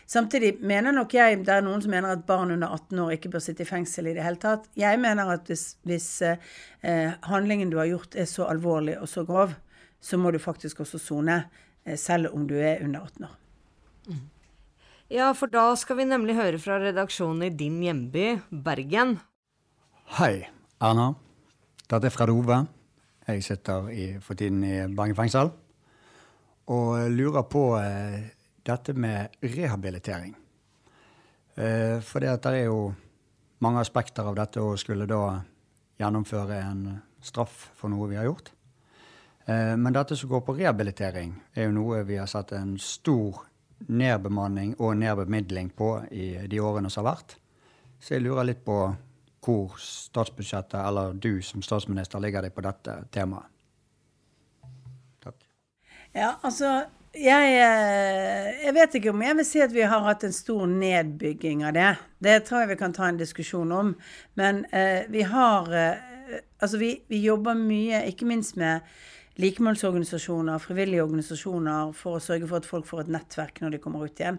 Samtidig 0.09 0.55
mener 0.65 0.91
nok 0.91 1.13
jeg, 1.13 1.37
det 1.45 1.53
er 1.53 1.63
noen 1.63 1.83
som 1.85 1.93
mener 1.93 2.15
at 2.15 2.25
barn 2.27 2.49
under 2.55 2.73
18 2.73 2.99
år 3.03 3.11
ikke 3.13 3.29
bør 3.35 3.43
sitte 3.45 3.61
i 3.61 3.69
fengsel 3.69 4.09
i 4.09 4.15
det 4.17 4.23
hele 4.25 4.41
tatt. 4.41 4.65
Jeg 4.79 4.97
mener 4.99 5.29
at 5.35 5.47
hvis, 5.47 5.75
hvis 5.85 6.07
eh, 6.25 7.11
handlingen 7.29 7.69
du 7.69 7.77
har 7.77 7.91
gjort 7.91 8.17
er 8.17 8.25
så 8.27 8.47
alvorlig 8.49 8.97
og 8.97 9.05
så 9.11 9.23
grov, 9.27 9.53
så 10.01 10.17
må 10.17 10.33
du 10.33 10.39
faktisk 10.41 10.81
også 10.81 10.99
sone, 11.03 11.43
eh, 11.85 11.95
selv 11.95 12.33
om 12.33 12.47
du 12.49 12.55
er 12.57 12.81
under 12.83 13.05
18 13.05 13.29
år. 13.29 13.37
Ja, 15.13 15.29
for 15.37 15.49
da 15.53 15.69
skal 15.77 16.01
vi 16.01 16.09
nemlig 16.09 16.35
høre 16.37 16.57
fra 16.61 16.81
redaksjonen 16.81 17.45
i 17.47 17.53
din 17.53 17.77
hjemby, 17.85 18.41
Bergen. 18.49 19.19
Hei, 20.17 20.49
Erna. 20.81 21.13
Dette 21.89 22.09
er 22.09 22.13
Fred 22.13 22.33
Ove. 22.33 22.59
Jeg 23.29 23.43
sitter 23.45 23.89
i, 23.93 24.05
for 24.25 24.33
tiden 24.33 24.63
i 24.65 24.75
Bergen 24.89 25.17
fengsel 25.17 25.51
og 26.69 27.09
lurer 27.13 27.45
på 27.49 27.63
eh, 27.77 28.29
dette 28.65 28.93
med 28.97 29.37
rehabilitering. 29.41 30.35
Eh, 31.55 31.97
for 32.05 32.21
det 32.21 32.37
er 32.49 32.63
jo 32.67 32.91
mange 33.65 33.81
aspekter 33.81 34.25
av 34.25 34.37
dette 34.37 34.61
å 34.61 34.77
skulle 34.77 35.05
da 35.09 35.39
gjennomføre 35.99 36.61
en 36.61 36.83
straff 37.21 37.69
for 37.77 37.91
noe 37.91 38.07
vi 38.09 38.17
har 38.17 38.29
gjort. 38.29 38.49
Eh, 39.45 39.75
men 39.77 39.93
dette 39.93 40.17
som 40.17 40.29
går 40.29 40.45
på 40.45 40.55
rehabilitering, 40.61 41.35
er 41.53 41.69
jo 41.69 41.75
noe 41.75 42.03
vi 42.07 42.17
har 42.21 42.29
sett 42.29 42.53
en 42.57 42.77
stor 42.81 43.43
nedbemanning 43.89 44.75
og 44.79 44.97
nedbemidling 44.99 45.69
på 45.77 45.91
i 46.11 46.31
de 46.49 46.61
årene 46.61 46.89
som 46.89 47.05
har 47.05 47.15
vært. 47.15 47.37
Så 47.99 48.15
jeg 48.15 48.25
lurer 48.25 48.47
litt 48.47 48.65
på 48.65 48.87
hvor 49.45 49.75
statsbudsjettet, 49.79 50.79
eller 50.81 51.13
du 51.13 51.41
som 51.45 51.63
statsminister, 51.63 52.19
ligger 52.19 52.45
deg 52.45 52.55
på 52.55 52.63
dette 52.65 52.95
temaet. 53.13 53.47
Takk. 55.23 55.43
Ja, 56.13 56.33
altså 56.41 56.81
jeg, 57.17 57.53
eh, 57.57 58.49
jeg 58.65 58.73
vet 58.75 58.95
ikke 58.99 59.13
om 59.13 59.21
jeg 59.25 59.37
vil 59.39 59.47
si 59.47 59.61
at 59.63 59.73
vi 59.73 59.81
har 59.81 60.03
hatt 60.05 60.23
en 60.27 60.35
stor 60.35 60.67
nedbygging 60.69 61.63
av 61.65 61.73
det. 61.73 61.93
Det 62.21 62.35
tror 62.45 62.63
jeg 62.63 62.73
vi 62.75 62.81
kan 62.83 62.93
ta 62.93 63.07
en 63.09 63.17
diskusjon 63.17 63.71
om. 63.73 63.95
Men 64.37 64.65
eh, 64.71 65.09
vi 65.09 65.25
har 65.25 65.73
eh, 65.73 66.05
Altså, 66.61 66.77
vi, 66.77 66.91
vi 67.09 67.23
jobber 67.23 67.55
mye, 67.57 68.03
ikke 68.05 68.27
minst 68.29 68.53
med 68.59 68.83
likemålsorganisasjoner, 69.41 70.59
frivillige 70.61 71.01
organisasjoner, 71.01 71.93
for 71.97 72.19
å 72.19 72.21
sørge 72.21 72.45
for 72.45 72.59
at 72.59 72.67
folk 72.69 72.85
får 72.85 73.01
et 73.01 73.09
nettverk 73.15 73.57
når 73.63 73.73
de 73.73 73.79
kommer 73.81 74.03
ut 74.05 74.21
igjen. 74.21 74.37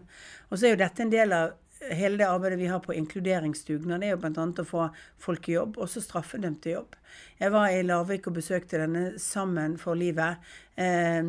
Og 0.51 0.61
så 0.61 0.69
er 0.69 0.77
jo 0.77 0.81
dette 0.85 1.03
en 1.03 1.11
del 1.11 1.35
av 1.35 1.57
hele 1.89 2.21
det 2.21 2.29
arbeidet 2.29 2.59
vi 2.61 2.69
har 2.71 2.83
på 2.85 2.95
inkluderingsdugnad, 2.97 4.05
er 4.05 4.15
jo 4.15 4.21
bl.a. 4.21 4.47
å 4.47 4.67
få 4.69 4.89
folk 5.21 5.49
i 5.49 5.57
jobb, 5.57 5.79
også 5.81 6.03
straffedømte 6.05 6.73
i 6.73 6.77
jobb. 6.77 6.97
Jeg 7.41 7.55
var 7.55 7.73
i 7.73 7.83
Larvik 7.87 8.27
og 8.29 8.37
besøkte 8.37 8.83
denne 8.83 9.05
Sammen 9.21 9.79
for 9.81 9.97
livet, 9.97 10.43
eh, 10.77 11.23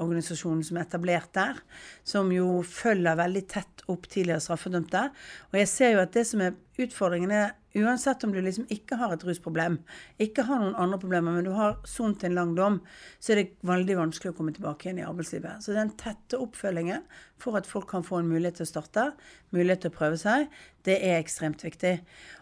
organisasjonen 0.00 0.64
som 0.64 0.78
er 0.78 0.86
etablert 0.86 1.32
der, 1.36 1.60
som 2.04 2.32
jo 2.32 2.62
følger 2.62 3.18
veldig 3.18 3.44
tett 3.48 3.84
opp 3.92 4.08
tidligere 4.08 4.40
straffedømte. 4.40 5.10
Og 5.52 5.60
jeg 5.60 5.68
ser 5.68 5.94
jo 5.94 6.02
at 6.02 6.16
det 6.16 6.26
som 6.26 6.42
er 6.44 6.56
utfordringen, 6.80 7.32
er 7.32 7.54
uansett 7.76 8.24
om 8.24 8.32
du 8.32 8.40
liksom 8.40 8.66
ikke 8.72 8.96
har 9.00 9.12
et 9.12 9.24
rusproblem, 9.26 9.78
ikke 10.22 10.46
har 10.48 10.60
noen 10.62 10.76
andre 10.80 10.98
problemer, 11.00 11.36
men 11.36 11.46
du 11.46 11.52
har 11.56 11.76
sont 11.88 12.24
en 12.24 12.36
lang 12.36 12.54
dom, 12.56 12.78
så 13.20 13.32
er 13.32 13.42
det 13.42 13.66
veldig 13.68 13.98
vanskelig 14.00 14.32
å 14.32 14.36
komme 14.38 14.54
tilbake 14.56 14.88
igjen 14.88 15.02
i 15.02 15.06
arbeidslivet. 15.06 15.64
Så 15.64 15.76
den 15.76 15.92
tette 16.00 16.40
oppfølgingen 16.40 17.04
for 17.42 17.58
at 17.60 17.68
folk 17.68 17.88
kan 17.90 18.06
få 18.06 18.22
en 18.22 18.30
mulighet 18.30 18.60
til 18.60 18.68
å 18.68 18.72
starte, 18.72 19.10
mulighet 19.56 19.84
til 19.84 19.92
å 19.92 19.98
prøve 19.98 20.20
seg, 20.20 20.48
det 20.88 20.98
er 21.04 21.18
ekstremt 21.18 21.64
viktig. 21.66 21.98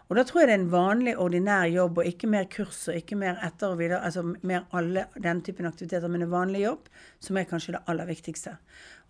Og 0.09 0.17
da 0.19 0.23
tror 0.23 0.43
jeg 0.43 0.49
det 0.49 0.55
er 0.55 0.61
en 0.61 0.71
vanlig, 0.71 1.15
ordinær 1.17 1.65
jobb, 1.71 1.97
og 1.97 2.09
ikke 2.09 2.29
mer 2.29 2.45
kurs 2.51 2.83
og 2.91 2.99
ikke 2.99 3.17
mer 3.17 3.39
etter 3.45 3.73
og 3.73 3.79
videre, 3.79 4.03
altså 4.05 4.21
mer 4.45 4.67
alle 4.75 5.07
den 5.23 5.41
typen 5.45 5.65
aktiviteter, 5.65 6.11
men 6.11 6.25
en 6.25 6.33
vanlig 6.33 6.61
jobb, 6.61 6.91
som 7.19 7.37
er 7.37 7.47
kanskje 7.49 7.77
det 7.77 7.81
aller 7.89 8.05
viktigste. 8.09 8.57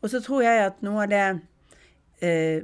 Og 0.02 0.10
så 0.14 0.22
tror 0.24 0.46
jeg 0.46 0.64
at 0.70 0.82
noe 0.86 1.04
av 1.04 1.12
det 1.12 1.26
eh, 2.22 2.64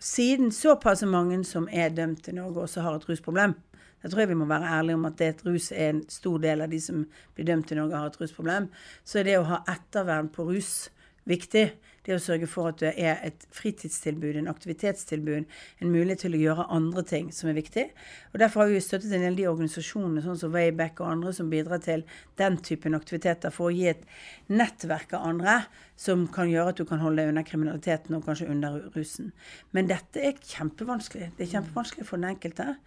Siden 0.00 0.48
såpass 0.48 1.02
mange 1.04 1.42
som 1.44 1.66
er 1.68 1.90
dømt 1.92 2.28
i 2.28 2.32
Norge, 2.32 2.62
også 2.62 2.80
har 2.80 2.94
et 2.96 3.02
rusproblem, 3.04 3.52
da 4.00 4.08
tror 4.08 4.22
jeg 4.22 4.30
vi 4.30 4.38
må 4.40 4.46
være 4.48 4.70
ærlige 4.78 4.96
om 4.96 5.04
at 5.04 5.18
det 5.20 5.42
rus 5.44 5.66
er 5.76 5.90
en 5.90 6.00
stor 6.08 6.38
del 6.40 6.64
av 6.64 6.72
de 6.72 6.78
som 6.80 7.02
blir 7.36 7.48
dømt 7.50 7.72
i 7.72 7.76
Norge, 7.76 7.98
har 7.98 8.08
et 8.08 8.16
rusproblem. 8.20 8.70
Så 9.04 9.20
er 9.20 9.28
det 9.28 9.36
å 9.36 9.48
ha 9.50 9.60
ettervern 9.68 10.30
på 10.32 10.46
rus 10.48 10.88
viktig. 11.30 11.70
Det 12.06 12.14
å 12.16 12.22
sørge 12.22 12.46
for 12.48 12.70
at 12.70 12.78
det 12.80 12.94
er 12.96 13.18
et 13.26 13.42
fritidstilbud, 13.52 14.38
en 14.40 14.48
aktivitetstilbud, 14.48 15.44
en 15.84 15.90
mulighet 15.92 16.22
til 16.24 16.36
å 16.36 16.40
gjøre 16.40 16.64
andre 16.72 17.04
ting 17.04 17.28
som 17.36 17.50
er 17.50 17.58
viktig. 17.58 17.84
Og 18.32 18.40
Derfor 18.40 18.64
har 18.64 18.72
vi 18.72 18.80
støttet 18.80 19.12
en 19.12 19.26
del 19.26 19.34
av 19.34 19.40
de 19.40 19.48
organisasjonene 19.50 20.24
sånn 20.24 20.40
som 20.40 20.54
Wayback 20.54 21.02
og 21.04 21.10
andre 21.10 21.34
som 21.36 21.52
bidrar 21.52 21.84
til 21.84 22.06
den 22.40 22.56
typen 22.64 22.96
aktiviteter 22.96 23.52
for 23.52 23.68
å 23.68 23.76
gi 23.76 23.90
et 23.92 24.08
nettverk 24.48 25.12
av 25.18 25.28
andre 25.28 25.58
som 26.00 26.24
kan 26.32 26.48
gjøre 26.48 26.72
at 26.72 26.80
du 26.80 26.86
kan 26.88 27.04
holde 27.04 27.20
deg 27.20 27.34
unna 27.34 27.44
kriminaliteten 27.44 28.16
og 28.16 28.24
kanskje 28.24 28.48
under 28.48 28.80
rusen. 28.96 29.34
Men 29.76 29.92
dette 29.92 30.24
er 30.24 30.40
kjempevanskelig. 30.40 31.34
Det 31.36 31.46
er 31.46 31.54
kjempevanskelig 31.58 32.08
for 32.08 32.16
den 32.16 32.32
enkelte. 32.32 32.78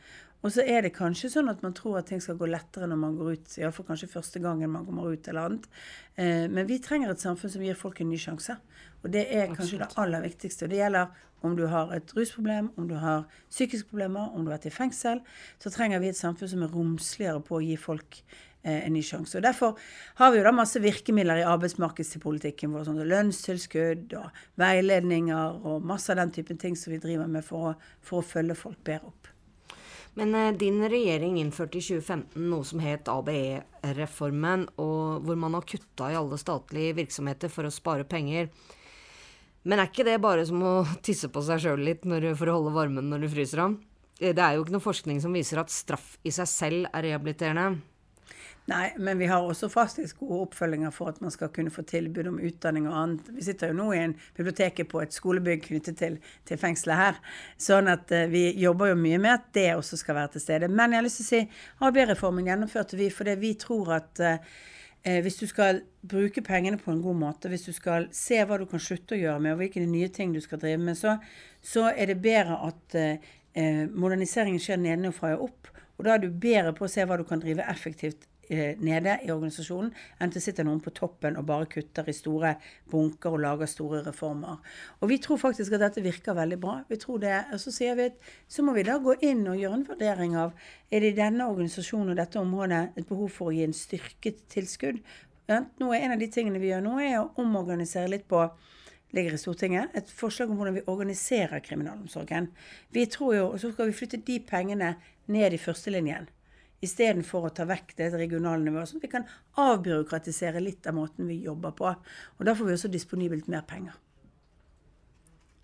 Og 0.43 0.51
så 0.51 0.63
er 0.67 0.83
det 0.83 0.91
kanskje 0.95 1.29
sånn 1.31 1.47
at 1.51 1.61
man 1.63 1.75
tror 1.75 2.01
at 2.01 2.09
ting 2.11 2.21
skal 2.23 2.35
gå 2.39 2.49
lettere 2.51 2.87
når 2.91 2.99
man 2.99 3.15
går 3.15 3.37
ut, 3.37 3.57
iallfall 3.61 3.87
kanskje 3.87 4.11
første 4.11 4.41
gangen 4.43 4.73
man 4.73 4.85
kommer 4.85 5.13
ut 5.13 5.27
eller 5.31 5.47
annet. 5.47 5.67
Eh, 6.19 6.49
men 6.51 6.67
vi 6.67 6.81
trenger 6.83 7.13
et 7.13 7.23
samfunn 7.23 7.53
som 7.53 7.63
gir 7.63 7.79
folk 7.79 8.01
en 8.03 8.11
ny 8.11 8.19
sjanse. 8.19 8.57
Og 9.03 9.11
det 9.13 9.23
er 9.29 9.47
kanskje 9.53 9.79
Absolutt. 9.79 9.95
det 9.95 10.03
aller 10.03 10.25
viktigste. 10.27 10.65
Og 10.67 10.73
det 10.73 10.81
gjelder 10.81 11.23
om 11.43 11.55
du 11.59 11.63
har 11.71 11.91
et 11.95 12.11
rusproblem, 12.15 12.71
om 12.79 12.87
du 12.87 12.95
har 12.99 13.23
psykiske 13.49 13.89
problemer, 13.91 14.31
om 14.31 14.43
du 14.43 14.51
har 14.51 14.57
vært 14.57 14.67
i 14.71 14.75
fengsel. 14.75 15.23
Så 15.63 15.71
trenger 15.71 16.03
vi 16.03 16.11
et 16.11 16.19
samfunn 16.19 16.51
som 16.51 16.63
er 16.63 16.75
romsligere 16.75 17.43
på 17.43 17.59
å 17.59 17.63
gi 17.63 17.75
folk 17.79 18.19
eh, 18.19 18.79
en 18.83 18.95
ny 18.95 19.03
sjanse. 19.03 19.37
Og 19.39 19.47
Derfor 19.47 19.79
har 20.19 20.31
vi 20.31 20.39
jo 20.41 20.45
da 20.47 20.55
masse 20.55 20.79
virkemidler 20.83 21.39
i 21.39 21.49
arbeidsmarkedspolitikken 21.51 22.75
vår, 22.75 22.87
sånn 22.87 23.03
lønnstilskudd 23.11 24.15
og 24.19 24.43
veiledninger 24.59 25.67
og 25.71 25.87
masse 25.87 26.11
av 26.11 26.19
den 26.19 26.35
typen 26.35 26.59
ting 26.59 26.79
som 26.79 26.95
vi 26.95 26.99
driver 27.03 27.31
med 27.31 27.47
for 27.47 27.71
å, 27.71 27.77
for 28.03 28.19
å 28.19 28.27
følge 28.27 28.59
folk 28.59 28.83
bedre 28.83 29.11
opp. 29.11 29.32
Men 30.19 30.35
eh, 30.37 30.51
din 30.57 30.83
regjering 30.89 31.39
innførte 31.41 31.79
i 31.79 31.85
2015 31.85 32.49
noe 32.51 32.67
som 32.67 32.81
het 32.83 33.09
ABE-reformen, 33.09 34.67
hvor 34.77 35.39
man 35.39 35.57
har 35.57 35.65
kutta 35.69 36.11
i 36.11 36.17
alle 36.19 36.37
statlige 36.41 36.97
virksomheter 37.01 37.51
for 37.53 37.65
å 37.65 37.73
spare 37.73 38.05
penger. 38.05 38.51
Men 39.63 39.79
er 39.79 39.89
ikke 39.89 40.05
det 40.05 40.19
bare 40.21 40.43
som 40.45 40.61
å 40.61 40.75
tisse 41.05 41.29
på 41.31 41.41
seg 41.45 41.63
sjøl 41.63 41.85
litt 41.87 42.03
for 42.03 42.51
å 42.51 42.59
holde 42.59 42.75
varmen 42.75 43.09
når 43.09 43.25
du 43.25 43.31
fryser 43.31 43.63
av? 43.63 43.79
Eh, 44.19 44.35
det 44.35 44.43
er 44.43 44.57
jo 44.57 44.65
ikke 44.65 44.75
noe 44.75 44.85
forskning 44.85 45.23
som 45.23 45.33
viser 45.33 45.61
at 45.61 45.73
straff 45.73 46.17
i 46.23 46.33
seg 46.35 46.49
selv 46.49 46.91
er 46.91 47.09
rehabiliterende. 47.09 47.92
Nei, 48.65 48.93
men 48.95 49.17
vi 49.19 49.25
har 49.27 49.43
også 49.43 49.67
faktisk 49.67 50.21
gode 50.23 50.45
oppfølginger 50.45 50.91
for 50.95 51.11
at 51.11 51.17
man 51.21 51.31
skal 51.33 51.49
kunne 51.51 51.71
få 51.73 51.83
tilbud 51.83 52.29
om 52.29 52.37
utdanning 52.39 52.85
og 52.87 52.95
annet. 52.95 53.31
Vi 53.35 53.43
sitter 53.43 53.73
jo 53.73 53.75
nå 53.75 53.89
i 53.91 53.99
en 53.99 54.13
biblioteket 54.37 54.87
på 54.87 55.01
et 55.03 55.11
skolebygg 55.15 55.65
knyttet 55.65 55.99
til, 55.99 56.15
til 56.47 56.61
fengselet 56.61 56.95
her. 57.01 57.19
Sånn 57.59 57.91
at 57.91 58.13
uh, 58.15 58.23
vi 58.31 58.45
jobber 58.61 58.93
jo 58.93 59.01
mye 59.01 59.19
med 59.19 59.33
at 59.33 59.49
det 59.57 59.67
også 59.75 59.99
skal 59.99 60.15
være 60.21 60.35
til 60.37 60.45
stede. 60.45 60.71
Men 60.71 60.95
jeg 60.95 61.01
har 61.01 61.07
lyst 61.09 61.19
til 61.19 61.27
å 61.27 61.31
si 61.33 61.89
ABE-reformen 61.89 62.47
gjennomførte 62.47 63.01
vi 63.03 63.11
fordi 63.11 63.35
vi 63.43 63.53
tror 63.59 63.93
at 63.99 64.23
uh, 64.23 64.57
hvis 65.03 65.41
du 65.43 65.45
skal 65.51 65.83
bruke 65.99 66.47
pengene 66.47 66.79
på 66.79 66.95
en 66.95 67.03
god 67.03 67.19
måte, 67.19 67.51
hvis 67.51 67.67
du 67.67 67.75
skal 67.75 68.07
se 68.15 68.39
hva 68.47 68.61
du 68.61 68.63
kan 68.71 68.79
slutte 68.79 69.17
å 69.17 69.23
gjøre 69.25 69.43
med, 69.43 69.57
og 69.57 69.65
hvilke 69.65 69.83
nye 69.83 70.07
ting 70.07 70.31
du 70.31 70.39
skal 70.39 70.63
drive 70.63 70.79
med, 70.79 70.95
så, 70.95 71.17
så 71.59 71.89
er 71.91 72.13
det 72.13 72.21
bedre 72.23 72.63
at 72.71 72.95
uh, 72.95 73.33
moderniseringen 73.91 74.63
skjer 74.63 74.79
nedenfra 74.79 75.35
og 75.35 75.49
opp. 75.49 75.73
Og 75.99 76.07
da 76.07 76.15
er 76.15 76.23
du 76.23 76.31
bedre 76.31 76.71
på 76.77 76.87
å 76.87 76.95
se 76.95 77.03
hva 77.03 77.19
du 77.19 77.27
kan 77.27 77.43
drive 77.43 77.67
effektivt 77.67 78.23
nede 78.83 79.17
i 79.25 79.31
organisasjonen, 79.33 79.91
enn 80.21 80.33
det 80.33 80.41
sitter 80.43 80.67
noen 80.67 80.81
på 80.83 80.93
toppen 80.95 81.37
og 81.39 81.47
bare 81.49 81.67
kutter 81.71 82.07
i 82.09 82.15
store 82.15 82.55
bunker 82.91 83.35
og 83.35 83.43
lager 83.43 83.69
store 83.69 84.03
reformer. 84.05 84.59
Og 85.01 85.09
vi 85.11 85.19
tror 85.23 85.41
faktisk 85.41 85.75
at 85.77 85.85
dette 85.87 86.03
virker 86.05 86.37
veldig 86.37 86.59
bra. 86.61 86.75
Vi 86.89 86.99
tror 87.01 87.21
det, 87.23 87.35
og 87.53 87.59
Så 87.59 87.71
sier 87.71 87.95
vi 87.95 88.09
at 88.11 88.31
så 88.47 88.63
må 88.63 88.73
vi 88.73 88.83
da 88.83 88.97
gå 88.97 89.15
inn 89.21 89.47
og 89.47 89.57
gjøre 89.57 89.79
en 89.79 89.87
vurdering 89.87 90.35
av 90.37 90.53
er 90.91 91.01
det 91.01 91.13
i 91.13 91.17
denne 91.17 91.47
organisasjonen 91.49 92.13
og 92.13 92.19
dette 92.19 92.39
området 92.39 92.83
et 92.97 93.07
behov 93.07 93.31
for 93.33 93.49
å 93.49 93.55
gi 93.55 93.63
en 93.65 93.73
styrket 93.73 94.43
tilskudd. 94.49 94.99
Er 95.47 95.65
En 95.83 96.11
av 96.11 96.19
de 96.19 96.27
tingene 96.27 96.59
vi 96.59 96.69
gjør 96.69 96.83
nå, 96.85 96.99
er 96.99 97.19
å 97.19 97.31
omorganisere 97.41 98.09
litt 98.09 98.27
på 98.27 98.45
ligger 99.13 99.33
i 99.33 99.37
Stortinget, 99.37 99.89
et 99.93 100.09
forslag 100.09 100.49
om 100.49 100.57
hvordan 100.57 100.77
vi 100.79 100.85
organiserer 100.87 101.61
kriminalomsorgen. 101.61 102.47
Vi 102.91 103.05
tror 103.05 103.35
jo, 103.35 103.45
og 103.51 103.59
Så 103.59 103.71
skal 103.71 103.87
vi 103.87 103.97
flytte 103.97 104.17
de 104.17 104.39
pengene 104.39 104.95
ned 105.27 105.53
i 105.53 105.57
førstelinjen 105.57 106.29
istedenfor 106.83 107.47
å 107.47 107.53
ta 107.55 107.65
vekk 107.69 107.95
det 107.99 108.09
regionale 108.15 108.63
nivået. 108.63 108.89
Sånn 108.89 109.01
at 109.01 109.07
vi 109.07 109.13
kan 109.13 109.27
avbyråkratisere 109.63 110.63
litt 110.63 110.87
av 110.89 110.97
måten 110.97 111.29
vi 111.29 111.41
jobber 111.45 111.75
på. 111.77 111.91
Og 112.37 112.47
da 112.47 112.55
får 112.57 112.69
vi 112.69 112.75
også 112.77 112.91
disponibelt 112.93 113.49
mer 113.51 113.65
penger. 113.67 113.95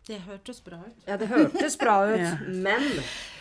Det 0.09 0.17
hørtes 0.26 0.63
bra 0.65 0.80
ut. 0.82 1.03
Ja, 1.05 1.20
det 1.22 1.28
hørtes 1.30 1.76
bra 1.78 1.99
ut, 2.09 2.22
ja. 2.24 2.32
men 2.49 2.88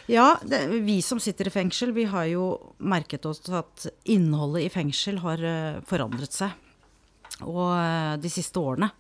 Ja, 0.09 0.29
det, 0.45 0.67
vi 0.85 0.99
som 1.05 1.21
sitter 1.21 1.49
i 1.49 1.53
fengsel, 1.53 1.95
vi 1.97 2.05
har 2.13 2.27
jo 2.29 2.51
merket 2.77 3.25
oss 3.29 3.41
at 3.49 3.87
innholdet 4.09 4.67
i 4.67 4.73
fengsel 4.73 5.23
har 5.25 5.41
uh, 5.41 5.81
forandret 5.89 6.37
seg. 6.37 6.53
Og 7.47 7.73
uh, 7.73 8.17
de 8.21 8.33
siste 8.33 8.61
årene. 8.61 8.91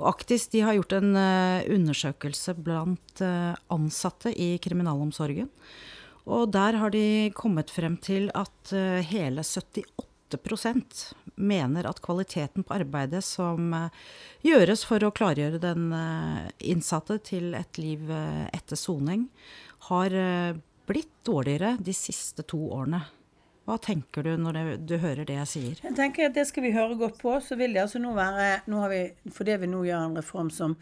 Og 0.00 0.08
Aktis 0.10 0.48
de 0.50 0.64
har 0.66 0.74
gjort 0.74 0.96
en 0.98 1.14
uh, 1.14 1.62
undersøkelse 1.70 2.56
blant 2.58 3.22
ansatte 3.22 4.34
i 4.34 4.56
kriminalomsorgen. 4.62 5.52
Og 6.24 6.48
der 6.52 6.78
har 6.80 6.92
de 6.94 7.32
kommet 7.36 7.72
frem 7.72 7.98
til 8.00 8.30
at 8.36 8.72
uh, 8.72 9.00
hele 9.04 9.44
78% 9.44 11.02
mener 11.34 11.88
at 11.88 12.00
kvaliteten 12.04 12.64
på 12.64 12.76
arbeidet 12.78 13.20
som 13.26 13.74
uh, 13.76 13.90
gjøres 14.44 14.86
for 14.88 15.04
å 15.04 15.12
klargjøre 15.14 15.60
den 15.62 15.90
uh, 15.92 16.48
innsatte 16.64 17.18
til 17.28 17.52
et 17.58 17.80
liv 17.80 18.08
etter 18.54 18.80
soning, 18.80 19.28
har 19.90 20.14
blitt 20.88 21.12
dårligere 21.28 21.74
de 21.84 21.92
siste 21.92 22.40
to 22.48 22.62
årene. 22.72 23.02
Hva 23.64 23.78
tenker 23.80 24.26
du 24.26 24.34
når 24.36 24.58
du 24.84 24.98
hører 25.00 25.24
det 25.24 25.38
jeg 25.38 25.48
sier? 25.48 25.78
Jeg 25.86 25.96
tenker 25.96 26.28
at 26.28 26.36
Det 26.36 26.44
skal 26.48 26.66
vi 26.66 26.72
høre 26.74 26.98
godt 27.00 27.16
på. 27.20 27.32
så 27.40 27.56
vil 27.56 27.72
det 27.72 27.80
altså 27.84 28.00
nå 28.00 28.12
være, 28.16 28.60
nå 28.68 28.82
vi, 28.92 29.00
Fordi 29.32 29.56
vi 29.62 29.70
nå 29.72 29.84
gjør 29.88 30.08
en 30.08 30.18
reform 30.20 30.50
som 30.52 30.76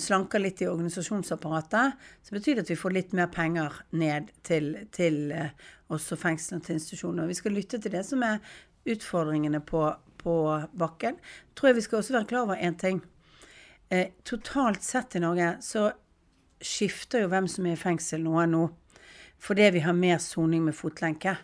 slanker 0.00 0.40
litt 0.40 0.62
i 0.62 0.68
organisasjonsapparatet, 0.70 1.96
så 2.22 2.34
betyr 2.34 2.56
det 2.56 2.66
at 2.66 2.70
vi 2.72 2.78
får 2.80 2.94
litt 2.94 3.12
mer 3.16 3.28
penger 3.32 3.74
ned 3.96 4.30
til, 4.46 4.72
til 4.94 5.34
uh, 5.36 5.50
også 5.92 6.18
fengslene 6.20 6.62
og 6.62 6.66
til 6.66 6.78
institusjoner. 6.78 7.28
Vi 7.28 7.36
skal 7.38 7.54
lytte 7.56 7.80
til 7.82 7.92
det 7.92 8.02
som 8.08 8.24
er 8.26 8.40
utfordringene 8.86 9.60
på, 9.60 9.82
på 10.22 10.36
bakken. 10.78 11.20
tror 11.54 11.70
jeg 11.70 11.78
vi 11.80 11.86
skal 11.86 12.00
også 12.00 12.16
være 12.16 12.30
klar 12.32 12.46
over 12.46 12.56
én 12.56 12.78
ting. 12.78 13.02
Eh, 13.88 14.08
totalt 14.24 14.82
sett 14.82 15.16
i 15.16 15.22
Norge 15.22 15.56
så 15.62 15.90
skifter 16.60 17.22
jo 17.22 17.30
hvem 17.30 17.46
som 17.50 17.66
er 17.66 17.76
i 17.76 17.80
fengsel 17.80 18.24
nå 18.24 18.34
og 18.40 18.48
nå. 18.50 18.64
Fordi 19.42 19.68
vi 19.76 19.84
har 19.84 19.94
mer 19.94 20.18
soning 20.22 20.64
med 20.64 20.74
fotlenke. 20.74 21.36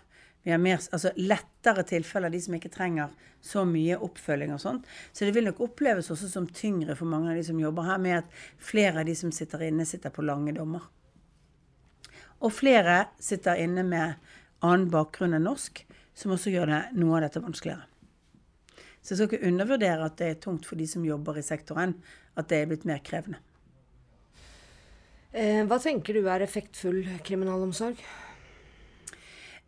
Vi 0.42 0.50
har 0.50 0.58
mer, 0.58 0.80
altså 0.90 1.12
lettere 1.16 1.84
tilfeller, 1.86 2.32
de 2.32 2.40
som 2.42 2.54
ikke 2.56 2.72
trenger 2.74 3.12
så 3.42 3.62
mye 3.66 3.98
oppfølging 4.02 4.50
og 4.54 4.60
sånt. 4.62 4.88
Så 5.14 5.26
det 5.26 5.36
vil 5.36 5.46
nok 5.46 5.60
oppleves 5.62 6.10
også 6.10 6.30
som 6.30 6.48
tyngre 6.50 6.96
for 6.98 7.10
mange 7.10 7.30
av 7.30 7.38
de 7.38 7.44
som 7.46 7.60
jobber 7.62 7.86
her, 7.86 8.00
med 8.02 8.18
at 8.24 8.42
flere 8.58 9.02
av 9.02 9.06
de 9.06 9.14
som 9.18 9.30
sitter 9.34 9.68
inne, 9.68 9.86
sitter 9.86 10.10
på 10.14 10.24
lange 10.26 10.54
dommer. 10.56 10.88
Og 12.42 12.50
flere 12.54 13.04
sitter 13.22 13.60
inne 13.62 13.84
med 13.86 14.18
annen 14.66 14.90
bakgrunn 14.90 15.38
enn 15.38 15.46
norsk, 15.46 15.84
som 16.14 16.34
også 16.34 16.50
gjør 16.52 16.72
det 16.72 16.82
noe 16.98 17.20
av 17.20 17.28
dette 17.28 17.42
vanskeligere. 17.42 17.86
Så 19.02 19.14
jeg 19.14 19.18
skal 19.18 19.30
ikke 19.30 19.48
undervurdere 19.50 20.06
at 20.06 20.18
det 20.18 20.28
er 20.30 20.42
tungt 20.42 20.66
for 20.66 20.78
de 20.78 20.86
som 20.90 21.06
jobber 21.06 21.38
i 21.38 21.46
sektoren, 21.46 21.96
at 22.38 22.50
det 22.50 22.62
er 22.62 22.68
blitt 22.70 22.86
mer 22.88 23.02
krevende. 23.06 23.38
Eh, 25.32 25.62
hva 25.66 25.78
tenker 25.80 26.18
du 26.18 26.26
er 26.28 26.44
effektfull 26.44 27.00
kriminalomsorg? 27.24 27.98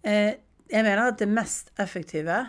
Eh, 0.05 0.35
jeg 0.71 0.85
mener 0.85 1.09
at 1.09 1.19
det 1.21 1.29
mest 1.31 1.73
effektive 1.81 2.45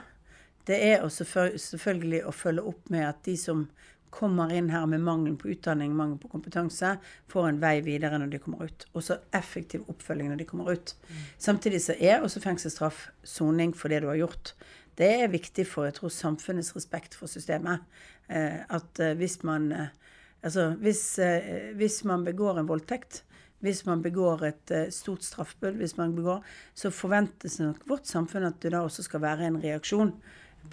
det 0.66 0.78
er 0.82 1.04
å 1.06 1.12
selvfølgelig 1.14 2.24
å 2.26 2.34
følge 2.34 2.64
opp 2.72 2.88
med 2.94 3.06
at 3.06 3.20
de 3.28 3.36
som 3.38 3.68
kommer 4.16 4.54
inn 4.56 4.70
her 4.72 4.86
med 4.88 5.04
mangel 5.04 5.36
på 5.38 5.50
utdanning, 5.52 5.92
mangel 5.96 6.18
på 6.22 6.30
kompetanse, 6.32 6.96
får 7.32 7.50
en 7.50 7.60
vei 7.62 7.76
videre 7.86 8.20
når 8.22 8.32
de 8.32 8.40
kommer 8.42 8.70
ut. 8.70 8.86
Også 8.96 9.20
effektiv 9.36 9.84
oppfølging 9.92 10.32
når 10.32 10.42
de 10.42 10.48
kommer 10.48 10.72
ut. 10.72 10.96
Mm. 11.10 11.26
Samtidig 11.48 11.82
så 11.84 11.98
er 12.00 12.24
også 12.24 12.44
fengselsstraff 12.44 13.10
soning 13.28 13.76
for 13.76 13.92
det 13.92 14.02
du 14.06 14.10
har 14.10 14.22
gjort. 14.22 14.54
Det 14.96 15.10
er 15.20 15.34
viktig 15.34 15.68
for 15.68 15.90
jeg 15.90 15.98
tror, 16.00 16.14
samfunnets 16.16 16.72
respekt 16.78 17.18
for 17.20 17.32
systemet. 17.32 17.84
Eh, 18.32 18.64
at 18.64 19.04
eh, 19.04 19.18
hvis 19.20 19.42
man 19.48 19.72
eh, 19.76 19.94
Altså 20.46 20.76
hvis, 20.78 21.18
hvis 21.74 22.04
man 22.06 22.22
begår 22.22 22.60
en 22.60 22.68
voldtekt, 22.70 23.24
hvis 23.64 23.86
man 23.88 24.02
begår 24.04 24.44
et 24.46 24.72
eh, 24.72 24.90
stort 24.94 25.24
straffbud, 25.24 25.78
hvis 25.80 25.98
man 25.98 26.16
begår, 26.16 26.44
så 26.76 26.92
forventes 26.94 27.60
nok 27.60 27.86
vårt 27.90 28.06
samfunn 28.10 28.46
at 28.50 28.60
det 28.62 28.74
da 28.76 28.84
også 28.86 29.06
skal 29.08 29.24
være 29.24 29.48
en 29.48 29.62
reaksjon 29.64 30.14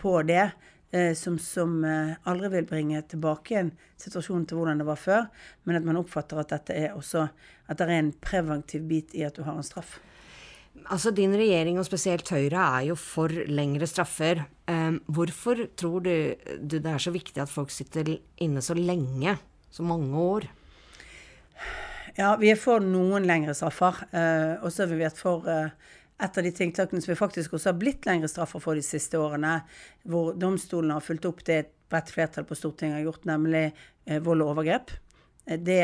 på 0.01 0.23
det. 0.29 0.53
eh, 0.93 1.15
Som, 1.15 1.39
som 1.39 1.85
eh, 1.85 2.15
aldri 2.25 2.49
vil 2.49 2.67
bringe 2.69 3.03
tilbake 3.09 3.59
en 3.59 3.73
situasjon 3.97 4.47
til 4.47 4.59
hvordan 4.59 4.79
det 4.83 4.87
var 4.87 4.97
før, 5.01 5.29
men 5.65 5.77
at 5.77 5.85
man 5.85 5.97
oppfatter 5.97 6.39
at 6.43 6.51
dette 6.51 6.75
er 6.75 6.97
også 6.97 7.29
at 7.69 7.79
det 7.79 7.87
er 7.87 7.99
en 7.99 8.13
preventiv 8.21 8.83
bit 8.89 9.15
i 9.15 9.23
at 9.25 9.37
du 9.37 9.43
har 9.47 9.57
en 9.57 9.65
straff. 9.65 10.01
Altså, 10.89 11.11
Din 11.13 11.35
regjering, 11.37 11.79
og 11.79 11.85
spesielt 11.85 12.29
Høyre, 12.33 12.59
er 12.59 12.87
jo 12.89 12.95
for 12.97 13.29
lengre 13.29 13.87
straffer. 13.87 14.43
Um, 14.67 15.03
hvorfor 15.07 15.67
tror 15.77 16.01
du, 16.01 16.35
du 16.61 16.79
det 16.79 16.89
er 16.89 16.99
så 16.99 17.13
viktig 17.13 17.43
at 17.43 17.53
folk 17.53 17.71
sitter 17.71 18.09
inne 18.41 18.61
så 18.65 18.75
lenge? 18.75 19.37
Så 19.71 19.85
mange 19.85 20.17
år? 20.17 20.49
Ja, 22.19 22.35
vi 22.37 22.51
er 22.53 22.59
for 22.61 22.83
noen 22.85 23.25
lengre 23.29 23.55
straffer. 23.57 24.03
Eh, 24.13 24.61
og 24.61 24.73
så 24.73 24.85
har 24.85 24.93
vi 24.93 25.01
vært 25.01 25.21
for 25.21 25.47
eh, 25.49 25.71
et 26.23 26.39
av 26.39 26.45
de 26.45 26.53
tiltakene 26.55 27.01
som 27.01 27.13
vi 27.13 27.19
faktisk 27.19 27.57
også 27.57 27.73
har 27.73 27.79
blitt 27.81 28.09
lengre 28.09 28.29
straffer 28.29 28.61
for 28.63 28.77
de 28.77 28.85
siste 28.85 29.21
årene, 29.21 29.61
hvor 30.05 30.35
domstolene 30.37 30.99
har 30.99 31.05
fulgt 31.05 31.29
opp 31.31 31.41
det 31.49 31.59
et 31.63 31.73
bredt 31.93 32.13
flertall 32.13 32.45
på 32.49 32.57
Stortinget 32.57 33.01
har 33.01 33.07
gjort, 33.07 33.25
nemlig 33.29 33.65
eh, 33.71 34.21
vold 34.25 34.45
og 34.45 34.55
overgrep. 34.55 34.93
Det, 35.43 35.81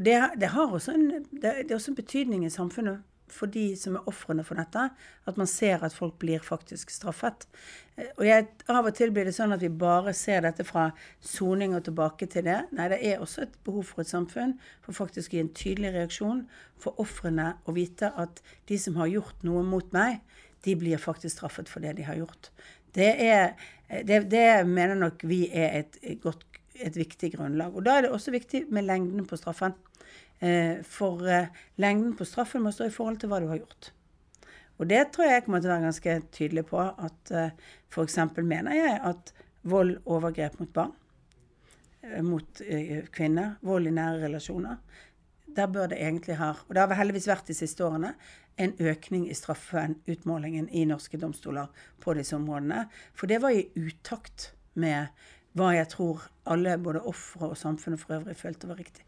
det, 0.00 0.14
det 0.40 0.48
har 0.54 0.70
en, 0.88 1.02
det 1.36 1.50
er 1.52 1.74
også 1.76 1.90
en 1.92 1.98
betydning 1.98 2.46
i 2.46 2.50
samfunnet 2.50 3.02
for 3.32 3.50
de 3.52 3.72
som 3.78 3.96
er 3.96 4.08
ofrene 4.10 4.44
for 4.46 4.60
dette, 4.60 4.84
at 5.26 5.38
man 5.40 5.48
ser 5.50 5.82
at 5.84 5.94
folk 5.96 6.18
blir 6.22 6.42
faktisk 6.44 6.92
straffet. 6.92 7.46
Eh, 7.96 8.10
Og 8.18 8.26
jeg, 8.26 8.46
av 8.68 8.86
og 8.88 8.94
til 8.96 9.12
blir 9.14 9.28
det 9.28 9.34
sånn 9.36 9.54
at 9.56 9.64
vi 9.64 9.70
bare 9.72 10.14
ser 10.16 10.44
dette 10.44 10.66
fra 10.68 10.90
soning 11.20 11.76
og 11.76 11.84
tilbake 11.88 12.28
til 12.32 12.46
det. 12.48 12.60
Nei, 12.76 12.88
det 12.92 13.00
er 13.00 13.24
også 13.24 13.46
et 13.46 13.58
behov 13.64 13.88
for 13.90 14.04
et 14.04 14.12
samfunn 14.12 14.56
for 14.84 14.96
faktisk 14.96 15.32
å 15.32 15.38
gi 15.38 15.42
en 15.46 15.52
tydelig 15.56 15.94
reaksjon 15.96 16.46
for 16.82 16.98
ofrene 17.02 17.54
å 17.64 17.74
vite 17.76 18.12
at 18.18 18.42
de 18.68 18.78
som 18.80 18.96
har 19.00 19.10
gjort 19.12 19.44
noe 19.46 19.64
mot 19.66 19.92
meg, 19.96 20.20
de 20.62 20.76
blir 20.78 21.00
faktisk 21.02 21.36
straffet 21.40 21.70
for 21.70 21.82
det 21.82 21.96
de 21.98 22.06
har 22.06 22.20
gjort. 22.20 22.50
Det, 22.94 23.08
er, 23.24 23.54
det, 24.06 24.26
det 24.30 24.66
mener 24.68 24.98
nok 24.98 25.24
vi 25.26 25.46
er 25.48 25.80
et, 25.80 25.96
godt, 26.22 26.44
et 26.76 26.96
viktig 26.96 27.32
grunnlag. 27.36 27.74
Og 27.74 27.86
da 27.86 27.96
er 27.96 28.06
det 28.06 28.12
også 28.12 28.34
viktig 28.34 28.66
med 28.70 28.86
lengden 28.86 29.26
på 29.26 29.38
straffen. 29.40 29.74
Eh, 30.42 30.82
For 30.82 31.28
eh, 31.28 31.50
lengden 31.78 32.16
på 32.18 32.26
straffen 32.26 32.64
må 32.64 32.72
stå 32.74 32.88
i 32.88 32.94
forhold 32.94 33.20
til 33.22 33.30
hva 33.30 33.38
du 33.42 33.46
har 33.52 33.60
gjort. 33.60 33.92
Og 34.82 34.88
det 34.90 35.04
tror 35.14 35.28
jeg 35.28 35.44
kommer 35.46 35.62
til 35.62 35.70
å 35.70 35.74
være 35.76 35.86
ganske 35.86 36.16
tydelig 36.34 36.64
på. 36.72 36.82
At 36.82 37.30
eh, 37.30 37.54
f.eks. 37.92 38.18
mener 38.40 38.74
jeg 38.74 38.98
at 39.12 39.32
vold, 39.62 40.00
overgrep 40.10 40.58
mot 40.58 40.72
barn, 40.74 40.96
mot 42.26 42.60
kvinner, 43.14 43.52
vold 43.62 43.86
i 43.86 43.92
nære 43.94 44.24
relasjoner, 44.24 44.80
der 45.54 45.68
bør 45.70 45.92
det 45.92 46.00
egentlig 46.02 46.34
ha, 46.40 46.48
og 46.66 46.74
det 46.74 46.82
har 46.82 46.98
heldigvis 46.98 47.28
vært 47.30 47.52
de 47.52 47.54
siste 47.54 47.84
årene, 47.86 48.10
en 48.58 48.74
økning 48.80 49.28
i 49.30 49.36
straffeutmålingen 49.38 50.66
i 50.74 50.82
norske 50.88 51.20
domstoler 51.20 51.70
på 52.02 52.16
disse 52.18 52.34
områdene. 52.34 52.88
For 53.14 53.30
det 53.30 53.38
var 53.44 53.54
i 53.54 53.68
utakt 53.78 54.50
med 54.74 55.14
hva 55.54 55.72
jeg 55.76 55.92
tror 55.94 56.26
alle, 56.50 56.74
både 56.82 57.06
ofre 57.06 57.52
og 57.52 57.58
samfunnet 57.60 58.02
for 58.02 58.18
øvrig, 58.18 58.36
følte 58.40 58.72
var 58.72 58.82
riktig. 58.82 59.06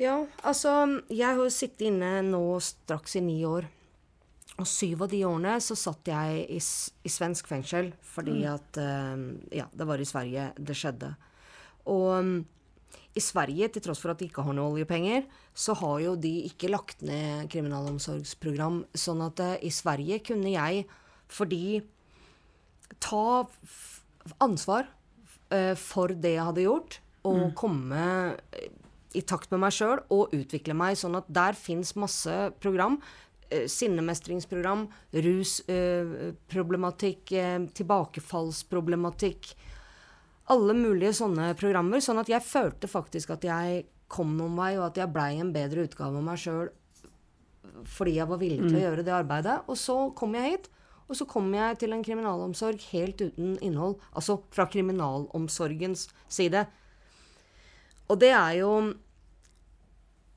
Ja, 0.00 0.24
altså 0.42 0.70
Jeg 1.10 1.26
har 1.28 1.38
jo 1.38 1.50
sittet 1.54 1.86
inne 1.90 2.16
nå 2.26 2.40
straks 2.64 3.16
i 3.16 3.22
ni 3.22 3.38
år. 3.46 3.68
Og 4.58 4.66
syv 4.70 5.02
av 5.06 5.10
de 5.10 5.20
årene 5.26 5.56
så 5.62 5.74
satt 5.78 6.06
jeg 6.06 6.44
i, 6.54 6.58
i 6.58 7.10
svensk 7.10 7.48
fengsel 7.50 7.92
fordi 8.14 8.40
Mm. 8.44 8.54
at 8.54 8.78
eh, 8.78 9.58
Ja, 9.60 9.66
det 9.74 9.86
var 9.86 9.98
i 9.98 10.04
Sverige 10.06 10.52
det 10.58 10.76
skjedde. 10.78 11.14
Og 11.86 12.44
i 13.14 13.20
Sverige, 13.22 13.68
til 13.70 13.82
tross 13.82 14.00
for 14.02 14.10
at 14.10 14.18
de 14.18 14.26
ikke 14.26 14.42
har 14.42 14.54
noe 14.54 14.72
oljepenger, 14.74 15.24
så 15.54 15.74
har 15.78 16.00
jo 16.02 16.16
de 16.18 16.32
ikke 16.48 16.70
lagt 16.70 17.02
ned 17.02 17.46
kriminalomsorgsprogram. 17.50 18.80
Sånn 18.94 19.22
at 19.22 19.38
eh, 19.40 19.58
i 19.62 19.70
Sverige 19.70 20.18
kunne 20.26 20.50
jeg, 20.50 20.86
fordi 21.30 21.82
ta 22.98 23.46
ansvar 24.42 24.88
eh, 25.54 25.74
for 25.78 26.08
det 26.14 26.34
jeg 26.34 26.46
hadde 26.50 26.66
gjort, 26.66 26.98
og 27.24 27.36
Mm. 27.38 27.54
komme 27.54 28.36
i 29.14 29.22
takt 29.22 29.50
med 29.54 29.60
meg 29.60 29.72
sjøl 29.72 30.00
og 30.10 30.32
utvikle 30.34 30.74
meg. 30.74 30.96
Sånn 30.98 31.16
at 31.16 31.24
der 31.32 31.52
fins 31.58 31.94
masse 31.96 32.52
program. 32.60 33.00
eh, 33.50 33.66
Sinnemestringsprogram, 33.68 34.88
rusproblematikk, 36.04 37.32
eh, 37.32 37.58
tilbakefallsproblematikk. 37.76 39.54
Alle 40.52 40.74
mulige 40.76 41.12
sånne 41.16 41.54
programmer. 41.56 41.98
Sånn 42.04 42.18
at 42.20 42.28
jeg 42.28 42.42
følte 42.42 42.88
faktisk 42.90 43.30
at 43.30 43.42
jeg 43.46 43.84
kom 44.08 44.36
noen 44.36 44.56
vei, 44.56 44.76
og 44.78 44.86
at 44.90 44.96
jeg 45.00 45.12
blei 45.12 45.40
en 45.40 45.52
bedre 45.52 45.84
utgave 45.88 46.16
av 46.16 46.22
meg 46.26 46.38
sjøl 46.38 46.68
fordi 47.84 48.14
jeg 48.16 48.28
var 48.28 48.38
villig 48.38 48.60
til 48.68 48.76
å 48.76 48.80
Mm. 48.80 48.84
gjøre 48.84 49.04
det 49.04 49.12
arbeidet. 49.12 49.62
Og 49.68 49.76
så 49.76 50.14
kom 50.14 50.32
jeg 50.34 50.50
hit. 50.50 50.68
Og 51.08 51.16
så 51.16 51.26
kom 51.26 51.52
jeg 51.52 51.78
til 51.78 51.92
en 51.92 52.02
kriminalomsorg 52.04 52.80
helt 52.92 53.16
uten 53.20 53.58
innhold. 53.60 53.98
Altså 54.14 54.40
fra 54.50 54.64
kriminalomsorgens 54.66 56.08
side. 56.28 56.66
Og 58.08 58.18
det 58.20 58.30
er 58.30 58.58
jo 58.60 58.94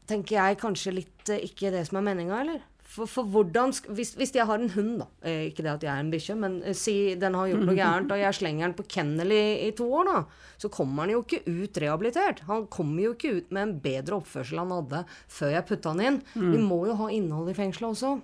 tenker 0.10 0.40
jeg 0.40 0.60
kanskje 0.62 0.96
litt 1.02 1.32
eh, 1.34 1.46
ikke 1.50 1.72
det 1.74 1.86
som 1.88 2.00
er 2.00 2.10
meninga, 2.10 2.42
eller? 2.46 2.66
For, 2.88 3.10
for 3.12 3.28
hvordan 3.28 3.74
hvis, 3.98 4.14
hvis 4.16 4.32
jeg 4.34 4.48
har 4.48 4.62
en 4.64 4.72
hund, 4.72 4.94
da 5.02 5.08
eh, 5.28 5.50
Ikke 5.50 5.66
det 5.66 5.74
at 5.74 5.84
jeg 5.84 5.92
er 5.92 6.06
en 6.06 6.12
bikkje, 6.14 6.38
men 6.40 6.56
eh, 6.64 6.78
si 6.78 6.96
den 7.20 7.36
har 7.36 7.50
gjort 7.52 7.66
noe 7.68 7.76
gærent, 7.82 8.14
og 8.16 8.22
jeg 8.22 8.38
slenger 8.40 8.70
den 8.70 8.78
på 8.78 8.88
kennel 8.96 9.34
i, 9.36 9.44
i 9.68 9.74
to 9.78 9.90
år, 10.00 10.08
da. 10.08 10.22
Så 10.58 10.72
kommer 10.74 11.04
han 11.04 11.14
jo 11.14 11.26
ikke 11.26 11.44
ut 11.46 11.82
rehabilitert. 11.84 12.46
Han 12.48 12.66
kommer 12.74 13.10
jo 13.10 13.14
ikke 13.18 13.36
ut 13.42 13.52
med 13.52 13.66
en 13.66 13.76
bedre 13.84 14.22
oppførsel 14.22 14.64
han 14.64 14.74
hadde 14.74 15.04
før 15.12 15.54
jeg 15.58 15.68
putta 15.68 15.94
han 15.94 16.06
inn. 16.08 16.24
Mm. 16.34 16.50
Vi 16.56 16.64
må 16.64 16.82
jo 16.90 16.98
ha 17.04 17.12
innhold 17.14 17.52
i 17.52 17.58
fengselet 17.58 17.92
også. 17.92 18.18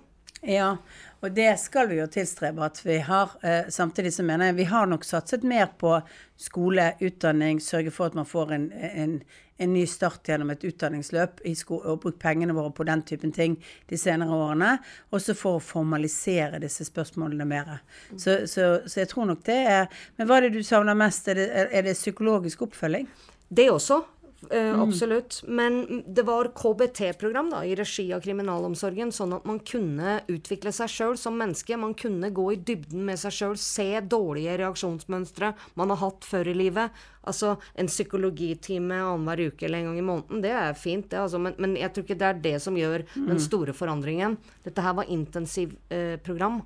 Ja, 0.44 0.76
og 1.24 1.32
det 1.32 1.54
skal 1.62 1.88
vi 1.88 1.96
jo 1.96 2.06
tilstrebe 2.12 2.66
at 2.66 2.80
vi 2.84 2.98
har. 3.00 3.32
Eh, 3.42 3.70
samtidig 3.72 4.12
så 4.12 4.24
mener 4.26 4.50
jeg 4.50 4.58
vi 4.58 4.66
har 4.68 4.86
nok 4.90 5.06
satset 5.08 5.44
mer 5.46 5.70
på 5.80 5.94
skole, 6.36 6.90
utdanning, 7.00 7.62
sørge 7.64 7.92
for 7.94 8.10
at 8.10 8.18
man 8.18 8.28
får 8.28 8.52
en, 8.52 8.66
en, 8.72 9.14
en 9.56 9.72
ny 9.72 9.84
start 9.86 10.26
gjennom 10.28 10.50
et 10.50 10.64
utdanningsløp 10.66 11.42
og 11.44 12.00
brukt 12.02 12.18
pengene 12.22 12.54
våre 12.56 12.72
på 12.74 12.86
den 12.88 13.02
typen 13.06 13.32
ting 13.34 13.56
de 13.90 13.98
senere 13.98 14.34
årene. 14.34 14.72
Også 15.14 15.36
for 15.38 15.58
å 15.58 15.62
formalisere 15.62 16.58
disse 16.62 16.86
spørsmålene 16.88 17.46
mer. 17.46 17.76
Så, 18.16 18.44
så, 18.50 18.80
så 18.86 19.02
jeg 19.02 19.12
tror 19.12 19.30
nok 19.30 19.44
det 19.46 19.60
er 19.70 19.86
Men 20.16 20.28
hva 20.28 20.38
er 20.38 20.48
det 20.48 20.58
du 20.58 20.66
savner 20.66 20.98
mest? 20.98 21.28
Er 21.30 21.38
det, 21.38 21.48
er 21.70 21.86
det 21.86 21.94
psykologisk 21.98 22.66
oppfølging? 22.66 23.06
Det 23.48 23.70
også. 23.70 24.02
Mm. 24.50 24.80
Absolutt. 24.84 25.40
Men 25.48 26.02
det 26.06 26.24
var 26.26 26.48
KBT-program 26.56 27.50
da, 27.50 27.62
i 27.64 27.74
regi 27.78 28.12
av 28.12 28.20
kriminalomsorgen, 28.24 29.12
sånn 29.12 29.32
at 29.36 29.44
man 29.48 29.58
kunne 29.60 30.20
utvikle 30.28 30.72
seg 30.72 30.88
sjøl 30.92 31.16
som 31.18 31.36
menneske. 31.38 31.76
Man 31.80 31.94
kunne 31.94 32.30
gå 32.34 32.46
i 32.52 32.56
dybden 32.56 33.04
med 33.06 33.18
seg 33.18 33.32
sjøl, 33.32 33.56
se 33.58 33.88
dårlige 34.00 34.58
reaksjonsmønstre 34.60 35.54
man 35.80 35.90
har 35.94 36.02
hatt 36.04 36.24
før 36.28 36.50
i 36.52 36.54
livet. 36.54 36.90
Altså 37.24 37.54
en 37.80 37.88
psykologitime 37.88 38.98
annenhver 39.00 39.46
uke 39.48 39.64
eller 39.64 39.78
en 39.78 39.84
gang 39.92 39.98
i 39.98 40.04
måneden, 40.04 40.42
det 40.44 40.50
er 40.52 40.74
fint, 40.76 41.08
det, 41.08 41.18
altså, 41.22 41.38
men, 41.40 41.54
men 41.58 41.74
jeg 41.80 41.92
tror 41.94 42.04
ikke 42.04 42.18
det 42.20 42.28
er 42.28 42.42
det 42.44 42.56
som 42.62 42.76
gjør 42.76 43.06
den 43.14 43.34
Mm. 43.34 43.40
store 43.40 43.72
forandringen. 43.72 44.36
Dette 44.64 44.82
her 44.84 44.92
var 44.94 45.04
intensivprogram. 45.08 45.80
Eh, 45.90 46.16
program. 46.24 46.62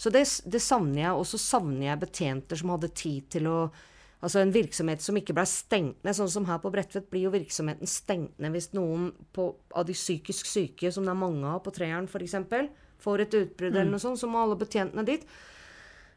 så 0.00 0.10
det, 0.10 0.24
det 0.46 0.60
savner 0.62 1.02
jeg. 1.02 1.12
Og 1.12 1.26
så 1.26 1.38
savner 1.38 1.86
jeg 1.90 2.00
betjenter 2.00 2.56
som 2.56 2.70
hadde 2.72 2.88
tid 2.96 3.28
til 3.30 3.46
å 3.50 3.70
Altså 4.20 4.42
en 4.42 4.52
virksomhet 4.52 5.00
som 5.00 5.16
ikke 5.16 5.32
ble 5.32 5.46
stengt 5.48 6.02
ned. 6.04 6.16
Sånn 6.16 6.28
som 6.28 6.44
her 6.44 6.58
på 6.60 6.70
Bredtvet 6.72 7.08
blir 7.08 7.28
jo 7.28 7.32
virksomheten 7.32 7.88
stengt 7.88 8.36
ned 8.38 8.52
hvis 8.52 8.72
noen 8.76 9.10
på, 9.32 9.54
av 9.72 9.86
de 9.88 9.96
psykisk 9.96 10.46
syke, 10.46 10.92
som 10.92 11.06
det 11.08 11.14
er 11.14 11.22
mange 11.22 11.46
av 11.48 11.62
på 11.64 11.72
Treeren 11.72 12.08
f.eks., 12.10 12.36
får 13.00 13.20
et 13.24 13.32
utbrudd 13.38 13.72
eller 13.72 13.88
Mm. 13.88 13.94
noe 13.94 13.98
sånt, 14.02 14.20
så 14.20 14.28
må 14.28 14.42
alle 14.42 14.58
betjentene 14.60 15.06
dit. 15.06 15.24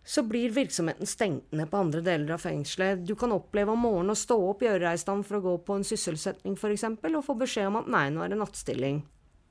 Så 0.03 0.27
blir 0.27 0.51
virksomheten 0.51 1.07
stengt 1.07 1.53
ned 1.55 1.69
på 1.71 1.79
andre 1.79 2.01
deler 2.03 2.33
av 2.33 2.41
fengselet. 2.43 3.05
Du 3.07 3.15
kan 3.15 3.31
oppleve 3.31 3.71
om 3.71 3.79
morgenen 3.79 4.11
å 4.11 4.19
stå 4.19 4.35
opp, 4.49 4.59
gjøre 4.59 4.81
deg 4.83 4.93
i 4.93 4.97
stand 4.99 5.23
for 5.25 5.37
å 5.37 5.41
gå 5.41 5.57
på 5.63 5.77
en 5.77 5.87
sysselsetting 5.87 6.57
f.eks., 6.59 6.83
og 6.83 7.23
få 7.23 7.37
beskjed 7.39 7.67
om 7.67 7.77
at 7.77 7.87
nei, 7.87 8.09
nå 8.09 8.25
er 8.25 8.33
det 8.33 8.37
nattstilling. 8.37 8.99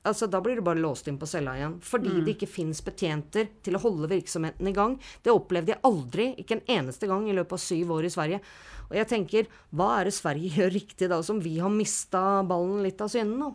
Altså, 0.05 0.29
Da 0.29 0.41
blir 0.41 0.57
du 0.57 0.63
bare 0.63 0.81
låst 0.83 1.07
inn 1.09 1.19
på 1.19 1.27
cella 1.31 1.53
igjen. 1.55 1.81
Fordi 1.81 2.11
Mm. 2.11 2.25
det 2.25 2.37
ikke 2.39 2.49
fins 2.49 2.81
betjenter 2.83 3.49
til 3.63 3.75
å 3.75 3.81
holde 3.81 4.09
virksomheten 4.09 4.67
i 4.67 4.73
gang. 4.73 4.99
Det 5.23 5.33
opplevde 5.33 5.69
jeg 5.69 5.81
aldri, 5.85 6.35
ikke 6.37 6.53
en 6.59 6.67
eneste 6.67 7.07
gang 7.07 7.29
i 7.29 7.33
løpet 7.33 7.53
av 7.53 7.59
syv 7.59 7.87
år 7.91 8.05
i 8.05 8.11
Sverige. 8.11 8.41
Og 8.91 8.97
jeg 8.97 9.09
tenker, 9.09 9.47
hva 9.73 10.01
er 10.01 10.05
det 10.05 10.15
Sverige 10.15 10.51
gjør 10.59 10.73
riktig 10.73 11.09
da, 11.09 11.23
som 11.23 11.39
vi 11.41 11.59
har 11.59 11.71
mista 11.71 12.43
ballen 12.43 12.83
litt 12.83 13.01
av 13.01 13.09
synden 13.09 13.39
nå? 13.39 13.55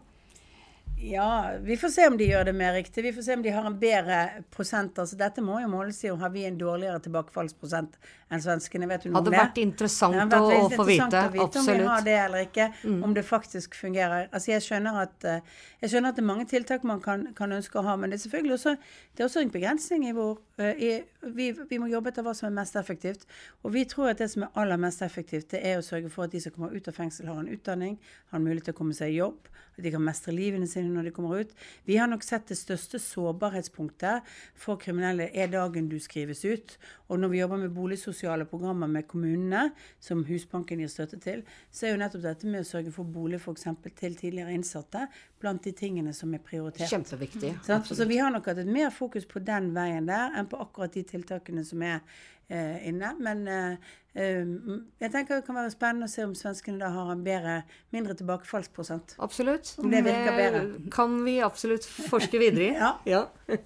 Ja, 0.99 1.51
vi 1.61 1.77
får 1.77 1.89
se 1.93 2.07
om 2.09 2.15
de 2.17 2.25
gjør 2.25 2.47
det 2.49 2.53
mer 2.57 2.71
riktig. 2.73 3.03
Vi 3.05 3.11
får 3.13 3.21
se 3.21 3.33
om 3.37 3.41
de 3.45 3.51
har 3.53 3.65
en 3.69 3.75
bedre 3.79 4.15
prosent. 4.49 4.97
Altså, 4.97 5.13
dette 5.19 5.43
må 5.45 5.59
jo 5.61 5.67
måles 5.69 5.99
i 6.03 6.09
om 6.09 6.17
har 6.23 6.31
vi 6.33 6.41
en 6.49 6.55
dårligere 6.57 6.97
tilbakefallsprosent 7.05 7.99
enn 8.33 8.41
svenskene. 8.41 8.87
Vet 8.89 9.05
du 9.05 9.11
noe 9.11 9.19
Hadde 9.19 9.29
om 9.29 9.35
det? 9.35 9.41
vært 9.43 9.59
interessant 9.61 10.17
Det 10.17 10.25
vært 10.31 10.55
å- 10.55 10.71
få 10.73 10.85
vite, 10.89 11.19
å 11.21 11.31
vite 11.35 11.59
Om 11.61 11.65
vi 11.69 11.83
har 11.85 12.01
det 12.01 12.15
eller 12.23 12.45
ikke. 12.47 12.73
Mm. 12.83 13.03
Om 13.03 13.13
det 13.13 13.25
faktisk 13.25 13.75
fungerer. 13.77 14.27
Altså, 14.33 14.51
jeg 14.55 14.61
skjønner 14.65 14.97
at 15.03 15.23
eh, 15.23 15.39
jeg 15.81 15.89
skjønner 15.93 16.09
at 16.09 16.15
det 16.15 16.23
er 16.23 16.27
mange 16.33 16.47
tiltak 16.49 16.83
man 16.83 16.99
kan, 16.99 17.27
kan 17.35 17.51
ønske 17.51 17.77
å 17.77 17.83
ha, 17.85 17.95
men 17.95 18.09
det 18.09 18.17
er 18.17 18.23
selvfølgelig 18.29 18.53
også, 18.57 18.75
det 19.13 19.21
er 19.23 19.27
også 19.29 19.41
en 19.45 19.53
begrensning 19.53 20.07
i 20.09 20.13
hvor 20.17 20.39
eh, 20.57 20.73
i, 20.81 21.03
vi, 21.29 21.51
vi 21.51 21.77
må 21.77 21.91
jobbe 21.93 22.09
etter 22.09 22.23
hva 22.25 22.33
som 22.33 22.47
er 22.49 22.57
mest 22.57 22.75
effektivt. 22.75 23.27
Og 23.63 23.71
vi 23.77 23.85
tror 23.85 24.09
at 24.09 24.17
det 24.17 24.31
som 24.33 24.43
er 24.43 24.49
aller 24.55 24.77
mest 24.81 25.01
effektivt, 25.05 25.51
det 25.53 25.61
er 25.63 25.77
å 25.77 25.85
sørge 25.85 26.09
for 26.09 26.25
at 26.25 26.31
de 26.33 26.41
som 26.41 26.51
kommer 26.57 26.73
ut 26.73 26.87
av 26.89 26.93
fengsel, 26.97 27.27
har 27.29 27.37
en 27.45 27.53
utdanning, 27.53 27.99
har 28.33 28.39
en 28.41 28.43
mulighet 28.49 28.65
til 28.71 28.73
å 28.73 28.77
komme 28.81 28.97
seg 28.97 29.13
i 29.13 29.21
jobb, 29.21 29.37
at 29.77 29.85
de 29.85 29.91
kan 29.93 30.03
mestre 30.03 30.33
livene 30.33 30.67
sine 30.69 30.89
når 30.89 31.07
de 31.07 31.13
kommer 31.15 31.43
ut. 31.43 31.51
Vi 31.85 31.97
har 31.99 32.09
nok 32.09 32.25
sett 32.25 32.49
det 32.49 32.57
største 32.57 32.99
sårbarhetspunktet 33.01 34.25
for 34.57 34.79
kriminelle 34.81 35.29
er 35.33 35.51
dagen 35.53 35.89
du 35.91 35.99
skrives 36.01 36.43
ut. 36.45 36.77
Og 37.07 37.21
når 37.21 37.31
vi 37.31 37.41
jobber 37.41 37.61
med 37.61 37.75
boligsosiale 37.75 38.47
programmer 38.49 38.89
med 38.89 39.07
kommunene, 39.07 39.69
som 39.99 40.23
Husbanken 40.27 40.81
gir 40.81 40.89
støtte 40.91 41.19
til, 41.23 41.43
så 41.71 41.87
er 41.87 41.93
jo 41.93 42.01
nettopp 42.01 42.25
dette 42.25 42.49
med 42.49 42.65
å 42.65 42.67
sørge 42.67 42.93
for 42.95 43.07
bolig 43.07 43.39
f.eks. 43.39 43.67
til 43.99 44.17
tidligere 44.17 44.55
innsatte 44.57 45.05
blant 45.39 45.63
de 45.63 45.75
tingene 45.77 46.13
som 46.17 46.33
er 46.33 46.41
prioritert. 46.43 46.89
Kjempeviktig, 46.89 47.53
Så, 47.61 47.77
absolutt. 47.77 48.01
Så 48.01 48.09
vi 48.09 48.17
har 48.17 48.33
nok 48.33 48.49
hatt 48.49 48.63
et 48.63 48.73
mer 48.79 48.89
fokus 48.93 49.29
på 49.29 49.43
den 49.45 49.71
veien 49.77 50.09
der 50.09 50.33
enn 50.37 50.49
på 50.49 50.59
akkurat 50.61 50.97
de 50.97 51.05
tiltakene 51.05 51.63
som 51.67 51.85
er 51.85 52.01
eh, 52.49 52.87
inne. 52.89 53.13
Men 53.21 53.47
eh, 53.47 53.93
jeg 54.17 55.11
tenker 55.13 55.37
det 55.37 55.45
kan 55.45 55.59
være 55.59 55.71
spennende 55.73 56.07
å 56.07 56.11
se 56.11 56.25
om 56.25 56.33
svenskene 56.37 56.81
da 56.81 56.89
har 56.93 57.11
en 57.13 57.23
bedre, 57.25 57.57
mindre 57.93 58.15
tilbakefallsprosent. 58.17 59.17
Absolutt. 59.21 59.75
Om 59.81 59.91
det 59.93 60.03
virker 60.07 60.37
bedre. 60.37 60.61
kan 60.93 61.19
vi 61.25 61.37
absolutt 61.45 61.85
forske 61.85 62.41
videre 62.41 62.71
i. 62.71 62.71
ja. 62.83 62.95
ja. 63.05 63.25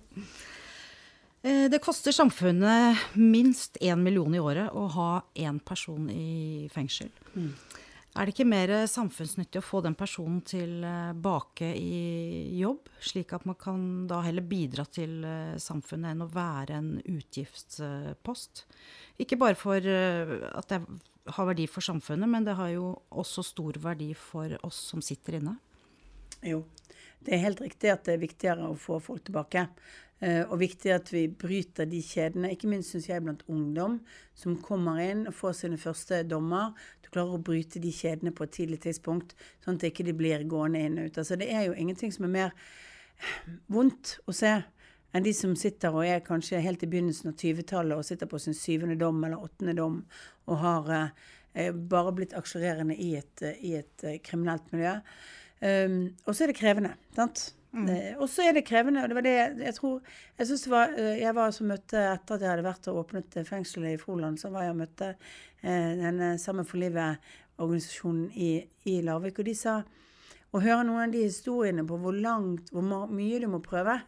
Det 1.41 1.80
koster 1.82 2.14
samfunnet 2.14 2.99
minst 3.18 3.80
én 3.82 4.04
million 4.06 4.30
i 4.36 4.38
året 4.38 4.76
å 4.78 4.84
ha 4.93 5.08
én 5.34 5.58
person 5.66 6.06
i 6.14 6.68
fengsel. 6.70 7.10
Mm. 7.34 7.56
Er 8.12 8.28
det 8.28 8.34
ikke 8.34 8.49
mer 8.51 8.72
samfunnsnyttig 8.91 9.62
å 9.62 9.64
få 9.64 9.80
den 9.86 9.95
personen 9.95 10.41
tilbake 10.43 11.70
i 11.80 12.57
jobb, 12.59 12.89
slik 12.99 13.32
at 13.38 13.45
man 13.47 13.55
kan 13.55 13.86
da 14.09 14.20
heller 14.26 14.43
bidra 14.43 14.84
til 14.91 15.22
eh, 15.24 15.55
samfunnet 15.55 16.12
enn 16.12 16.26
å 16.26 16.28
være 16.34 16.76
en 16.76 16.89
utgiftspost? 16.99 18.66
Ikke 19.24 19.39
bare 19.39 19.55
for 19.55 19.80
eh, 19.80 20.36
at 20.51 20.74
det 20.74 20.82
har 21.38 21.47
verdi 21.53 21.70
for 21.72 21.88
samfunnet, 21.88 22.28
men 22.28 22.43
det 22.43 22.57
har 22.59 22.74
jo 22.74 22.91
også 23.16 23.45
stor 23.47 23.80
verdi 23.80 24.12
for 24.18 24.59
oss 24.68 24.84
som 24.91 24.99
sitter 25.05 25.39
inne. 25.39 25.55
Jo, 26.43 26.66
det 27.24 27.38
er 27.38 27.45
helt 27.45 27.64
riktig 27.64 27.93
at 27.93 28.03
det 28.09 28.18
er 28.18 28.26
viktigere 28.26 28.74
å 28.74 28.80
få 28.80 28.99
folk 28.99 29.24
tilbake. 29.30 29.70
Eh, 30.22 30.43
og 30.45 30.59
viktig 30.62 30.91
at 30.93 31.07
vi 31.09 31.24
bryter 31.34 31.88
de 31.89 31.97
kjedene, 32.05 32.51
ikke 32.53 32.70
minst 32.70 32.93
syns 32.93 33.07
jeg 33.09 33.24
blant 33.26 33.41
ungdom 33.49 33.97
som 34.38 34.59
kommer 34.62 34.99
inn 35.01 35.24
og 35.26 35.34
får 35.34 35.55
sine 35.64 35.80
første 35.82 36.22
dommer. 36.30 36.76
Klarer 37.12 37.38
å 37.38 37.43
bryte 37.43 37.82
de 37.84 37.91
kjedene 37.91 38.34
på 38.36 38.45
et 38.47 38.53
tidlig 38.55 38.82
tidspunkt, 38.86 39.36
sånn 39.64 39.80
at 39.80 39.89
ikke 39.89 40.05
de 40.07 40.16
blir 40.16 40.45
gående 40.49 40.84
inn 40.86 40.99
og 41.01 41.09
ut. 41.09 41.20
Altså, 41.24 41.38
det 41.39 41.49
er 41.51 41.68
jo 41.68 41.76
ingenting 41.76 42.14
som 42.16 42.28
er 42.28 42.36
mer 42.36 42.53
vondt 43.72 44.18
å 44.30 44.36
se 44.36 44.53
enn 45.12 45.26
de 45.26 45.34
som 45.36 45.53
sitter 45.59 45.93
og 45.95 46.07
er 46.07 46.24
kanskje 46.24 46.62
helt 46.64 46.84
i 46.86 46.89
begynnelsen 46.89 47.34
av 47.34 47.38
20-tallet 47.39 47.99
og 47.99 48.07
sitter 48.07 48.30
på 48.32 48.39
sin 48.39 48.55
syvende 48.55 48.95
dom 48.99 49.20
eller 49.28 49.43
åttende 49.43 49.76
dom 49.78 49.97
og 50.47 50.62
har 50.62 50.91
eh, 50.95 51.72
bare 51.72 52.14
blitt 52.16 52.36
aksjererende 52.38 52.95
i 52.95 53.14
et, 53.20 53.43
eh, 53.43 53.59
i 53.59 53.74
et 53.82 54.05
eh, 54.07 54.20
kriminelt 54.24 54.72
miljø. 54.72 54.95
Um, 55.62 55.97
og 56.26 56.34
så 56.34 56.45
er 56.45 56.49
det 56.49 56.57
krevende. 56.57 56.95
sant? 57.14 57.51
Eh, 57.72 58.17
og 58.19 58.28
så 58.28 58.43
er 58.43 58.57
det 58.57 58.65
krevende, 58.67 58.99
og 58.99 59.07
det 59.07 59.15
var 59.15 59.24
det 59.24 59.32
jeg, 59.63 59.74
tror 59.78 60.01
Jeg 60.38 60.47
synes 60.47 60.63
det 60.65 60.72
var, 60.72 60.89
eh, 60.99 61.19
jeg 61.22 61.36
var 61.36 61.51
som 61.55 61.69
møtte 61.72 62.01
etter 62.03 62.36
at 62.36 62.41
jeg 62.43 62.51
hadde 62.51 62.65
vært 62.65 62.88
og 62.91 62.97
åpnet 63.05 63.38
eh, 63.39 63.45
fengselet 63.47 63.95
i 63.95 64.01
Froland, 64.01 64.39
så 64.39 64.51
var 64.51 64.65
jeg 64.65 64.74
og 64.74 64.82
møtte 64.82 65.13
eh, 65.13 65.93
denne 66.01 66.34
Sammen 66.41 66.67
for 66.67 66.82
livet-organisasjonen 66.82 68.26
i, 68.36 68.49
i 68.91 68.97
Larvik, 69.05 69.39
og 69.39 69.47
de 69.47 69.55
sa 69.55 69.78
å 70.51 70.59
høre 70.59 70.84
noen 70.84 71.05
av 71.05 71.13
de 71.15 71.24
historiene 71.24 71.86
på 71.88 71.95
hvor 72.01 72.17
langt, 72.17 72.74
hvor 72.76 73.07
mye 73.07 73.39
du 73.39 73.47
må 73.47 73.61
prøve. 73.63 74.01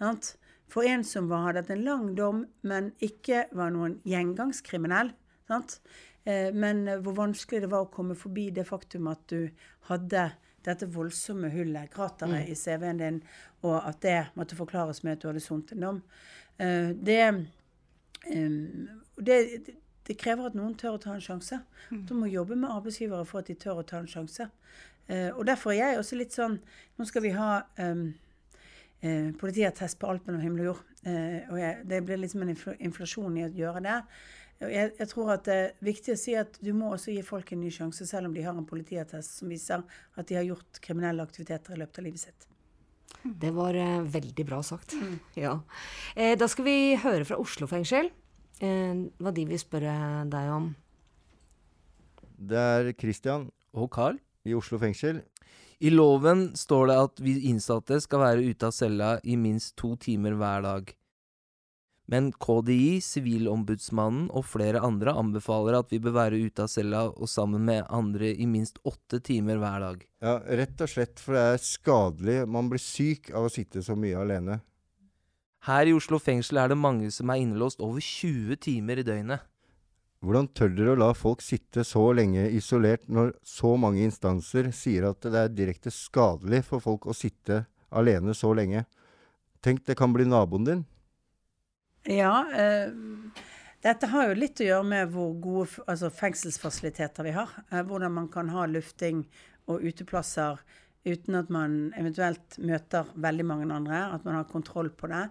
Sant? 0.00 0.32
For 0.72 0.88
en 0.88 1.04
som 1.04 1.28
var, 1.28 1.50
hadde 1.50 1.60
hatt 1.60 1.74
en 1.74 1.84
lang 1.84 2.06
dom, 2.16 2.46
men 2.64 2.94
ikke 3.04 3.44
var 3.52 3.74
noen 3.74 3.98
gjengangskriminell. 4.08 5.12
Sant? 5.50 5.76
Eh, 6.24 6.48
men 6.56 6.86
hvor 7.04 7.18
vanskelig 7.20 7.66
det 7.66 7.70
var 7.74 7.84
å 7.84 7.92
komme 7.92 8.16
forbi 8.16 8.48
det 8.56 8.64
faktum 8.64 9.12
at 9.12 9.28
du 9.28 9.50
hadde 9.90 10.30
dette 10.64 10.86
voldsomme 10.90 11.50
hullet, 11.52 11.90
krateret, 11.92 12.46
Mm. 12.46 12.52
i 12.52 12.54
CV-en 12.54 12.98
din, 12.98 13.22
og 13.62 13.88
at 13.88 14.00
det 14.02 14.26
måtte 14.34 14.56
forklares 14.56 15.02
med 15.04 15.12
at 15.12 15.22
du 15.22 15.28
hadde 15.28 15.40
sonet 15.40 15.72
en 15.72 15.80
dom. 15.80 16.02
Uh, 16.60 16.90
det, 17.04 17.46
um, 18.36 18.88
det, 19.20 19.38
det 20.06 20.18
krever 20.18 20.46
at 20.46 20.54
noen 20.54 20.74
tør 20.74 20.96
å 20.96 21.02
ta 21.02 21.14
en 21.14 21.20
sjanse. 21.24 21.60
Du 22.08 22.14
må 22.14 22.26
jobbe 22.26 22.56
med 22.56 22.70
arbeidsgivere 22.70 23.24
for 23.26 23.38
at 23.42 23.46
de 23.46 23.54
tør 23.54 23.82
å 23.82 23.86
ta 23.86 23.98
en 23.98 24.10
sjanse. 24.10 24.48
Uh, 25.08 25.30
og 25.36 25.46
derfor 25.46 25.72
er 25.72 25.92
jeg 25.92 25.98
også 26.00 26.16
litt 26.16 26.32
sånn 26.32 26.54
Nå 26.96 27.04
skal 27.04 27.20
vi 27.26 27.34
ha 27.36 27.58
um, 27.76 28.14
uh, 29.04 29.30
politiattest 29.36 29.98
på 30.00 30.08
alt 30.08 30.24
mellom 30.26 30.40
himmel 30.40 30.60
og 30.64 30.70
jord. 30.70 30.84
Eh, 31.04 31.50
og 31.52 31.58
jeg, 31.60 31.82
det 31.84 31.98
blir 32.06 32.16
liksom 32.16 32.42
en 32.46 32.54
infl 32.54 32.72
inflasjon 32.80 33.34
i 33.36 33.42
å 33.44 33.50
gjøre 33.52 33.82
det. 33.84 33.98
Jeg, 34.70 34.92
jeg 34.98 35.10
tror 35.10 35.34
at 35.36 35.44
det 35.48 35.54
er 35.54 35.70
viktig 35.84 36.14
å 36.14 36.20
si 36.20 36.34
at 36.38 36.58
du 36.64 36.72
må 36.76 36.92
også 36.94 37.14
gi 37.14 37.22
folk 37.26 37.52
en 37.54 37.62
ny 37.64 37.70
sjanse, 37.74 38.06
selv 38.08 38.30
om 38.30 38.34
de 38.36 38.44
har 38.46 38.56
en 38.56 38.66
politiattest 38.68 39.40
som 39.40 39.52
viser 39.52 39.84
at 40.14 40.28
de 40.28 40.38
har 40.38 40.46
gjort 40.46 40.80
kriminelle 40.84 41.24
aktiviteter 41.24 41.76
i 41.76 41.80
løpet 41.82 42.00
av 42.00 42.06
livet 42.08 42.24
sitt. 42.26 42.48
Det 43.24 43.50
var 43.56 43.76
eh, 43.78 44.00
veldig 44.02 44.46
bra 44.46 44.62
sagt. 44.62 44.96
Ja. 45.44 45.58
Eh, 46.16 46.36
da 46.38 46.48
skal 46.50 46.68
vi 46.68 46.78
høre 47.00 47.26
fra 47.28 47.38
Oslo 47.40 47.68
fengsel 47.70 48.10
eh, 48.60 49.04
hva 49.18 49.32
de 49.34 49.46
vil 49.48 49.60
spørre 49.60 49.94
deg 50.30 50.50
om. 50.52 50.72
Det 52.34 52.58
er 52.58 52.90
Christian 52.98 53.48
og 53.74 53.88
Carl 53.94 54.18
i 54.44 54.54
Oslo 54.56 54.78
fengsel. 54.82 55.22
I 55.84 55.90
loven 55.90 56.50
står 56.56 56.90
det 56.90 56.98
at 57.06 57.22
vi 57.24 57.34
innsatte 57.50 57.98
skal 58.02 58.22
være 58.22 58.44
ute 58.46 58.68
av 58.68 58.74
cella 58.76 59.16
i 59.24 59.36
minst 59.40 59.74
to 59.80 59.94
timer 60.00 60.36
hver 60.38 60.64
dag. 60.64 60.92
Men 62.10 62.32
KDI, 62.36 62.98
Sivilombudsmannen 63.00 64.26
og 64.36 64.44
flere 64.44 64.82
andre 64.84 65.14
anbefaler 65.16 65.78
at 65.78 65.92
vi 65.92 66.02
bør 66.04 66.18
være 66.18 66.40
ute 66.44 66.66
av 66.66 66.68
cella 66.68 67.06
og 67.08 67.30
sammen 67.32 67.64
med 67.64 67.86
andre 67.88 68.34
i 68.34 68.44
minst 68.48 68.76
åtte 68.84 69.22
timer 69.24 69.56
hver 69.62 69.80
dag. 69.86 70.04
Ja, 70.20 70.36
rett 70.60 70.84
og 70.84 70.92
slett, 70.92 71.16
for 71.22 71.38
det 71.38 71.46
er 71.54 71.64
skadelig. 71.64 72.36
Man 72.44 72.68
blir 72.68 72.82
syk 72.82 73.32
av 73.32 73.48
å 73.48 73.52
sitte 73.52 73.80
så 73.84 73.96
mye 73.96 74.20
alene. 74.20 74.60
Her 75.64 75.88
i 75.88 75.96
Oslo 75.96 76.20
fengsel 76.20 76.60
er 76.60 76.68
det 76.68 76.76
mange 76.76 77.08
som 77.08 77.30
er 77.32 77.40
innelåst 77.40 77.80
over 77.80 78.04
20 78.04 78.60
timer 78.60 79.00
i 79.00 79.06
døgnet. 79.06 79.48
Hvordan 80.24 80.48
tør 80.56 80.72
dere 80.72 80.92
å 80.92 81.00
la 81.00 81.10
folk 81.16 81.40
sitte 81.44 81.84
så 81.84 82.06
lenge 82.16 82.46
isolert 82.56 83.08
når 83.12 83.34
så 83.44 83.74
mange 83.80 84.04
instanser 84.04 84.70
sier 84.76 85.08
at 85.08 85.24
det 85.24 85.40
er 85.40 85.52
direkte 85.52 85.92
skadelig 85.92 86.62
for 86.68 86.84
folk 86.84 87.08
å 87.08 87.16
sitte 87.16 87.64
alene 87.92 88.36
så 88.36 88.52
lenge? 88.56 88.84
Tenk, 89.64 89.84
det 89.88 89.96
kan 89.96 90.12
bli 90.12 90.28
naboen 90.28 90.68
din. 90.68 90.84
Ja, 92.04 92.46
eh, 92.52 92.90
dette 93.80 94.08
har 94.12 94.28
jo 94.28 94.36
litt 94.36 94.60
å 94.60 94.66
gjøre 94.66 94.84
med 94.84 95.12
hvor 95.14 95.30
gode 95.40 95.84
altså 95.88 96.10
fengselsfasiliteter 96.12 97.24
vi 97.24 97.32
har. 97.32 97.52
Eh, 97.70 97.80
hvordan 97.80 98.12
man 98.12 98.26
kan 98.28 98.50
ha 98.52 98.66
lufting 98.68 99.22
og 99.72 99.80
uteplasser 99.80 100.60
uten 101.04 101.38
at 101.38 101.48
man 101.52 101.94
eventuelt 101.96 102.58
møter 102.60 103.08
veldig 103.16 103.46
mange 103.48 103.70
andre. 103.72 104.02
At 104.18 104.28
man 104.28 104.36
har 104.36 104.50
kontroll 104.52 104.92
på 104.92 105.08
det. 105.08 105.22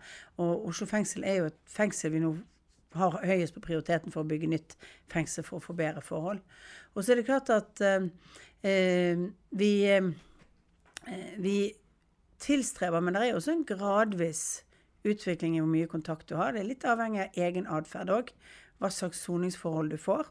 Og 0.41 0.65
Oslo 0.71 0.89
fengsel 0.89 1.27
er 1.29 1.39
jo 1.39 1.51
et 1.51 1.61
fengsel 1.69 2.15
vi 2.15 2.23
nå 2.25 2.33
har 2.97 3.21
høyest 3.21 3.53
på 3.53 3.65
prioriteten 3.67 4.13
for 4.13 4.23
å 4.23 4.29
bygge 4.33 4.49
nytt 4.49 4.75
fengsel 5.13 5.45
for 5.45 5.59
å 5.59 5.65
få 5.67 5.77
bedre 5.77 6.01
forhold. 6.05 6.41
Og 6.93 7.01
så 7.03 7.13
er 7.13 7.21
det 7.21 7.29
klart 7.29 7.53
at 7.53 7.85
eh, 7.85 8.09
eh, 8.65 9.23
vi, 9.53 9.73
eh, 9.93 11.33
vi 11.37 11.57
tilstreber, 12.41 13.01
men 13.01 13.13
det 13.13 13.23
er 13.23 13.31
jo 13.31 13.41
også 13.41 13.57
en 13.59 13.67
gradvis 13.69 14.45
utvikling 15.03 15.57
i 15.57 15.61
hvor 15.61 15.71
mye 15.71 15.89
kontakt 15.91 16.29
du 16.29 16.37
har. 16.39 16.53
Det 16.53 16.63
er 16.63 16.69
litt 16.69 16.87
avhengig 16.87 17.25
av 17.25 17.43
egen 17.45 17.67
atferd 17.67 18.13
òg. 18.13 18.31
Hva 18.81 18.89
slags 18.91 19.21
soningsforhold 19.23 19.93
du 19.93 19.99
får. 20.01 20.29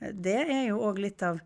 Det 0.00 0.38
er 0.42 0.64
jo 0.70 0.80
òg 0.82 0.98
litt 1.02 1.22
av 1.26 1.38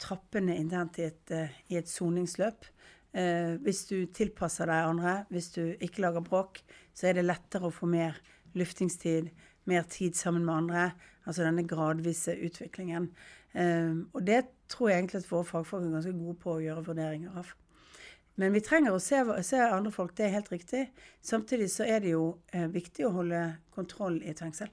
trappene 0.00 0.56
internt 0.56 1.00
i 1.00 1.08
et, 1.08 1.32
i 1.70 1.78
et 1.80 1.90
soningsløp. 1.90 2.68
Eh, 3.10 3.56
hvis 3.64 3.84
du 3.88 3.96
tilpasser 4.14 4.70
deg 4.70 4.86
andre, 4.86 5.14
hvis 5.34 5.50
du 5.56 5.62
ikke 5.82 6.04
lager 6.04 6.24
bråk, 6.24 6.60
så 6.94 7.10
er 7.10 7.18
det 7.18 7.26
lettere 7.26 7.66
å 7.66 7.74
få 7.74 7.88
mer 7.90 8.18
luftingstid, 8.58 9.30
mer 9.70 9.86
tid 9.90 10.18
sammen 10.18 10.46
med 10.46 10.54
andre. 10.54 10.84
Altså 11.26 11.44
denne 11.44 11.66
gradvise 11.68 12.36
utviklingen. 12.38 13.10
Eh, 13.52 13.96
og 14.14 14.22
det 14.26 14.44
tror 14.70 14.90
jeg 14.90 15.02
egentlig 15.02 15.24
at 15.24 15.32
våre 15.32 15.48
fagfolk 15.48 15.88
er 15.88 15.96
ganske 15.96 16.14
gode 16.14 16.38
på 16.42 16.54
å 16.54 16.62
gjøre 16.62 16.86
vurderinger 16.86 17.42
av. 17.42 17.50
Men 18.40 18.54
vi 18.56 18.62
trenger 18.64 18.94
å 18.96 19.00
se, 19.02 19.20
se 19.44 19.58
andre 19.60 19.92
folk, 19.92 20.14
det 20.16 20.24
er 20.26 20.36
helt 20.38 20.52
riktig. 20.52 20.86
Samtidig 21.20 21.68
så 21.74 21.84
er 21.84 22.00
det 22.00 22.14
jo 22.14 22.38
eh, 22.56 22.70
viktig 22.72 23.04
å 23.04 23.12
holde 23.18 23.40
kontroll 23.76 24.16
i 24.22 24.30
et 24.32 24.40
fengsel. 24.40 24.70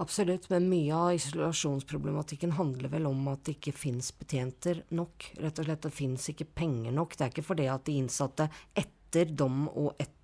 Absolutt, 0.00 0.46
men 0.48 0.68
mye 0.70 0.94
av 0.96 1.16
isolasjonsproblematikken 1.16 2.54
handler 2.56 2.92
vel 2.92 3.08
om 3.10 3.26
at 3.32 3.42
det 3.44 3.58
ikke 3.58 3.74
fins 3.76 4.12
betjenter 4.16 4.84
nok. 4.96 5.26
Rett 5.42 5.58
og 5.58 5.66
slett, 5.66 5.82
det 5.84 5.92
fins 5.92 6.30
ikke 6.30 6.46
penger 6.62 6.94
nok. 6.96 7.18
Det 7.18 7.26
er 7.26 7.34
ikke 7.34 7.48
fordi 7.50 7.66
at 7.68 7.84
de 7.88 7.98
innsatte 8.00 8.46
etter 8.78 9.34
dom 9.34 9.66
og 9.68 9.98
et, 10.00 10.14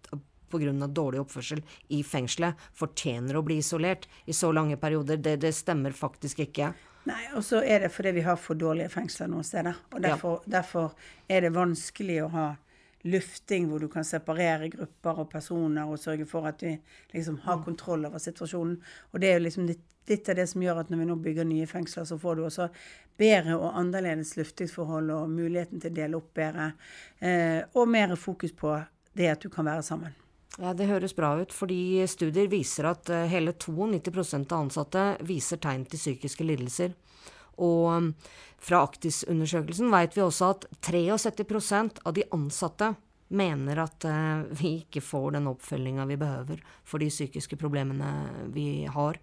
pga. 0.46 0.72
dårlig 0.86 1.20
oppførsel 1.24 1.60
i 1.92 2.04
fengselet 2.06 2.68
fortjener 2.78 3.36
å 3.36 3.42
bli 3.44 3.58
isolert 3.60 4.06
i 4.24 4.32
så 4.32 4.52
lange 4.54 4.78
perioder. 4.78 5.18
Det, 5.18 5.40
det 5.42 5.52
stemmer 5.58 5.92
faktisk 5.92 6.46
ikke. 6.46 6.70
Nei, 7.06 7.22
og 7.38 7.44
så 7.46 7.60
er 7.62 7.84
det 7.84 7.92
fordi 7.94 8.16
vi 8.16 8.24
har 8.26 8.38
for 8.40 8.58
dårlige 8.58 8.90
fengsler 8.90 9.30
noen 9.30 9.46
steder. 9.46 9.76
Og 9.94 10.00
derfor, 10.02 10.40
derfor 10.50 10.96
er 11.30 11.44
det 11.44 11.54
vanskelig 11.54 12.22
å 12.24 12.30
ha 12.32 12.46
lufting 13.06 13.68
hvor 13.70 13.78
du 13.78 13.86
kan 13.92 14.04
separere 14.04 14.70
grupper 14.72 15.20
og 15.22 15.28
personer 15.30 15.86
og 15.86 16.00
sørge 16.02 16.26
for 16.26 16.48
at 16.50 16.64
vi 16.66 16.72
liksom 17.14 17.38
har 17.44 17.62
kontroll 17.62 18.08
over 18.08 18.22
situasjonen. 18.22 18.80
Og 19.12 19.22
det 19.22 19.30
er 19.30 19.38
jo 19.38 19.44
liksom 19.46 19.70
litt, 19.70 19.84
litt 20.10 20.28
av 20.32 20.40
det 20.40 20.48
som 20.50 20.66
gjør 20.66 20.82
at 20.82 20.90
når 20.90 21.02
vi 21.02 21.08
nå 21.12 21.18
bygger 21.22 21.46
nye 21.46 21.70
fengsler, 21.70 22.08
så 22.10 22.18
får 22.18 22.36
du 22.40 22.44
også 22.48 22.68
bedre 23.22 23.54
og 23.60 23.78
annerledes 23.78 24.34
luftingsforhold 24.40 25.14
og 25.14 25.30
muligheten 25.30 25.82
til 25.82 25.94
å 25.94 25.98
dele 26.02 26.18
opp 26.18 26.32
bedre. 26.34 26.72
Eh, 27.22 27.62
og 27.78 27.90
mer 27.94 28.18
fokus 28.18 28.54
på 28.56 28.74
det 29.16 29.30
at 29.36 29.46
du 29.46 29.52
kan 29.52 29.70
være 29.70 29.86
sammen. 29.86 30.25
Ja, 30.56 30.72
Det 30.74 30.88
høres 30.88 31.12
bra 31.16 31.34
ut, 31.36 31.52
fordi 31.52 32.00
studier 32.08 32.48
viser 32.48 32.88
at 32.88 33.10
eh, 33.12 33.26
hele 33.28 33.52
92 33.52 34.46
av 34.48 34.60
ansatte 34.62 35.02
viser 35.28 35.60
tegn 35.60 35.84
til 35.84 36.00
psykiske 36.00 36.46
lidelser. 36.48 36.94
Og 37.60 37.88
um, 37.92 38.06
fra 38.60 38.82
Aktis-undersøkelsen 38.84 39.92
vet 39.92 40.16
vi 40.16 40.24
også 40.24 40.52
at 40.54 40.64
73% 40.84 42.00
av 42.04 42.16
de 42.16 42.24
ansatte 42.36 42.90
mener 43.36 43.80
at 43.84 44.06
uh, 44.08 44.48
vi 44.56 44.78
ikke 44.82 45.04
får 45.04 45.36
den 45.36 45.48
oppfølginga 45.52 46.08
vi 46.08 46.18
behøver 46.20 46.64
for 46.84 47.04
de 47.04 47.08
psykiske 47.12 47.56
problemene 47.60 48.48
vi 48.52 48.86
har. 48.92 49.20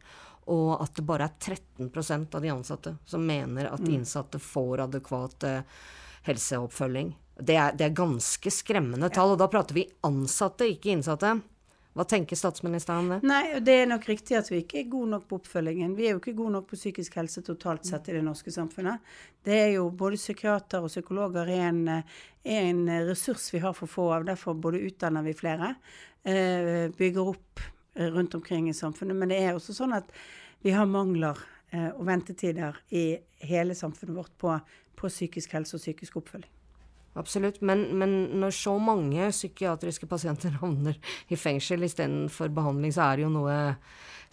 Og 0.53 0.71
at 0.83 0.97
det 0.97 1.05
bare 1.07 1.29
er 1.29 1.57
13% 1.57 2.37
av 2.37 2.45
de 2.45 2.53
ansatte 2.53 2.95
som 3.09 3.25
mener 3.25 3.69
at 3.71 3.81
de 3.81 3.93
innsatte 3.95 4.41
får 4.41 4.85
adekvat 4.89 5.49
uh, 5.49 5.83
helseoppfølging. 6.27 7.13
Det 7.39 7.55
er, 7.57 7.73
det 7.77 7.87
er 7.87 7.97
ganske 7.97 8.51
skremmende 8.53 9.09
tall, 9.13 9.33
og 9.33 9.41
da 9.41 9.49
prater 9.51 9.75
vi 9.75 9.87
ansatte, 10.05 10.67
ikke 10.69 10.93
innsatte. 10.93 11.33
Hva 11.93 12.05
tenker 12.09 12.37
statsministeren 12.37 13.03
om 13.03 13.09
det? 13.11 13.17
Nei, 13.29 13.59
det 13.61 13.73
er 13.83 13.89
nok 13.89 14.07
riktig 14.09 14.37
at 14.39 14.47
vi 14.49 14.63
ikke 14.63 14.79
er 14.81 14.87
gode 14.89 15.11
nok 15.11 15.27
på 15.29 15.37
oppfølgingen. 15.37 15.93
Vi 15.97 16.07
er 16.07 16.15
jo 16.15 16.21
ikke 16.21 16.33
gode 16.39 16.55
nok 16.55 16.65
på 16.71 16.77
psykisk 16.79 17.19
helse 17.19 17.43
totalt 17.45 17.85
sett 17.85 18.09
i 18.09 18.15
det 18.15 18.23
norske 18.25 18.53
samfunnet. 18.53 19.03
Det 19.45 19.59
er 19.59 19.69
jo 19.75 19.91
både 19.93 20.17
psykiater 20.17 20.81
og 20.81 20.89
psykologer 20.89 21.51
er 21.53 21.67
en, 21.67 21.83
er 21.93 22.69
en 22.71 22.81
ressurs 23.05 23.45
vi 23.53 23.61
har 23.61 23.77
for 23.77 23.91
få 23.91 24.07
av. 24.15 24.25
Derfor 24.25 24.57
både 24.57 24.81
utdanner 24.87 25.25
vi 25.25 25.35
flere, 25.37 25.75
eh, 26.25 26.89
bygger 26.97 27.33
opp 27.35 27.61
eh, 27.61 28.09
rundt 28.09 28.33
omkring 28.41 28.71
i 28.71 28.77
samfunnet. 28.77 29.19
Men 29.19 29.29
det 29.29 29.43
er 29.43 29.53
også 29.53 29.77
sånn 29.77 29.93
at 29.93 30.09
vi 30.65 30.73
har 30.73 30.89
mangler 30.89 31.37
eh, 31.69 31.91
og 31.91 32.07
ventetider 32.09 32.81
i 32.89 33.19
hele 33.45 33.77
samfunnet 33.77 34.17
vårt 34.17 34.33
på, 34.41 34.57
på 34.99 35.09
psykisk 35.11 35.55
helse 35.57 35.77
og 35.77 35.83
psykisk 35.83 36.19
oppfølging. 36.21 36.51
Absolutt, 37.19 37.59
men, 37.61 37.85
men 37.97 38.13
når 38.41 38.55
så 38.57 38.73
mange 38.81 39.27
psykiatriske 39.29 40.07
pasienter 40.09 40.55
havner 40.63 40.97
i 41.29 41.37
fengsel 41.37 41.85
istedenfor 41.85 42.49
behandling, 42.53 42.93
så 42.95 43.09
er 43.09 43.19
det 43.19 43.27
jo 43.27 43.35
noe 43.35 43.57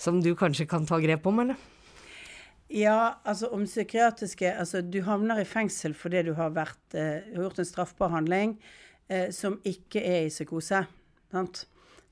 som 0.01 0.23
du 0.25 0.33
kanskje 0.39 0.69
kan 0.69 0.87
ta 0.89 0.97
grep 1.03 1.27
om, 1.29 1.43
eller? 1.45 1.61
Ja, 2.71 3.17
altså 3.27 3.49
om 3.51 3.65
psykiatriske 3.67 4.53
Altså 4.55 4.79
du 4.87 5.01
havner 5.03 5.41
i 5.43 5.49
fengsel 5.49 5.95
fordi 5.99 6.23
du 6.29 6.37
har 6.39 6.53
vært, 6.55 6.95
eh, 6.95 7.27
gjort 7.35 7.59
en 7.59 7.67
straffbar 7.67 8.13
handling 8.15 8.55
eh, 9.11 9.29
som 9.35 9.59
ikke 9.67 10.01
er 10.01 10.29
i 10.29 10.31
psykose. 10.31 10.85
Sant? 11.35 11.65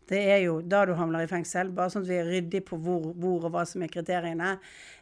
Det 0.09 0.21
er 0.33 0.43
jo 0.47 0.59
da 0.65 0.85
du 0.89 0.95
havner 0.97 1.25
i 1.25 1.31
fengsel, 1.31 1.71
bare 1.77 1.93
sånn 1.93 2.07
at 2.07 2.11
vi 2.11 2.17
er 2.17 2.31
ryddige 2.31 2.65
på 2.69 2.79
hvor, 2.81 3.11
hvor 3.21 3.49
og 3.49 3.55
hva 3.55 3.65
som 3.69 3.85
er 3.85 3.93
kriteriene. 3.93 4.55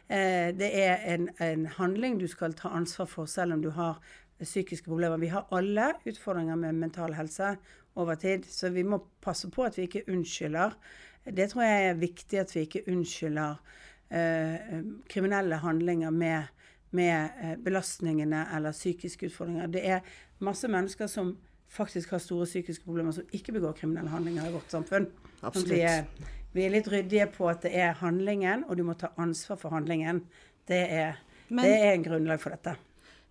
Eh, 0.07 0.53
det 0.57 0.71
er 0.83 1.03
en, 1.13 1.29
en 1.43 1.65
handling 1.77 2.19
du 2.19 2.27
skal 2.31 2.55
ta 2.57 2.73
ansvar 2.75 3.07
for 3.11 3.29
selv 3.31 3.55
om 3.55 3.63
du 3.63 3.71
har 3.75 4.01
psykiske 4.43 4.89
problemer. 4.89 5.17
Vi 5.17 5.31
har 5.31 5.47
alle 5.55 5.93
utfordringer 6.05 6.59
med 6.59 6.75
mental 6.75 7.15
helse 7.17 7.55
over 7.97 8.15
tid, 8.15 8.45
så 8.45 8.69
vi 8.69 8.83
må 8.83 8.99
passe 9.23 9.49
på 9.49 9.65
at 9.65 9.77
vi 9.77 9.87
ikke 9.87 10.05
unnskylder. 10.11 10.75
Det 11.25 11.49
tror 11.49 11.63
jeg 11.63 11.87
er 11.87 12.01
viktig 12.01 12.39
at 12.39 12.53
vi 12.55 12.67
ikke 12.67 12.83
unnskylder 12.91 13.57
eh, 14.11 14.77
kriminelle 15.09 15.59
handlinger 15.63 16.09
med, 16.09 16.53
med 16.91 17.29
eh, 17.41 17.55
belastningene 17.63 18.45
eller 18.55 18.71
psykiske 18.71 19.31
utfordringer. 19.31 19.67
Det 19.67 19.83
er 19.87 19.99
masse 20.39 20.67
mennesker 20.67 21.07
som 21.07 21.37
faktisk 21.69 22.11
har 22.15 22.21
store 22.23 22.47
psykiske 22.47 22.85
problemer, 22.85 23.11
som 23.11 23.27
ikke 23.35 23.53
begår 23.57 23.75
kriminelle 23.77 24.11
handlinger 24.11 24.47
i 24.47 24.53
vårt 24.55 24.71
samfunn. 24.71 25.07
Absolutt. 25.41 25.71
Vi 25.71 25.81
er, 25.85 26.05
vi 26.53 26.65
er 26.65 26.73
litt 26.73 26.87
ryddige 26.91 27.27
på 27.33 27.49
at 27.51 27.65
det 27.67 27.73
er 27.75 27.97
handlingen, 27.99 28.65
og 28.67 28.77
du 28.79 28.85
må 28.87 28.95
ta 28.97 29.11
ansvar 29.19 29.59
for 29.61 29.75
handlingen. 29.75 30.23
Det 30.67 30.83
er, 30.91 31.19
Men- 31.49 31.65
det 31.65 31.75
er 31.75 31.93
en 31.93 32.03
grunnlag 32.03 32.41
for 32.41 32.55
dette. 32.55 32.77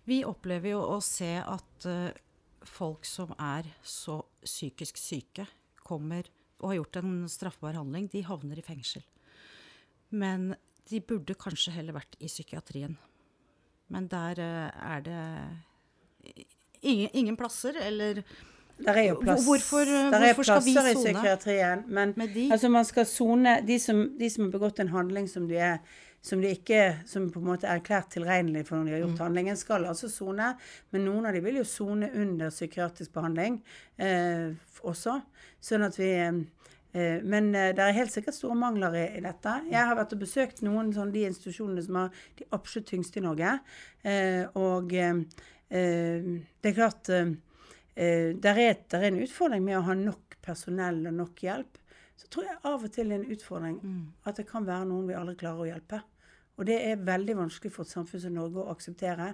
Vi 0.07 0.23
opplever 0.23 0.71
jo 0.71 0.79
å 0.95 1.01
se 1.03 1.33
at 1.41 1.85
uh, 1.85 2.11
folk 2.63 3.05
som 3.05 3.33
er 3.39 3.67
så 3.83 4.21
psykisk 4.45 4.97
syke, 4.97 5.47
kommer 5.83 6.23
og 6.59 6.71
har 6.71 6.77
gjort 6.79 6.97
en 7.01 7.27
straffbar 7.29 7.75
handling, 7.77 8.07
de 8.11 8.21
havner 8.23 8.59
i 8.59 8.65
fengsel. 8.65 9.03
Men 10.09 10.55
de 10.87 11.01
burde 11.03 11.35
kanskje 11.35 11.73
heller 11.75 11.93
vært 11.99 12.15
i 12.23 12.27
psykiatrien. 12.31 12.95
Men 13.91 14.07
der 14.07 14.39
uh, 14.39 14.95
er 14.95 15.03
det 15.03 15.19
ingen, 16.81 17.09
ingen 17.13 17.37
plasser, 17.37 17.73
eller 17.81 18.23
Der 18.85 18.93
er 18.93 19.03
jo 19.09 19.15
plass, 19.21 19.45
Hvorfor, 19.45 19.81
eh, 19.81 20.11
der 20.11 20.19
er 20.21 20.33
hvorfor 20.33 20.43
plasser 20.43 20.89
i 20.91 20.93
psykiatrien, 20.93 21.83
men 21.87 22.13
altså 22.51 22.69
man 22.69 22.85
skal 22.85 23.05
sone 23.05 23.61
de 23.67 23.79
som, 23.79 24.03
de 24.19 24.29
som 24.29 24.43
har 24.45 24.51
begått 24.51 24.79
en 24.79 24.87
handling 24.93 25.27
som 25.29 25.47
de, 25.49 25.55
er, 25.57 25.77
som 26.21 26.41
de 26.41 26.51
ikke 26.53 26.99
som 27.05 27.29
på 27.31 27.39
en 27.39 27.45
måte 27.45 27.65
er 27.65 27.79
erklært 27.79 28.11
tilregnelig 28.13 28.67
for 28.67 28.77
når 28.77 28.85
de 28.85 28.91
har 28.91 28.99
gjort 28.99 29.17
Mm. 29.17 29.23
handlingen, 29.25 29.55
skal 29.57 29.85
altså 29.85 30.09
sone. 30.09 30.55
Men 30.91 31.05
noen 31.05 31.25
av 31.25 31.33
de 31.33 31.39
vil 31.41 31.55
jo 31.57 31.63
sone 31.63 32.11
under 32.13 32.49
psykiatrisk 32.49 33.13
behandling 33.13 33.63
eh, 33.97 34.53
også. 34.83 35.21
Sånn 35.61 35.83
at 35.85 35.97
vi 35.97 36.11
eh, 36.13 36.31
Men 37.23 37.53
eh, 37.55 37.73
det 37.75 37.79
er 37.79 37.91
helt 37.93 38.11
sikkert 38.11 38.33
store 38.33 38.55
mangler 38.55 38.93
i, 38.93 39.17
i 39.17 39.21
dette. 39.21 39.61
Jeg 39.71 39.85
har 39.85 39.95
vært 39.95 40.13
og 40.13 40.19
besøkt 40.19 40.61
noen 40.61 40.93
sånn 40.93 41.11
de 41.13 41.25
institusjonene 41.27 41.81
som 41.83 41.95
har 41.95 42.09
de 42.37 42.45
absolutt 42.51 42.87
tyngste 42.89 43.19
i 43.19 43.21
Norge. 43.25 43.59
Eh, 44.03 44.45
og 44.55 44.93
eh, 44.93 45.13
eh, 45.13 45.23
det 46.61 46.71
er 46.71 46.77
klart 46.77 47.09
eh, 47.09 47.33
eh, 47.95 48.35
der, 48.35 48.59
er, 48.61 48.77
der 48.91 49.03
er 49.03 49.11
en 49.11 49.23
utfordring 49.23 49.63
med 49.65 49.79
å 49.79 49.85
ha 49.89 49.95
nok 49.97 50.37
personell 50.43 51.01
og 51.09 51.17
nok 51.17 51.43
hjelp. 51.43 51.79
Så 52.17 52.29
tror 52.33 52.47
jeg 52.47 52.61
av 52.65 52.85
og 52.85 52.93
til 52.93 53.11
er 53.11 53.19
en 53.19 53.33
utfordring 53.33 53.81
at 54.25 54.39
det 54.39 54.47
kan 54.49 54.65
være 54.65 54.87
noen 54.89 55.09
vi 55.09 55.17
aldri 55.17 55.35
klarer 55.37 55.65
å 55.65 55.67
hjelpe. 55.69 56.01
Og 56.57 56.65
det 56.65 56.79
er 56.81 57.03
veldig 57.05 57.35
vanskelig 57.37 57.69
for 57.73 57.85
et 57.85 57.93
samfunn 57.93 58.23
som 58.23 58.33
Norge 58.33 58.63
å 58.63 58.71
akseptere 58.71 59.27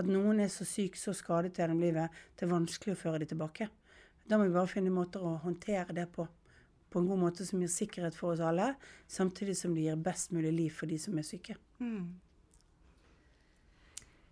at 0.00 0.08
noen 0.08 0.40
er 0.40 0.48
så 0.48 0.64
syk, 0.64 0.96
så 0.96 1.12
skadet 1.12 1.58
gjennom 1.58 1.82
livet, 1.82 2.08
det 2.36 2.46
er 2.46 2.54
vanskelig 2.54 2.94
å 2.94 3.00
føre 3.02 3.20
dem 3.20 3.28
tilbake. 3.34 3.68
Da 4.24 4.38
må 4.38 4.46
vi 4.46 4.54
bare 4.54 4.70
finne 4.70 4.92
måter 4.94 5.20
å 5.20 5.34
håndtere 5.42 5.92
det 5.92 6.06
på. 6.14 6.24
På 6.90 7.02
en 7.02 7.10
god 7.10 7.20
måte 7.20 7.44
som 7.44 7.60
gir 7.60 7.68
sikkerhet 7.70 8.16
for 8.16 8.32
oss 8.32 8.40
alle, 8.40 8.72
samtidig 9.06 9.58
som 9.58 9.76
det 9.76 9.84
gir 9.84 10.00
best 10.00 10.32
mulig 10.32 10.54
liv 10.56 10.72
for 10.74 10.88
de 10.90 10.96
som 10.98 11.18
er 11.20 11.28
syke. 11.28 11.58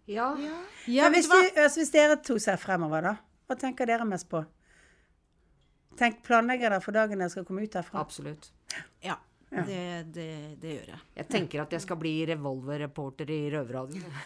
Ja. 0.08 0.28
ja. 0.86 1.08
hvis, 1.12 1.28
de, 1.28 1.40
altså 1.62 1.82
hvis 1.82 1.92
dere 1.92 2.16
to 2.24 2.38
ser 2.40 2.56
fremover, 2.60 3.04
da, 3.04 3.16
hva 3.48 3.56
tenker 3.60 3.88
dere 3.88 4.06
mest 4.08 4.28
på? 4.32 4.40
Tenk, 5.98 6.22
Planlegger 6.24 6.70
dere 6.70 6.84
for 6.84 6.96
dagen 6.96 7.20
dere 7.20 7.32
skal 7.32 7.44
komme 7.48 7.66
ut 7.66 7.74
herfra? 7.76 8.00
Absolutt. 8.00 8.52
Ja. 9.04 9.18
Ja. 9.50 9.62
Det, 9.64 10.04
det, 10.12 10.30
det 10.60 10.72
gjør 10.74 10.88
jeg. 10.92 10.98
Jeg 11.16 11.28
tenker 11.32 11.62
at 11.62 11.72
jeg 11.72 11.80
skal 11.80 11.96
bli 12.00 12.12
revolverreporter 12.28 13.30
i 13.32 13.38
Røverradioen. 13.54 14.16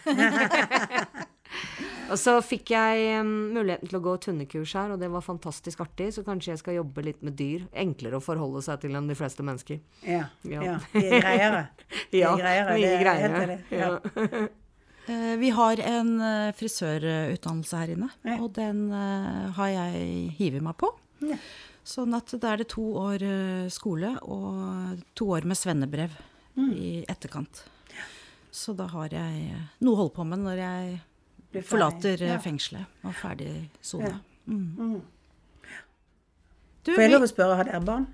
og 2.11 2.17
så 2.19 2.33
fikk 2.43 2.73
jeg 2.75 3.05
em, 3.21 3.31
muligheten 3.55 3.87
til 3.87 3.99
å 4.01 4.03
gå 4.03 4.17
tunnekurs 4.25 4.73
her, 4.75 4.91
og 4.91 4.99
det 4.99 5.07
var 5.13 5.23
fantastisk 5.23 5.85
artig. 5.85 6.09
Så 6.17 6.25
kanskje 6.27 6.51
jeg 6.51 6.63
skal 6.63 6.77
jobbe 6.81 7.05
litt 7.07 7.23
med 7.23 7.37
dyr. 7.39 7.63
Enklere 7.85 8.19
å 8.19 8.25
forholde 8.25 8.65
seg 8.67 8.83
til 8.83 8.99
enn 8.99 9.07
de 9.07 9.17
fleste 9.19 9.47
mennesker. 9.47 9.79
Ja, 10.03 10.25
ja, 10.43 10.75
de 10.91 11.05
er 11.07 11.23
greiere. 11.23 11.63
De 12.11 12.19
er 12.19 12.27
ja, 12.27 12.35
greiere, 12.37 12.75
mye 12.75 12.83
det 12.83 13.79
ja 13.79 13.93
greiere. 14.03 14.43
Ja. 15.07 15.13
Ja. 15.13 15.31
Eh, 15.33 15.37
Vi 15.39 15.49
har 15.49 15.79
en 15.79 16.21
eh, 16.21 16.51
frisørutdannelse 16.53 17.77
her 17.77 17.93
inne, 17.95 18.09
og 18.39 18.53
den 18.53 18.85
eh, 18.91 19.51
har 19.57 19.67
jeg 19.67 20.31
hivet 20.37 20.61
meg 20.63 20.77
på. 20.77 20.91
Ja. 21.21 21.37
Sånn 21.83 22.13
at 22.15 22.31
da 22.39 22.53
er 22.53 22.57
det 22.63 22.69
to 22.71 22.83
år 22.95 23.19
skole 23.69 24.13
og 24.23 25.01
to 25.15 25.25
år 25.35 25.43
med 25.43 25.57
svennebrev 25.59 26.11
Mm. 26.55 26.69
i 26.77 26.89
etterkant. 27.09 27.63
Så 28.51 28.75
da 28.77 28.85
har 28.85 29.09
jeg 29.09 29.55
noe 29.81 29.93
å 29.95 29.97
holde 30.03 30.13
på 30.13 30.23
med 30.23 30.37
når 30.43 30.59
jeg 30.61 31.63
forlater 31.65 32.21
ja. 32.21 32.35
fengselet 32.37 32.85
og 33.01 33.09
er 33.09 33.15
ferdig 33.17 33.53
sone. 33.81 34.11
Ja. 34.11 34.19
Mm. 34.45 34.75
Mm. 34.77 35.01
Får 36.85 37.01
jeg 37.01 37.11
lov 37.15 37.25
å 37.25 37.29
spørre, 37.31 37.55
har 37.57 37.63
dere 37.71 37.81
barn? 37.81 38.05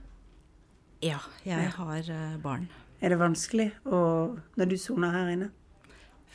Ja, 1.04 1.20
jeg 1.44 1.64
Ja. 1.66 1.70
har 1.82 2.38
barn. 2.42 2.70
Er 3.02 3.10
det 3.10 3.20
vanskelig 3.20 3.72
å, 3.86 4.40
når 4.56 4.70
du 4.70 4.78
soner 4.78 5.12
her 5.12 5.28
inne? 5.36 5.52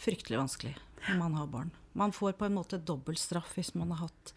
Fryktelig 0.00 0.38
vanskelig 0.40 0.74
når 1.08 1.18
man 1.20 1.34
har 1.38 1.46
barn. 1.52 1.70
Man 1.94 2.12
får 2.12 2.32
på 2.38 2.46
en 2.48 2.54
måte 2.56 2.78
dobbelt 2.82 3.20
straff 3.20 3.54
hvis 3.58 3.74
man 3.78 3.92
har 3.94 4.06
hatt 4.08 4.32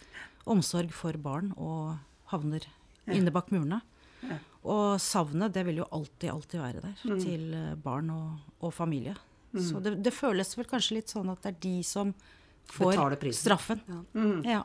omsorg 0.47 0.91
for 0.95 1.17
barn 1.17 1.53
og 1.57 1.97
havner 2.31 2.65
Ja. 3.07 3.13
inne 3.15 3.31
bak 3.31 3.49
murene. 3.51 3.81
Ja. 4.21 4.37
Og 4.67 4.99
savnet, 4.99 5.53
det 5.53 5.63
vil 5.65 5.77
jo 5.79 5.85
alltid, 5.95 6.29
alltid 6.29 6.59
være 6.59 6.81
der. 6.83 6.95
Mm. 7.07 7.19
Til 7.23 7.53
eh, 7.55 7.75
barn 7.75 8.09
og, 8.11 8.39
og 8.59 8.73
familie. 8.73 9.15
Mm. 9.53 9.61
Så 9.63 9.79
det, 9.83 9.93
det 10.03 10.11
føles 10.13 10.51
vel 10.57 10.67
kanskje 10.67 10.97
litt 10.97 11.13
sånn 11.13 11.29
at 11.31 11.39
det 11.45 11.53
er 11.53 11.59
de 11.63 11.75
som 11.87 12.11
får 12.67 13.15
straffen. 13.31 13.79
Ja. 13.87 14.01
Mm. 14.13 14.43
Ja. 14.43 14.63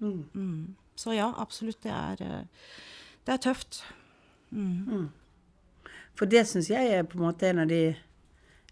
Mm. 0.00 0.22
Mm. 0.34 0.74
Så 0.96 1.12
ja, 1.14 1.28
absolutt. 1.36 1.82
Det 1.84 1.92
er, 1.92 2.22
eh, 2.24 2.72
det 3.26 3.34
er 3.36 3.42
tøft. 3.44 3.82
Mm. 4.54 5.10
For 6.14 6.30
det 6.30 6.46
syns 6.48 6.70
jeg 6.70 6.92
er 6.94 7.04
på 7.04 7.18
en 7.18 7.26
måte 7.26 7.48
en 7.50 7.64
av 7.64 7.68
de 7.68 7.82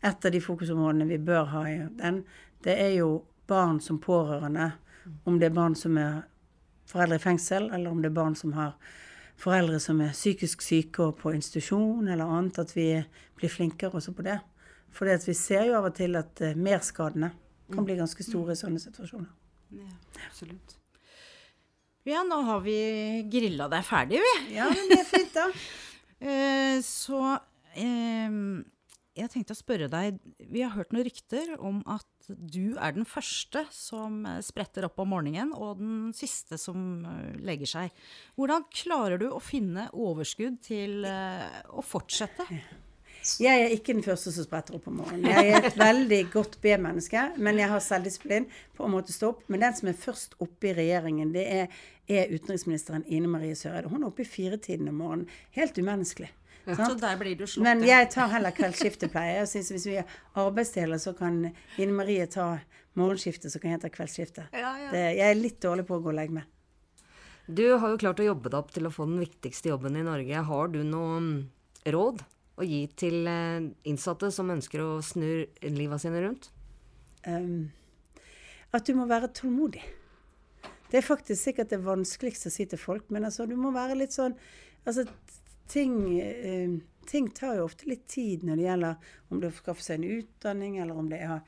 et 0.03 0.25
av 0.27 0.35
de 0.35 0.41
fokusområdene 0.43 1.07
vi 1.11 1.19
bør 1.23 1.45
ha 1.53 1.63
i 1.71 1.77
den. 1.99 2.23
Det 2.63 2.75
er 2.79 2.97
jo 2.97 3.23
barn 3.51 3.81
som 3.81 4.01
pårørende. 4.03 4.73
Om 5.27 5.39
det 5.39 5.51
er 5.51 5.57
barn 5.57 5.75
som 5.79 5.99
er 5.99 6.23
foreldre 6.91 7.19
i 7.19 7.23
fengsel, 7.23 7.71
eller 7.71 7.91
om 7.91 8.03
det 8.03 8.11
er 8.11 8.19
barn 8.19 8.35
som 8.39 8.55
har 8.57 8.75
foreldre 9.43 9.81
som 9.83 10.01
er 10.05 10.15
psykisk 10.15 10.63
syke 10.63 11.03
og 11.09 11.17
på 11.23 11.33
institusjon 11.35 12.09
eller 12.09 12.27
annet. 12.27 12.59
At 12.63 12.75
vi 12.77 12.89
blir 13.39 13.53
flinkere 13.53 13.99
også 13.99 14.15
på 14.17 14.27
det. 14.27 14.39
For 14.93 15.09
vi 15.09 15.35
ser 15.35 15.71
jo 15.71 15.79
av 15.79 15.89
og 15.89 15.97
til 15.97 16.19
at 16.21 16.43
eh, 16.45 16.59
merskadene 16.59 17.33
kan 17.73 17.87
bli 17.87 17.97
ganske 17.97 18.27
store 18.27 18.53
i 18.53 18.61
sånne 18.61 18.83
situasjoner. 18.83 19.31
Ja, 19.73 19.89
absolutt. 20.27 20.77
Ja, 22.05 22.25
nå 22.27 22.43
har 22.45 22.61
vi 22.65 22.77
grilla 23.31 23.71
deg 23.73 23.87
ferdig, 23.87 24.21
vi. 24.21 24.57
Ja, 24.57 24.67
men 24.69 24.91
det 24.91 25.01
er 25.05 25.09
fint, 25.09 25.35
da. 25.39 25.49
Eh, 26.23 26.77
så 26.87 27.19
eh, 27.75 28.35
jeg 29.19 29.29
tenkte 29.33 29.55
å 29.55 29.59
spørre 29.59 29.89
deg 29.93 30.19
Vi 30.53 30.63
har 30.65 30.75
hørt 30.77 30.93
noen 30.95 31.07
rykter 31.07 31.55
om 31.61 31.83
at 31.91 32.07
du 32.29 32.79
er 32.79 32.95
den 32.97 33.07
første 33.09 33.65
som 33.75 34.23
eh, 34.29 34.39
spretter 34.45 34.87
opp 34.87 35.01
om 35.03 35.11
morgenen, 35.11 35.51
og 35.53 35.81
den 35.81 36.13
siste 36.17 36.59
som 36.61 37.03
eh, 37.09 37.33
legger 37.43 37.69
seg. 37.69 38.05
Hvordan 38.39 38.69
klarer 38.71 39.19
du 39.19 39.27
å 39.33 39.41
finne 39.43 39.89
overskudd 39.91 40.61
til 40.65 41.03
eh, 41.09 41.59
å 41.75 41.83
fortsette? 41.85 42.47
Jeg 43.43 43.65
er 43.65 43.75
ikke 43.75 43.95
den 43.95 44.05
første 44.07 44.33
som 44.35 44.47
spretter 44.47 44.79
opp 44.79 44.87
om 44.91 45.01
morgenen. 45.03 45.29
Jeg 45.31 45.51
er 45.51 45.67
et 45.69 45.79
veldig 45.79 46.21
godt 46.33 46.57
B-menneske, 46.63 47.29
men 47.43 47.59
jeg 47.61 47.71
har 47.71 47.83
selvdisiplin 47.85 48.49
på 48.79 48.87
en 48.87 48.95
måte 48.95 49.15
stå 49.15 49.33
opp. 49.35 49.45
Men 49.53 49.63
den 49.63 49.77
som 49.79 49.91
er 49.91 49.99
først 49.99 50.39
oppe 50.43 50.71
i 50.71 50.77
regjeringen, 50.79 51.35
det 51.35 51.45
er, 51.47 51.83
er 52.11 52.33
utenriksministeren 52.33 53.07
Ine 53.07 53.31
Marie 53.31 53.59
Søreide. 53.59 53.91
Hun 53.93 54.03
er 54.03 54.11
oppe 54.11 54.25
i 54.25 54.31
firetiden 54.31 54.91
om 54.91 54.99
morgenen. 55.03 55.43
Helt 55.59 55.79
umenneskelig. 55.79 56.33
Så 56.65 56.95
der 56.95 57.17
blir 57.19 57.35
du 57.37 57.47
slått 57.47 57.65
Men 57.67 57.83
jeg 57.87 58.09
tar 58.13 58.31
heller 58.31 58.55
kveldsskiftepleie. 58.55 59.41
Jeg 59.41 59.51
synes 59.51 59.71
Hvis 59.75 59.87
vi 59.89 59.97
er 60.03 60.17
arbeidsdeler, 60.39 61.01
så 61.03 61.15
kan 61.19 61.41
Ine 61.81 61.97
Marie 61.97 62.27
ta 62.31 62.55
morgenskiftet, 62.99 63.53
så 63.53 63.61
kan 63.61 63.75
jeg 63.75 63.83
ta 63.83 63.91
kveldsskiftet. 63.93 64.53
Ja, 64.53 64.75
ja. 64.79 64.91
Det, 64.93 65.05
jeg 65.19 65.29
er 65.31 65.39
litt 65.39 65.61
dårlig 65.65 65.87
på 65.89 65.99
å 65.99 66.05
gå 66.05 66.13
og 66.13 66.19
legge 66.19 66.37
meg. 66.37 66.51
Du 67.47 67.65
har 67.73 67.91
jo 67.91 67.99
klart 67.99 68.21
å 68.23 68.27
jobbe 68.27 68.53
deg 68.53 68.59
opp 68.61 68.71
til 68.75 68.87
å 68.87 68.93
få 68.95 69.09
den 69.09 69.19
viktigste 69.23 69.73
jobben 69.73 69.97
i 69.99 70.05
Norge. 70.07 70.45
Har 70.47 70.71
du 70.71 70.83
noe 70.87 71.89
råd 71.91 72.23
å 72.61 72.67
gi 72.69 72.85
til 73.01 73.27
eh, 73.27 73.65
innsatte 73.89 74.31
som 74.35 74.53
ønsker 74.53 74.85
å 74.85 74.91
snu 75.05 75.43
livet 75.67 76.05
sine 76.05 76.23
rundt? 76.23 76.53
Um, 77.27 77.73
at 78.75 78.87
du 78.87 78.95
må 78.99 79.09
være 79.11 79.33
tålmodig. 79.35 79.83
Det 80.93 81.01
er 81.01 81.07
faktisk 81.07 81.41
sikkert 81.41 81.73
det 81.73 81.81
vanskeligste 81.83 82.51
å 82.51 82.55
si 82.55 82.67
til 82.69 82.81
folk, 82.81 83.09
men 83.11 83.25
altså, 83.25 83.49
du 83.49 83.57
må 83.57 83.73
være 83.75 83.99
litt 83.99 84.15
sånn 84.15 84.37
Altså, 84.83 85.05
ting, 85.69 86.21
eh, 86.21 86.71
ting 87.07 87.29
tar 87.31 87.57
jo 87.57 87.65
ofte 87.67 87.87
litt 87.89 88.07
tid 88.09 88.43
når 88.45 88.57
det 88.57 88.65
gjelder 88.69 88.97
om 89.31 89.41
det 89.41 89.49
er 89.49 89.53
å 89.55 89.61
skaffe 89.63 89.83
seg 89.83 90.01
en 90.01 90.19
utdanning, 90.21 90.79
eller 90.83 90.97
om 90.99 91.09
det 91.09 91.21
er 91.21 91.37
å 91.37 91.41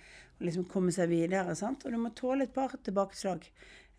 liksom 0.44 0.64
komme 0.68 0.92
seg 0.92 1.08
videre. 1.08 1.54
Sant? 1.56 1.84
Og 1.86 1.92
du 1.92 1.98
må 1.98 2.10
tåle 2.14 2.44
et 2.44 2.54
par 2.54 2.68
tilbakeslag. 2.82 3.46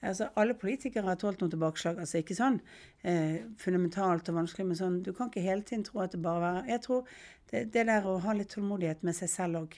Altså, 0.05 0.27
alle 0.37 0.53
politikere 0.53 1.07
har 1.07 1.15
tålt 1.15 1.39
noen 1.41 1.49
tilbakeslag. 1.53 1.97
altså 1.99 2.19
Ikke 2.19 2.35
sånn 2.37 2.59
eh, 3.03 3.39
fundamentalt 3.57 4.27
og 4.29 4.35
vanskelig, 4.35 4.65
men 4.67 4.77
sånn 4.77 4.97
Du 5.03 5.13
kan 5.13 5.29
ikke 5.31 5.41
hele 5.41 5.63
tiden 5.65 5.83
tro 5.87 6.01
at 6.03 6.11
det 6.11 6.21
bare 6.21 6.59
er 6.59 6.67
Jeg 6.75 6.81
tror 6.81 7.07
det, 7.49 7.71
det 7.73 7.85
der 7.87 8.05
å 8.05 8.19
ha 8.21 8.33
litt 8.33 8.49
tålmodighet 8.53 9.01
med 9.03 9.15
seg 9.15 9.29
selv 9.31 9.61
òg 9.63 9.77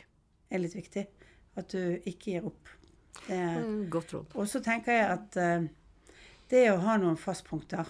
er 0.52 0.60
litt 0.60 0.76
viktig. 0.76 1.06
At 1.56 1.70
du 1.72 2.00
ikke 2.06 2.32
gir 2.34 2.46
opp. 2.50 2.68
Det, 3.28 3.38
Mm, 3.38 3.90
godt 3.90 4.14
råd. 4.14 4.36
og 4.36 4.48
så 4.48 4.60
tenker 4.64 4.92
jeg 4.92 5.08
at 5.12 5.38
eh, 5.38 5.68
det 6.50 6.66
å 6.72 6.78
ha 6.80 6.98
noen 6.98 7.18
fastpunkter, 7.18 7.86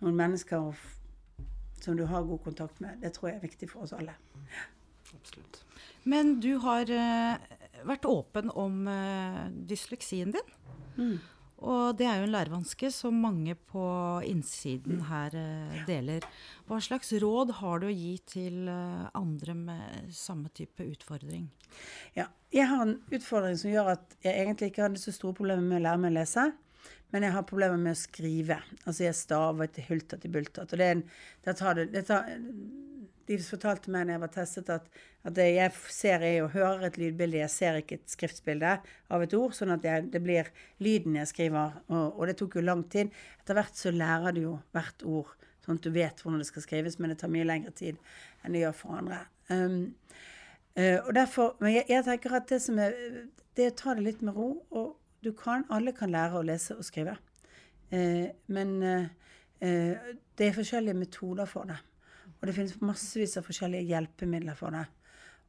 noen 0.00 0.16
mennesker 0.16 0.58
å 0.58 0.74
som 1.86 1.96
du 1.98 2.04
har 2.10 2.26
god 2.26 2.42
kontakt 2.44 2.82
med, 2.82 2.98
det 3.02 3.14
tror 3.14 3.30
jeg 3.30 3.38
er 3.38 3.46
viktig 3.46 3.70
for 3.70 3.86
oss 3.86 3.94
alle. 3.96 4.16
Absolutt. 5.14 5.62
Men 6.06 6.36
du 6.42 6.56
har 6.62 6.90
eh, 6.90 7.56
vært 7.86 8.06
åpen 8.10 8.50
om 8.54 8.84
eh, 8.90 9.46
dysleksien 9.70 10.34
din. 10.34 10.52
Mm. 10.96 11.16
Og 11.66 11.96
det 11.96 12.04
er 12.04 12.20
jo 12.20 12.26
en 12.26 12.34
lærevanske 12.34 12.90
som 12.92 13.16
mange 13.16 13.54
på 13.70 13.84
innsiden 14.28 15.06
her 15.08 15.34
eh, 15.40 15.78
deler. 15.88 16.26
Hva 16.68 16.78
slags 16.84 17.14
råd 17.22 17.54
har 17.62 17.82
du 17.82 17.88
å 17.88 17.94
gi 17.94 18.16
til 18.28 18.68
andre 18.68 19.56
med 19.56 20.12
samme 20.14 20.52
type 20.54 20.84
utfordring? 20.84 21.48
Ja, 22.18 22.28
jeg 22.54 22.68
har 22.70 22.84
en 22.84 22.98
utfordring 23.10 23.58
som 23.58 23.72
gjør 23.72 23.96
at 23.96 24.18
jeg 24.24 24.44
egentlig 24.44 24.70
ikke 24.72 24.86
hadde 24.88 25.02
så 25.02 25.14
store 25.14 25.38
problemer 25.38 25.64
med 25.64 25.80
å 25.80 25.86
lære 25.88 26.02
meg 26.02 26.14
å 26.14 26.18
lese. 26.20 26.50
Men 27.16 27.24
jeg 27.24 27.32
har 27.32 27.46
problemer 27.48 27.80
med 27.80 27.94
å 27.94 27.96
skrive. 27.96 28.58
Altså 28.84 29.06
jeg 29.06 29.16
staver 29.16 29.70
til 29.72 29.86
hulter 29.88 30.18
til 30.20 30.32
bulter. 30.34 30.66
Og 30.66 30.76
det 30.76 30.84
er 30.84 30.98
en, 30.98 31.06
det 31.46 31.54
tar 31.56 31.78
det, 31.78 31.86
det 31.94 32.02
tar, 32.10 32.26
de 33.26 33.38
fortalte 33.40 33.92
meg 33.94 34.04
når 34.04 34.12
jeg 34.12 34.22
var 34.26 34.32
testet, 34.34 34.72
at, 34.74 34.90
at 35.24 35.36
det 35.38 35.46
jeg 35.48 35.72
ser 35.94 36.26
er 36.28 36.42
og 36.44 36.52
hører 36.52 36.84
et 36.90 36.98
lydbilde, 37.00 37.40
jeg 37.40 37.54
ser 37.54 37.78
ikke 37.80 37.96
et 37.96 38.12
skriftbilde 38.12 38.74
av 38.84 39.24
et 39.24 39.36
ord. 39.38 39.54
Sånn 39.56 39.72
at 39.72 39.86
jeg, 39.88 40.10
det 40.12 40.20
blir 40.26 40.50
lyden 40.84 41.16
jeg 41.16 41.30
skriver. 41.32 41.78
Og, 41.88 42.04
og 42.20 42.28
det 42.28 42.36
tok 42.42 42.58
jo 42.60 42.66
lang 42.66 42.84
tid. 42.92 43.16
Etter 43.40 43.56
hvert 43.56 43.80
så 43.80 43.94
lærer 43.94 44.36
du 44.36 44.42
jo 44.42 44.52
hvert 44.76 45.06
ord, 45.08 45.32
sånn 45.64 45.80
at 45.80 45.88
du 45.88 45.90
vet 45.96 46.20
hvordan 46.20 46.44
det 46.44 46.50
skal 46.50 46.66
skrives. 46.66 46.98
Men 47.00 47.14
det 47.14 47.18
tar 47.24 47.32
mye 47.32 47.48
lengre 47.48 47.72
tid 47.80 47.96
enn 48.44 48.52
det 48.52 48.66
gjør 48.66 48.76
for 48.82 49.00
andre. 49.00 49.22
Um, 49.48 49.80
uh, 50.76 51.00
og 51.00 51.10
derfor, 51.16 51.56
men 51.64 51.78
jeg, 51.78 51.88
jeg 51.96 52.06
tenker 52.12 52.38
at 52.42 52.52
det 52.52 52.60
som 52.68 52.84
er 52.84 52.92
Det 53.56 53.70
å 53.70 53.76
ta 53.78 53.96
det 53.96 54.02
litt 54.04 54.20
med 54.20 54.36
ro. 54.36 54.50
Og 54.76 54.92
du 55.24 55.32
kan, 55.36 55.64
alle 55.72 55.94
kan 55.96 56.12
lære 56.12 56.38
å 56.38 56.44
lese 56.46 56.76
og 56.76 56.86
skrive. 56.86 57.16
Eh, 57.90 58.28
men 58.52 58.76
eh, 58.82 59.08
eh, 59.60 60.12
det 60.36 60.48
er 60.48 60.56
forskjellige 60.56 60.98
metoder 60.98 61.48
for 61.50 61.68
det. 61.70 61.78
Og 62.36 62.48
det 62.48 62.54
finnes 62.56 62.76
massevis 62.84 63.36
av 63.38 63.46
forskjellige 63.46 63.88
hjelpemidler 63.88 64.58
for 64.58 64.74
det. 64.76 64.84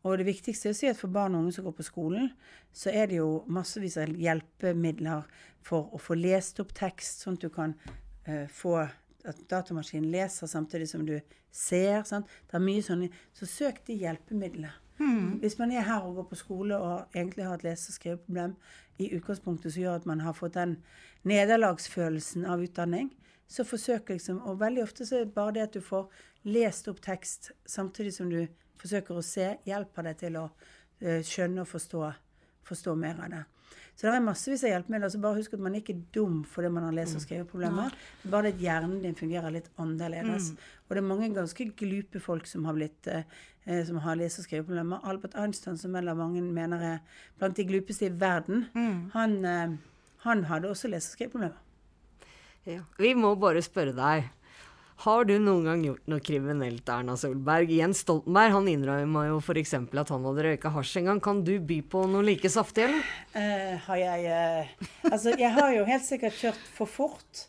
Og 0.05 0.19
det 0.19 0.27
viktigste 0.27 0.69
er 0.69 0.75
å 0.75 0.77
si 0.77 0.87
at 0.89 0.99
for 0.99 1.11
barn 1.11 1.35
og 1.35 1.43
unge 1.43 1.55
som 1.57 1.65
går 1.67 1.75
på 1.79 1.87
skolen, 1.87 2.29
så 2.71 2.93
er 2.93 3.09
det 3.09 3.19
jo 3.19 3.41
massevis 3.51 3.97
av 3.99 4.13
hjelpemidler 4.13 5.25
for 5.65 5.91
å 5.91 5.99
få 5.99 6.15
lest 6.19 6.61
opp 6.63 6.71
tekst, 6.77 7.25
sånn 7.25 7.39
at 7.39 7.43
du 7.47 7.51
kan 7.53 7.73
eh, 8.27 8.45
få 8.47 8.77
at 9.27 9.39
datamaskinen 9.51 10.11
leser 10.13 10.47
samtidig 10.47 10.87
som 10.93 11.03
du 11.07 11.17
ser. 11.51 12.05
Sant? 12.07 12.29
Det 12.47 12.55
er 12.55 12.63
mye 12.63 12.83
sånn, 12.85 13.07
Så 13.33 13.49
søk 13.49 13.83
de 13.87 13.97
hjelpemidlene. 13.99 14.71
Hvis 14.97 15.57
man 15.59 15.71
er 15.71 15.85
her 15.85 16.01
og 16.01 16.15
går 16.15 16.23
på 16.29 16.35
skole 16.35 16.77
og 16.77 17.15
egentlig 17.15 17.45
har 17.45 17.53
et 17.53 17.63
lese- 17.63 17.89
og 17.89 17.93
skriveproblem 17.93 18.55
i 18.97 19.11
utgangspunktet 19.15 19.73
som 19.73 19.81
gjør 19.81 19.95
at 19.95 20.05
man 20.05 20.19
har 20.19 20.33
fått 20.33 20.53
den 20.57 20.77
nederlagsfølelsen 21.23 22.45
av 22.45 22.63
utdanning, 22.65 23.11
så 23.47 23.63
forsøk 23.63 24.09
liksom 24.09 24.41
Og 24.41 24.59
veldig 24.59 24.83
ofte 24.83 25.05
så 25.05 25.15
er 25.15 25.25
det 25.25 25.33
bare 25.33 25.53
det 25.53 25.61
at 25.61 25.73
du 25.73 25.81
får 25.81 26.09
lest 26.43 26.87
opp 26.87 27.01
tekst 27.01 27.51
samtidig 27.65 28.13
som 28.13 28.29
du 28.29 28.47
forsøker 28.77 29.17
å 29.17 29.21
se, 29.21 29.57
hjelper 29.65 30.03
deg 30.03 30.17
til 30.17 30.35
å 30.37 30.49
eh, 30.99 31.21
skjønne 31.23 31.61
og 31.61 31.67
forstå, 31.67 32.11
forstå 32.63 32.95
mer 32.95 33.21
av 33.23 33.31
det. 33.31 33.43
Så 33.97 34.05
det 34.05 34.13
er 34.13 34.21
massevis 34.21 34.61
av 34.61 34.69
hjelpemidler. 34.69 35.09
Så 35.09 35.19
bare 35.21 35.39
husk 35.39 35.55
at 35.57 35.61
man 35.65 35.75
ikke 35.79 35.95
er 35.95 36.01
dum 36.13 36.43
fordi 36.45 36.69
man 36.69 36.83
har 36.85 36.93
lese- 36.93 37.17
og 37.17 37.23
skriveproblemer. 37.23 37.89
Det 38.21 38.29
er 38.29 38.33
bare 38.35 38.45
det 38.45 38.53
at 38.53 38.61
hjernen 38.61 39.01
din 39.01 39.17
fungerer 39.17 39.55
litt 39.55 39.69
annerledes. 39.81 40.51
Mm. 40.53 40.57
Og 40.85 40.93
det 40.93 41.01
er 41.01 41.07
mange 41.07 41.29
ganske 41.33 41.69
glupe 41.81 42.21
folk 42.21 42.45
som 42.45 42.65
har 42.69 42.77
blitt 42.77 43.09
eh, 43.09 43.23
eh, 43.65 43.83
som 43.89 43.97
har 44.05 44.19
lese- 44.19 44.43
og 44.43 44.45
skriveproblemer. 44.45 45.01
Albert 45.03 45.33
Einstein, 45.35 45.77
som 45.81 45.97
vel 45.97 46.07
av 46.13 46.17
mange 46.21 46.41
mener 46.45 46.83
er 46.93 46.99
blant 47.39 47.57
de 47.57 47.65
glupeste 47.65 48.05
i 48.05 48.13
verden, 48.13 48.67
han, 49.13 49.45
eh, 49.45 49.77
han 50.27 50.43
hadde 50.43 50.69
også 50.69 50.93
lese- 50.93 51.09
og 51.09 51.17
skriveproblemer. 51.17 51.57
Ja. 52.67 52.81
Vi 52.99 53.13
må 53.15 53.33
bare 53.39 53.63
spørre 53.63 53.95
deg. 53.95 54.29
Har 55.03 55.27
du 55.29 55.35
noen 55.37 55.67
gang 55.67 55.81
gjort 55.85 56.07
noe 56.09 56.21
kriminelt, 56.25 56.87
Erna 56.89 57.13
Solberg? 57.21 57.69
Jens 57.69 57.99
Stoltenberg 58.01 58.55
han 58.55 58.69
innrømma 58.71 59.27
jo 59.27 59.35
f.eks. 59.37 59.75
at 59.77 60.09
han 60.13 60.25
hadde 60.25 60.45
røyka 60.47 60.71
hasj 60.73 60.95
en 61.03 61.11
gang. 61.11 61.19
Kan 61.21 61.43
du 61.45 61.53
by 61.61 61.83
på 61.85 62.01
noe 62.09 62.25
like 62.25 62.49
saftig, 62.49 62.87
eller? 62.87 63.11
Uh, 63.35 63.75
har 63.85 64.01
jeg 64.01 64.25
uh, 64.33 64.87
Altså, 65.11 65.35
jeg 65.37 65.53
har 65.53 65.75
jo 65.75 65.85
helt 65.85 66.07
sikkert 66.07 66.39
kjørt 66.41 66.65
for 66.79 66.89
fort. 66.89 67.43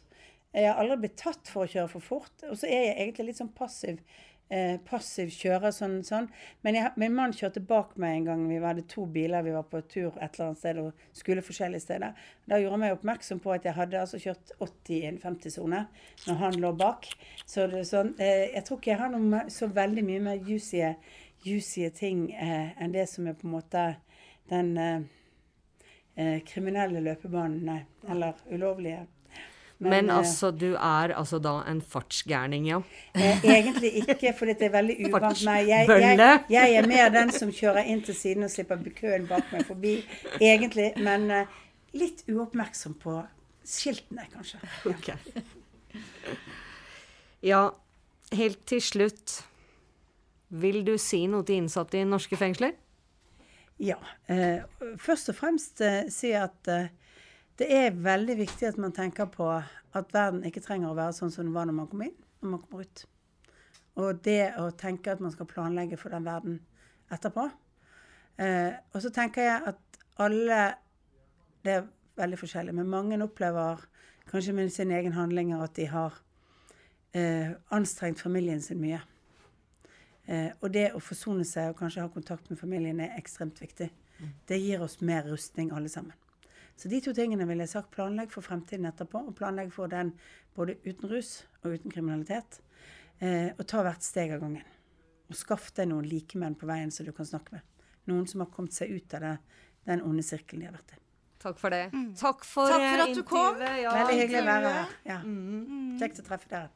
Jeg 0.53 0.69
har 0.69 0.83
aldri 0.83 1.07
blitt 1.07 1.17
tatt 1.21 1.49
for 1.49 1.65
å 1.65 1.73
kjøre 1.73 1.89
for 1.95 2.05
fort. 2.05 2.35
Og 2.51 2.61
så 2.61 2.69
er 2.69 2.91
jeg 2.91 2.99
egentlig 3.07 3.31
litt 3.31 3.41
sånn 3.41 3.55
passiv. 3.57 4.03
Eh, 4.49 4.79
passiv 4.81 5.29
kjører 5.29 5.75
sånn. 5.77 5.99
sånn. 6.09 6.31
Men 6.65 6.79
jeg, 6.79 6.93
min 6.97 7.13
mann 7.13 7.35
kjørte 7.37 7.61
bak 7.69 7.91
meg 8.01 8.15
en 8.17 8.29
gang. 8.29 8.45
Vi 8.49 8.61
hadde 8.63 8.87
to 8.89 9.05
biler. 9.05 9.45
Vi 9.45 9.53
var 9.53 9.67
på 9.69 9.83
tur 9.85 10.15
et 10.17 10.39
eller 10.39 10.47
annet 10.47 10.61
sted 10.63 10.81
og 10.81 11.03
skulle 11.13 11.45
forskjellige 11.45 11.85
steder. 11.85 12.15
Da 12.49 12.57
gjorde 12.57 12.79
han 12.79 12.85
meg 12.87 12.95
oppmerksom 12.97 13.43
på 13.45 13.53
at 13.53 13.69
jeg 13.69 13.77
hadde 13.77 14.01
altså 14.01 14.21
kjørt 14.23 14.55
80 14.57 14.95
i 14.97 15.03
en 15.11 15.21
50-sone 15.21 15.83
når 16.25 16.41
han 16.41 16.57
lå 16.65 16.73
bak. 16.81 17.11
Så 17.45 17.69
det 17.69 17.83
er 17.83 17.91
sånn, 17.91 18.15
eh, 18.17 18.47
jeg 18.55 18.65
tror 18.65 18.81
ikke 18.81 18.95
jeg 18.95 19.03
har 19.03 19.13
noe 19.13 19.45
så 19.53 19.69
veldig 19.69 20.07
mye 20.09 20.25
mer 20.31 20.41
juicy, 20.49 20.81
juicy 21.45 21.85
ting 21.93 22.31
eh, 22.33 22.73
enn 22.81 22.97
det 22.97 23.05
som 23.13 23.29
er 23.29 23.37
på 23.37 23.51
en 23.51 23.57
måte 23.59 23.85
den 24.49 24.73
eh, 24.81 25.05
eh, 26.17 26.41
kriminelle 26.49 27.05
løpebanen, 27.05 27.61
nei. 27.69 27.83
Eller 28.09 28.41
ulovlige. 28.49 29.05
Men, 29.79 29.91
Men 29.91 30.11
altså, 30.11 30.51
du 30.51 30.73
er 30.75 31.13
altså 31.15 31.39
da 31.39 31.61
en 31.71 31.79
fartsgærning, 31.87 32.65
ja? 32.67 32.81
Eh, 33.15 33.45
egentlig 33.47 33.93
ikke, 34.03 34.33
for 34.35 34.51
det 34.51 34.67
er 34.67 34.73
veldig 34.75 34.97
uvant 35.07 35.45
meg. 35.47 35.69
Jeg, 35.71 35.87
jeg, 35.87 36.41
jeg 36.51 36.75
er 36.81 36.89
mer 36.91 37.13
den 37.15 37.31
som 37.31 37.53
kjører 37.55 37.87
inn 37.87 38.03
til 38.03 38.17
siden 38.19 38.49
og 38.49 38.51
slipper 38.51 38.83
køen 38.97 39.29
bak 39.31 39.53
meg 39.55 39.63
forbi, 39.69 40.01
egentlig. 40.41 40.91
Men 40.99 41.31
eh, 41.31 41.61
litt 41.95 42.25
uoppmerksom 42.27 42.99
på 42.99 43.21
skiltene, 43.63 44.27
kanskje. 44.35 44.59
Ok. 44.95 45.13
Ja, 47.47 47.69
helt 48.35 48.65
til 48.67 48.83
slutt. 48.83 49.39
Vil 50.49 50.83
du 50.83 50.97
si 50.99 51.23
noe 51.31 51.47
til 51.47 51.63
innsatte 51.63 52.01
i 52.01 52.07
norske 52.09 52.35
fengsler? 52.41 52.75
Ja. 53.79 54.01
Eh, 54.27 54.65
først 54.99 55.31
og 55.31 55.39
fremst 55.39 55.83
eh, 55.87 56.09
si 56.11 56.33
at 56.35 56.67
eh, 56.73 56.91
det 57.59 57.69
er 57.75 57.97
veldig 57.97 58.37
viktig 58.39 58.69
at 58.69 58.79
man 58.79 58.95
tenker 58.95 59.27
på 59.33 59.47
at 59.51 60.13
verden 60.15 60.45
ikke 60.47 60.63
trenger 60.63 60.93
å 60.93 60.99
være 60.99 61.17
sånn 61.17 61.33
som 61.35 61.47
den 61.47 61.55
var 61.57 61.67
når 61.67 61.79
man 61.81 61.89
kom 61.91 62.05
inn, 62.07 62.15
når 62.43 62.53
man 62.53 62.61
kommer 62.63 62.87
ut. 62.87 63.05
Og 63.99 64.21
det 64.23 64.53
å 64.63 64.69
tenke 64.79 65.11
at 65.11 65.23
man 65.23 65.35
skal 65.35 65.49
planlegge 65.51 65.99
for 65.99 66.15
den 66.15 66.27
verden 66.27 66.61
etterpå. 67.11 67.49
Eh, 68.39 68.77
og 68.95 69.03
så 69.03 69.11
tenker 69.15 69.49
jeg 69.49 69.73
at 69.73 70.03
alle 70.23 70.61
Det 71.67 71.73
er 71.75 71.89
veldig 72.17 72.37
forskjellig, 72.39 72.73
men 72.75 72.89
mange 72.89 73.17
opplever 73.23 73.83
kanskje 74.31 74.53
med 74.55 74.71
sine 74.73 74.95
egne 74.95 75.17
handlinger 75.17 75.63
at 75.63 75.75
de 75.77 75.89
har 75.91 76.15
eh, 77.13 77.51
anstrengt 77.75 78.21
familien 78.21 78.63
sin 78.63 78.79
mye. 78.81 79.01
Eh, 80.27 80.55
og 80.63 80.71
det 80.73 80.93
å 80.95 81.03
forsone 81.03 81.45
seg 81.45 81.73
og 81.73 81.83
kanskje 81.83 82.07
ha 82.07 82.13
kontakt 82.15 82.49
med 82.49 82.61
familien 82.61 83.03
er 83.03 83.19
ekstremt 83.19 83.61
viktig. 83.61 83.91
Det 84.49 84.61
gir 84.63 84.83
oss 84.87 85.01
mer 85.03 85.27
rustning 85.27 85.75
alle 85.75 85.91
sammen. 85.91 86.15
Så 86.79 86.89
de 86.89 87.01
to 87.03 87.13
tingene 87.15 87.47
ville 87.49 87.65
jeg 87.67 87.73
sagt. 87.73 87.91
Planlegg 87.95 88.31
for 88.31 88.47
fremtiden 88.47 88.87
etterpå, 88.87 89.25
og 89.27 89.35
planlegg 89.39 89.73
for 89.75 89.91
den 89.91 90.13
både 90.55 90.77
uten 90.85 91.11
rus 91.11 91.41
og 91.65 91.75
uten 91.75 91.91
kriminalitet. 91.91 92.61
Eh, 93.19 93.51
og 93.57 93.65
ta 93.67 93.83
hvert 93.83 94.07
steg 94.07 94.37
av 94.37 94.45
gangen. 94.45 94.67
Og 95.29 95.37
skaff 95.37 95.73
deg 95.75 95.91
noen 95.91 96.07
likemenn 96.07 96.55
på 96.59 96.69
veien 96.71 96.93
som 96.95 97.07
du 97.07 97.11
kan 97.17 97.27
snakke 97.27 97.59
med. 97.59 97.67
Noen 98.09 98.29
som 98.31 98.45
har 98.45 98.51
kommet 98.55 98.77
seg 98.77 98.95
ut 98.95 99.19
av 99.19 99.27
det, 99.27 99.35
den 99.91 100.05
onde 100.07 100.23
sirkelen 100.25 100.63
de 100.63 100.71
har 100.71 100.79
vært 100.79 100.95
i. 100.95 101.01
Takk 101.39 101.59
for 101.59 101.75
det. 101.75 101.85
Takk 102.19 102.47
for, 102.47 102.71
Takk 102.71 102.85
for 102.85 103.03
at 103.05 103.15
du 103.15 103.23
kom. 103.27 103.61
Ja. 103.63 103.93
Veldig 103.95 104.21
hyggelig 104.23 104.41
å 104.41 104.47
være 104.49 104.73
her. 104.75 104.95
Ja. 105.07 105.19
Mm. 105.23 105.99
Kjekt 106.01 106.23
å 106.23 106.27
treffe 106.27 106.51
dere. 106.51 106.71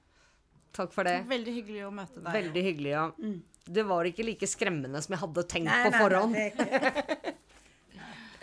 Takk 0.72 0.92
for 0.94 1.06
det. 1.06 1.16
Veldig 1.28 1.54
hyggelig 1.60 1.86
å 1.86 1.90
møte 1.94 2.18
deg. 2.18 2.30
Veldig 2.32 2.62
hyggelig, 2.66 2.92
ja. 2.94 3.06
Det 3.62 3.84
var 3.86 4.08
ikke 4.08 4.26
like 4.26 4.48
skremmende 4.50 5.02
som 5.04 5.14
jeg 5.14 5.22
hadde 5.22 5.46
tenkt 5.50 5.70
Nei, 5.70 5.80
på 5.84 5.90
nei, 5.90 5.98
nei, 5.98 6.02
forhånd. 6.02 7.32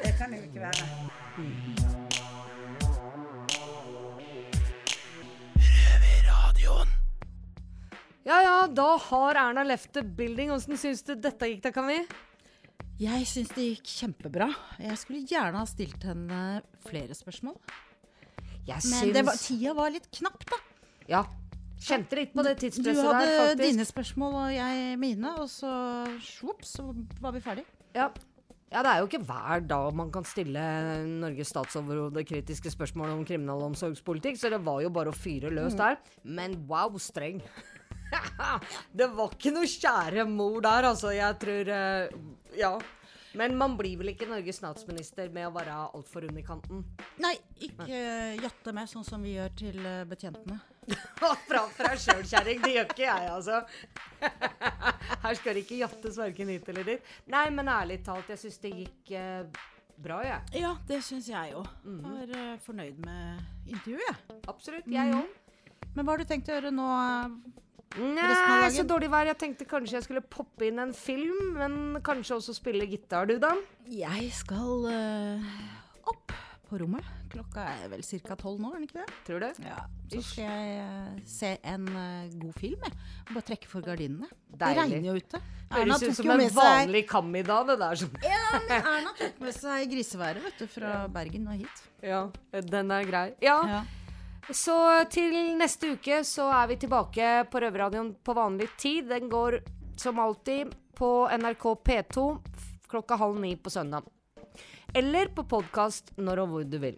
det 0.04 0.14
kan 0.18 0.32
Det 0.32 0.40
jo 0.40 0.46
ikke 0.50 0.62
være. 0.68 0.84
Ja 8.30 8.38
ja, 8.46 8.56
da 8.68 8.98
har 9.02 9.38
Erna 9.42 9.64
left 9.66 9.94
the 9.94 10.04
building. 10.04 10.52
Åssen 10.54 10.78
syns 10.78 11.02
du 11.08 11.16
dette 11.18 11.48
gikk 11.50 11.64
da, 11.66 11.72
kan 11.74 11.88
vi? 11.90 11.98
Jeg 13.00 13.26
syns 13.26 13.50
det 13.56 13.64
gikk 13.72 13.90
kjempebra. 13.90 14.50
Jeg 14.84 14.98
skulle 15.02 15.24
gjerne 15.26 15.64
ha 15.64 15.66
stilt 15.70 16.04
henne 16.06 16.42
flere 16.86 17.16
spørsmål. 17.18 17.56
Jeg 18.68 18.86
Men 18.92 19.14
det 19.16 19.24
var, 19.26 19.40
tida 19.40 19.74
var 19.74 19.90
litt 19.90 20.10
knapp, 20.20 20.44
da. 20.46 20.60
Ja. 21.10 21.24
Kjente 21.80 22.20
litt 22.20 22.36
på 22.36 22.44
det 22.46 22.58
tidspresset 22.60 23.02
hadde 23.08 23.24
der, 23.24 23.38
faktisk. 23.40 23.64
dine 23.64 23.86
spørsmål 23.88 24.36
og 24.44 24.54
jeg 24.54 24.98
mine, 25.00 25.32
og 25.40 25.48
så 25.50 25.72
svops, 26.22 26.76
så 26.78 26.90
var 27.24 27.34
vi 27.34 27.42
ferdig. 27.42 27.64
Ja. 27.96 28.12
Ja, 28.70 28.84
det 28.86 28.92
er 28.92 29.00
jo 29.02 29.08
ikke 29.10 29.24
hver 29.26 29.64
dag 29.66 29.96
man 29.98 30.12
kan 30.14 30.26
stille 30.28 30.62
Norges 31.24 31.50
statsoverhode 31.54 32.22
kritiske 32.30 32.70
spørsmål 32.74 33.16
om 33.16 33.26
kriminalomsorgspolitikk, 33.26 34.38
så 34.38 34.52
det 34.54 34.62
var 34.66 34.84
jo 34.86 34.92
bare 34.94 35.10
å 35.14 35.16
fyre 35.18 35.50
løs 35.50 35.74
Mm. 35.74 35.78
der. 35.82 35.98
Men 36.24 36.56
wow, 36.70 36.98
streng. 37.02 37.42
det 39.00 39.10
var 39.14 39.34
ikke 39.36 39.52
noe 39.54 39.70
kjære 39.70 40.26
mor 40.30 40.62
der, 40.66 40.88
altså. 40.94 41.12
Jeg 41.14 41.40
tror 41.42 41.74
eh, 41.76 42.10
Ja. 42.58 42.78
Men 43.38 43.54
man 43.56 43.76
blir 43.78 43.94
vel 44.00 44.10
ikke 44.10 44.26
Norges 44.26 44.58
statsminister 44.58 45.30
med 45.30 45.46
å 45.46 45.52
være 45.54 45.70
altfor 45.94 46.26
under 46.26 46.42
kanten? 46.42 46.80
Nei, 47.22 47.36
ikke 47.62 47.86
uh, 47.86 48.34
jatte 48.42 48.74
med 48.74 48.90
sånn 48.90 49.06
som 49.06 49.22
vi 49.22 49.36
gjør 49.36 49.52
til 49.60 49.78
eh, 49.86 50.00
betjentene. 50.90 51.40
fra 51.50 51.64
fra 51.78 51.96
sjøl, 52.00 52.24
kjerring. 52.28 52.62
Det 52.64 52.76
gjør 52.76 52.88
ikke 52.94 53.06
jeg, 53.06 53.32
altså. 53.34 53.62
Her 55.24 55.40
skal 55.40 55.56
det 55.58 55.66
ikke 55.66 55.82
jattes 55.84 56.20
verken 56.20 56.54
hit 56.54 56.70
eller 56.74 56.88
dit. 56.94 57.12
Nei, 57.32 57.46
men 57.56 57.72
ærlig 57.72 58.02
talt, 58.06 58.30
jeg 58.34 58.42
syns 58.44 58.60
det 58.64 58.74
gikk 58.84 59.14
eh, 59.20 59.62
bra, 60.00 60.22
jeg. 60.26 60.64
Ja, 60.64 60.74
det 60.90 61.02
syns 61.08 61.30
jeg 61.32 61.56
òg. 61.60 61.70
Var 62.06 62.36
eh, 62.42 62.58
fornøyd 62.66 63.00
med 63.06 63.70
intervjuet, 63.70 64.06
jeg. 64.08 64.42
Absolutt. 64.52 64.92
Jeg 64.92 65.16
òg. 65.18 65.56
Men 65.96 66.06
hva 66.06 66.14
har 66.14 66.22
du 66.22 66.30
tenkt 66.30 66.52
å 66.52 66.56
gjøre 66.58 66.72
nå? 66.76 66.90
eh, 67.00 67.58
Nei, 67.98 68.70
så 68.76 68.84
dårlig 68.86 69.10
vær. 69.10 69.26
Jeg 69.32 69.40
tenkte 69.42 69.66
kanskje 69.70 69.98
jeg 69.98 70.06
skulle 70.06 70.22
poppe 70.22 70.68
inn 70.68 70.82
en 70.84 70.94
film, 70.94 71.56
men 71.58 72.02
kanskje 72.06 72.38
også 72.38 72.54
spille 72.54 72.86
gitar, 72.90 73.26
du 73.26 73.40
da? 73.42 73.56
Jeg 73.90 74.30
skal 74.38 74.86
uh, 74.86 75.56
opp 76.12 76.36
på 76.70 76.78
rommet. 76.84 77.19
Klokka 77.30 77.64
er 77.84 77.92
vel 77.92 78.02
ca. 78.02 78.36
tolv 78.40 78.58
nå, 78.62 78.72
er 78.74 78.80
den 78.80 78.88
ikke 78.88 79.04
det? 79.04 79.18
Tror 79.28 79.44
du? 79.44 79.62
Ja, 79.62 79.84
Så 80.10 80.22
skal 80.26 80.48
jeg 80.50 80.80
eh, 80.82 81.20
se 81.30 81.52
en 81.62 81.86
eh, 81.94 82.32
god 82.42 82.56
film, 82.58 82.86
jeg. 82.88 82.96
Bare 83.30 83.46
trekke 83.52 83.70
for 83.70 83.86
gardinene. 83.86 84.30
Det 84.50 84.72
regner 84.80 85.06
jo 85.06 85.14
ute. 85.20 85.42
Høres 85.70 86.06
ut 86.08 86.18
som 86.18 86.32
en 86.34 86.44
vanlig 86.56 87.04
kammidag, 87.10 87.68
det 87.70 87.78
der. 87.84 88.00
Som 88.02 88.16
Ja, 88.26 88.42
men 88.56 88.74
Erna 88.80 89.14
tok 89.20 89.40
med 89.46 89.54
seg 89.54 89.86
griseværet 89.94 90.48
vet 90.48 90.64
du, 90.64 90.66
fra 90.74 91.04
Bergen 91.14 91.46
og 91.52 91.62
hit. 91.62 91.84
Ja, 92.02 92.24
den 92.74 92.94
er 92.96 93.06
grei. 93.06 93.28
Ja. 93.46 93.84
Så 94.50 94.76
til 95.14 95.36
neste 95.60 95.94
uke 95.94 96.24
så 96.26 96.48
er 96.50 96.72
vi 96.72 96.80
tilbake 96.82 97.30
på 97.52 97.62
Røverradioen 97.62 98.16
på 98.26 98.34
vanlig 98.34 98.72
tid. 98.82 99.06
Den 99.12 99.30
går 99.30 99.60
som 100.00 100.18
alltid 100.24 100.74
på 100.98 101.12
NRK 101.38 101.68
P2 101.86 102.26
klokka 102.90 103.20
halv 103.22 103.38
ni 103.40 103.54
på 103.56 103.70
søndag. 103.70 104.10
Eller 104.98 105.30
på 105.30 105.46
podkast 105.46 106.16
når 106.18 106.42
og 106.44 106.54
hvor 106.56 106.66
du 106.66 106.78
vil. 106.82 106.98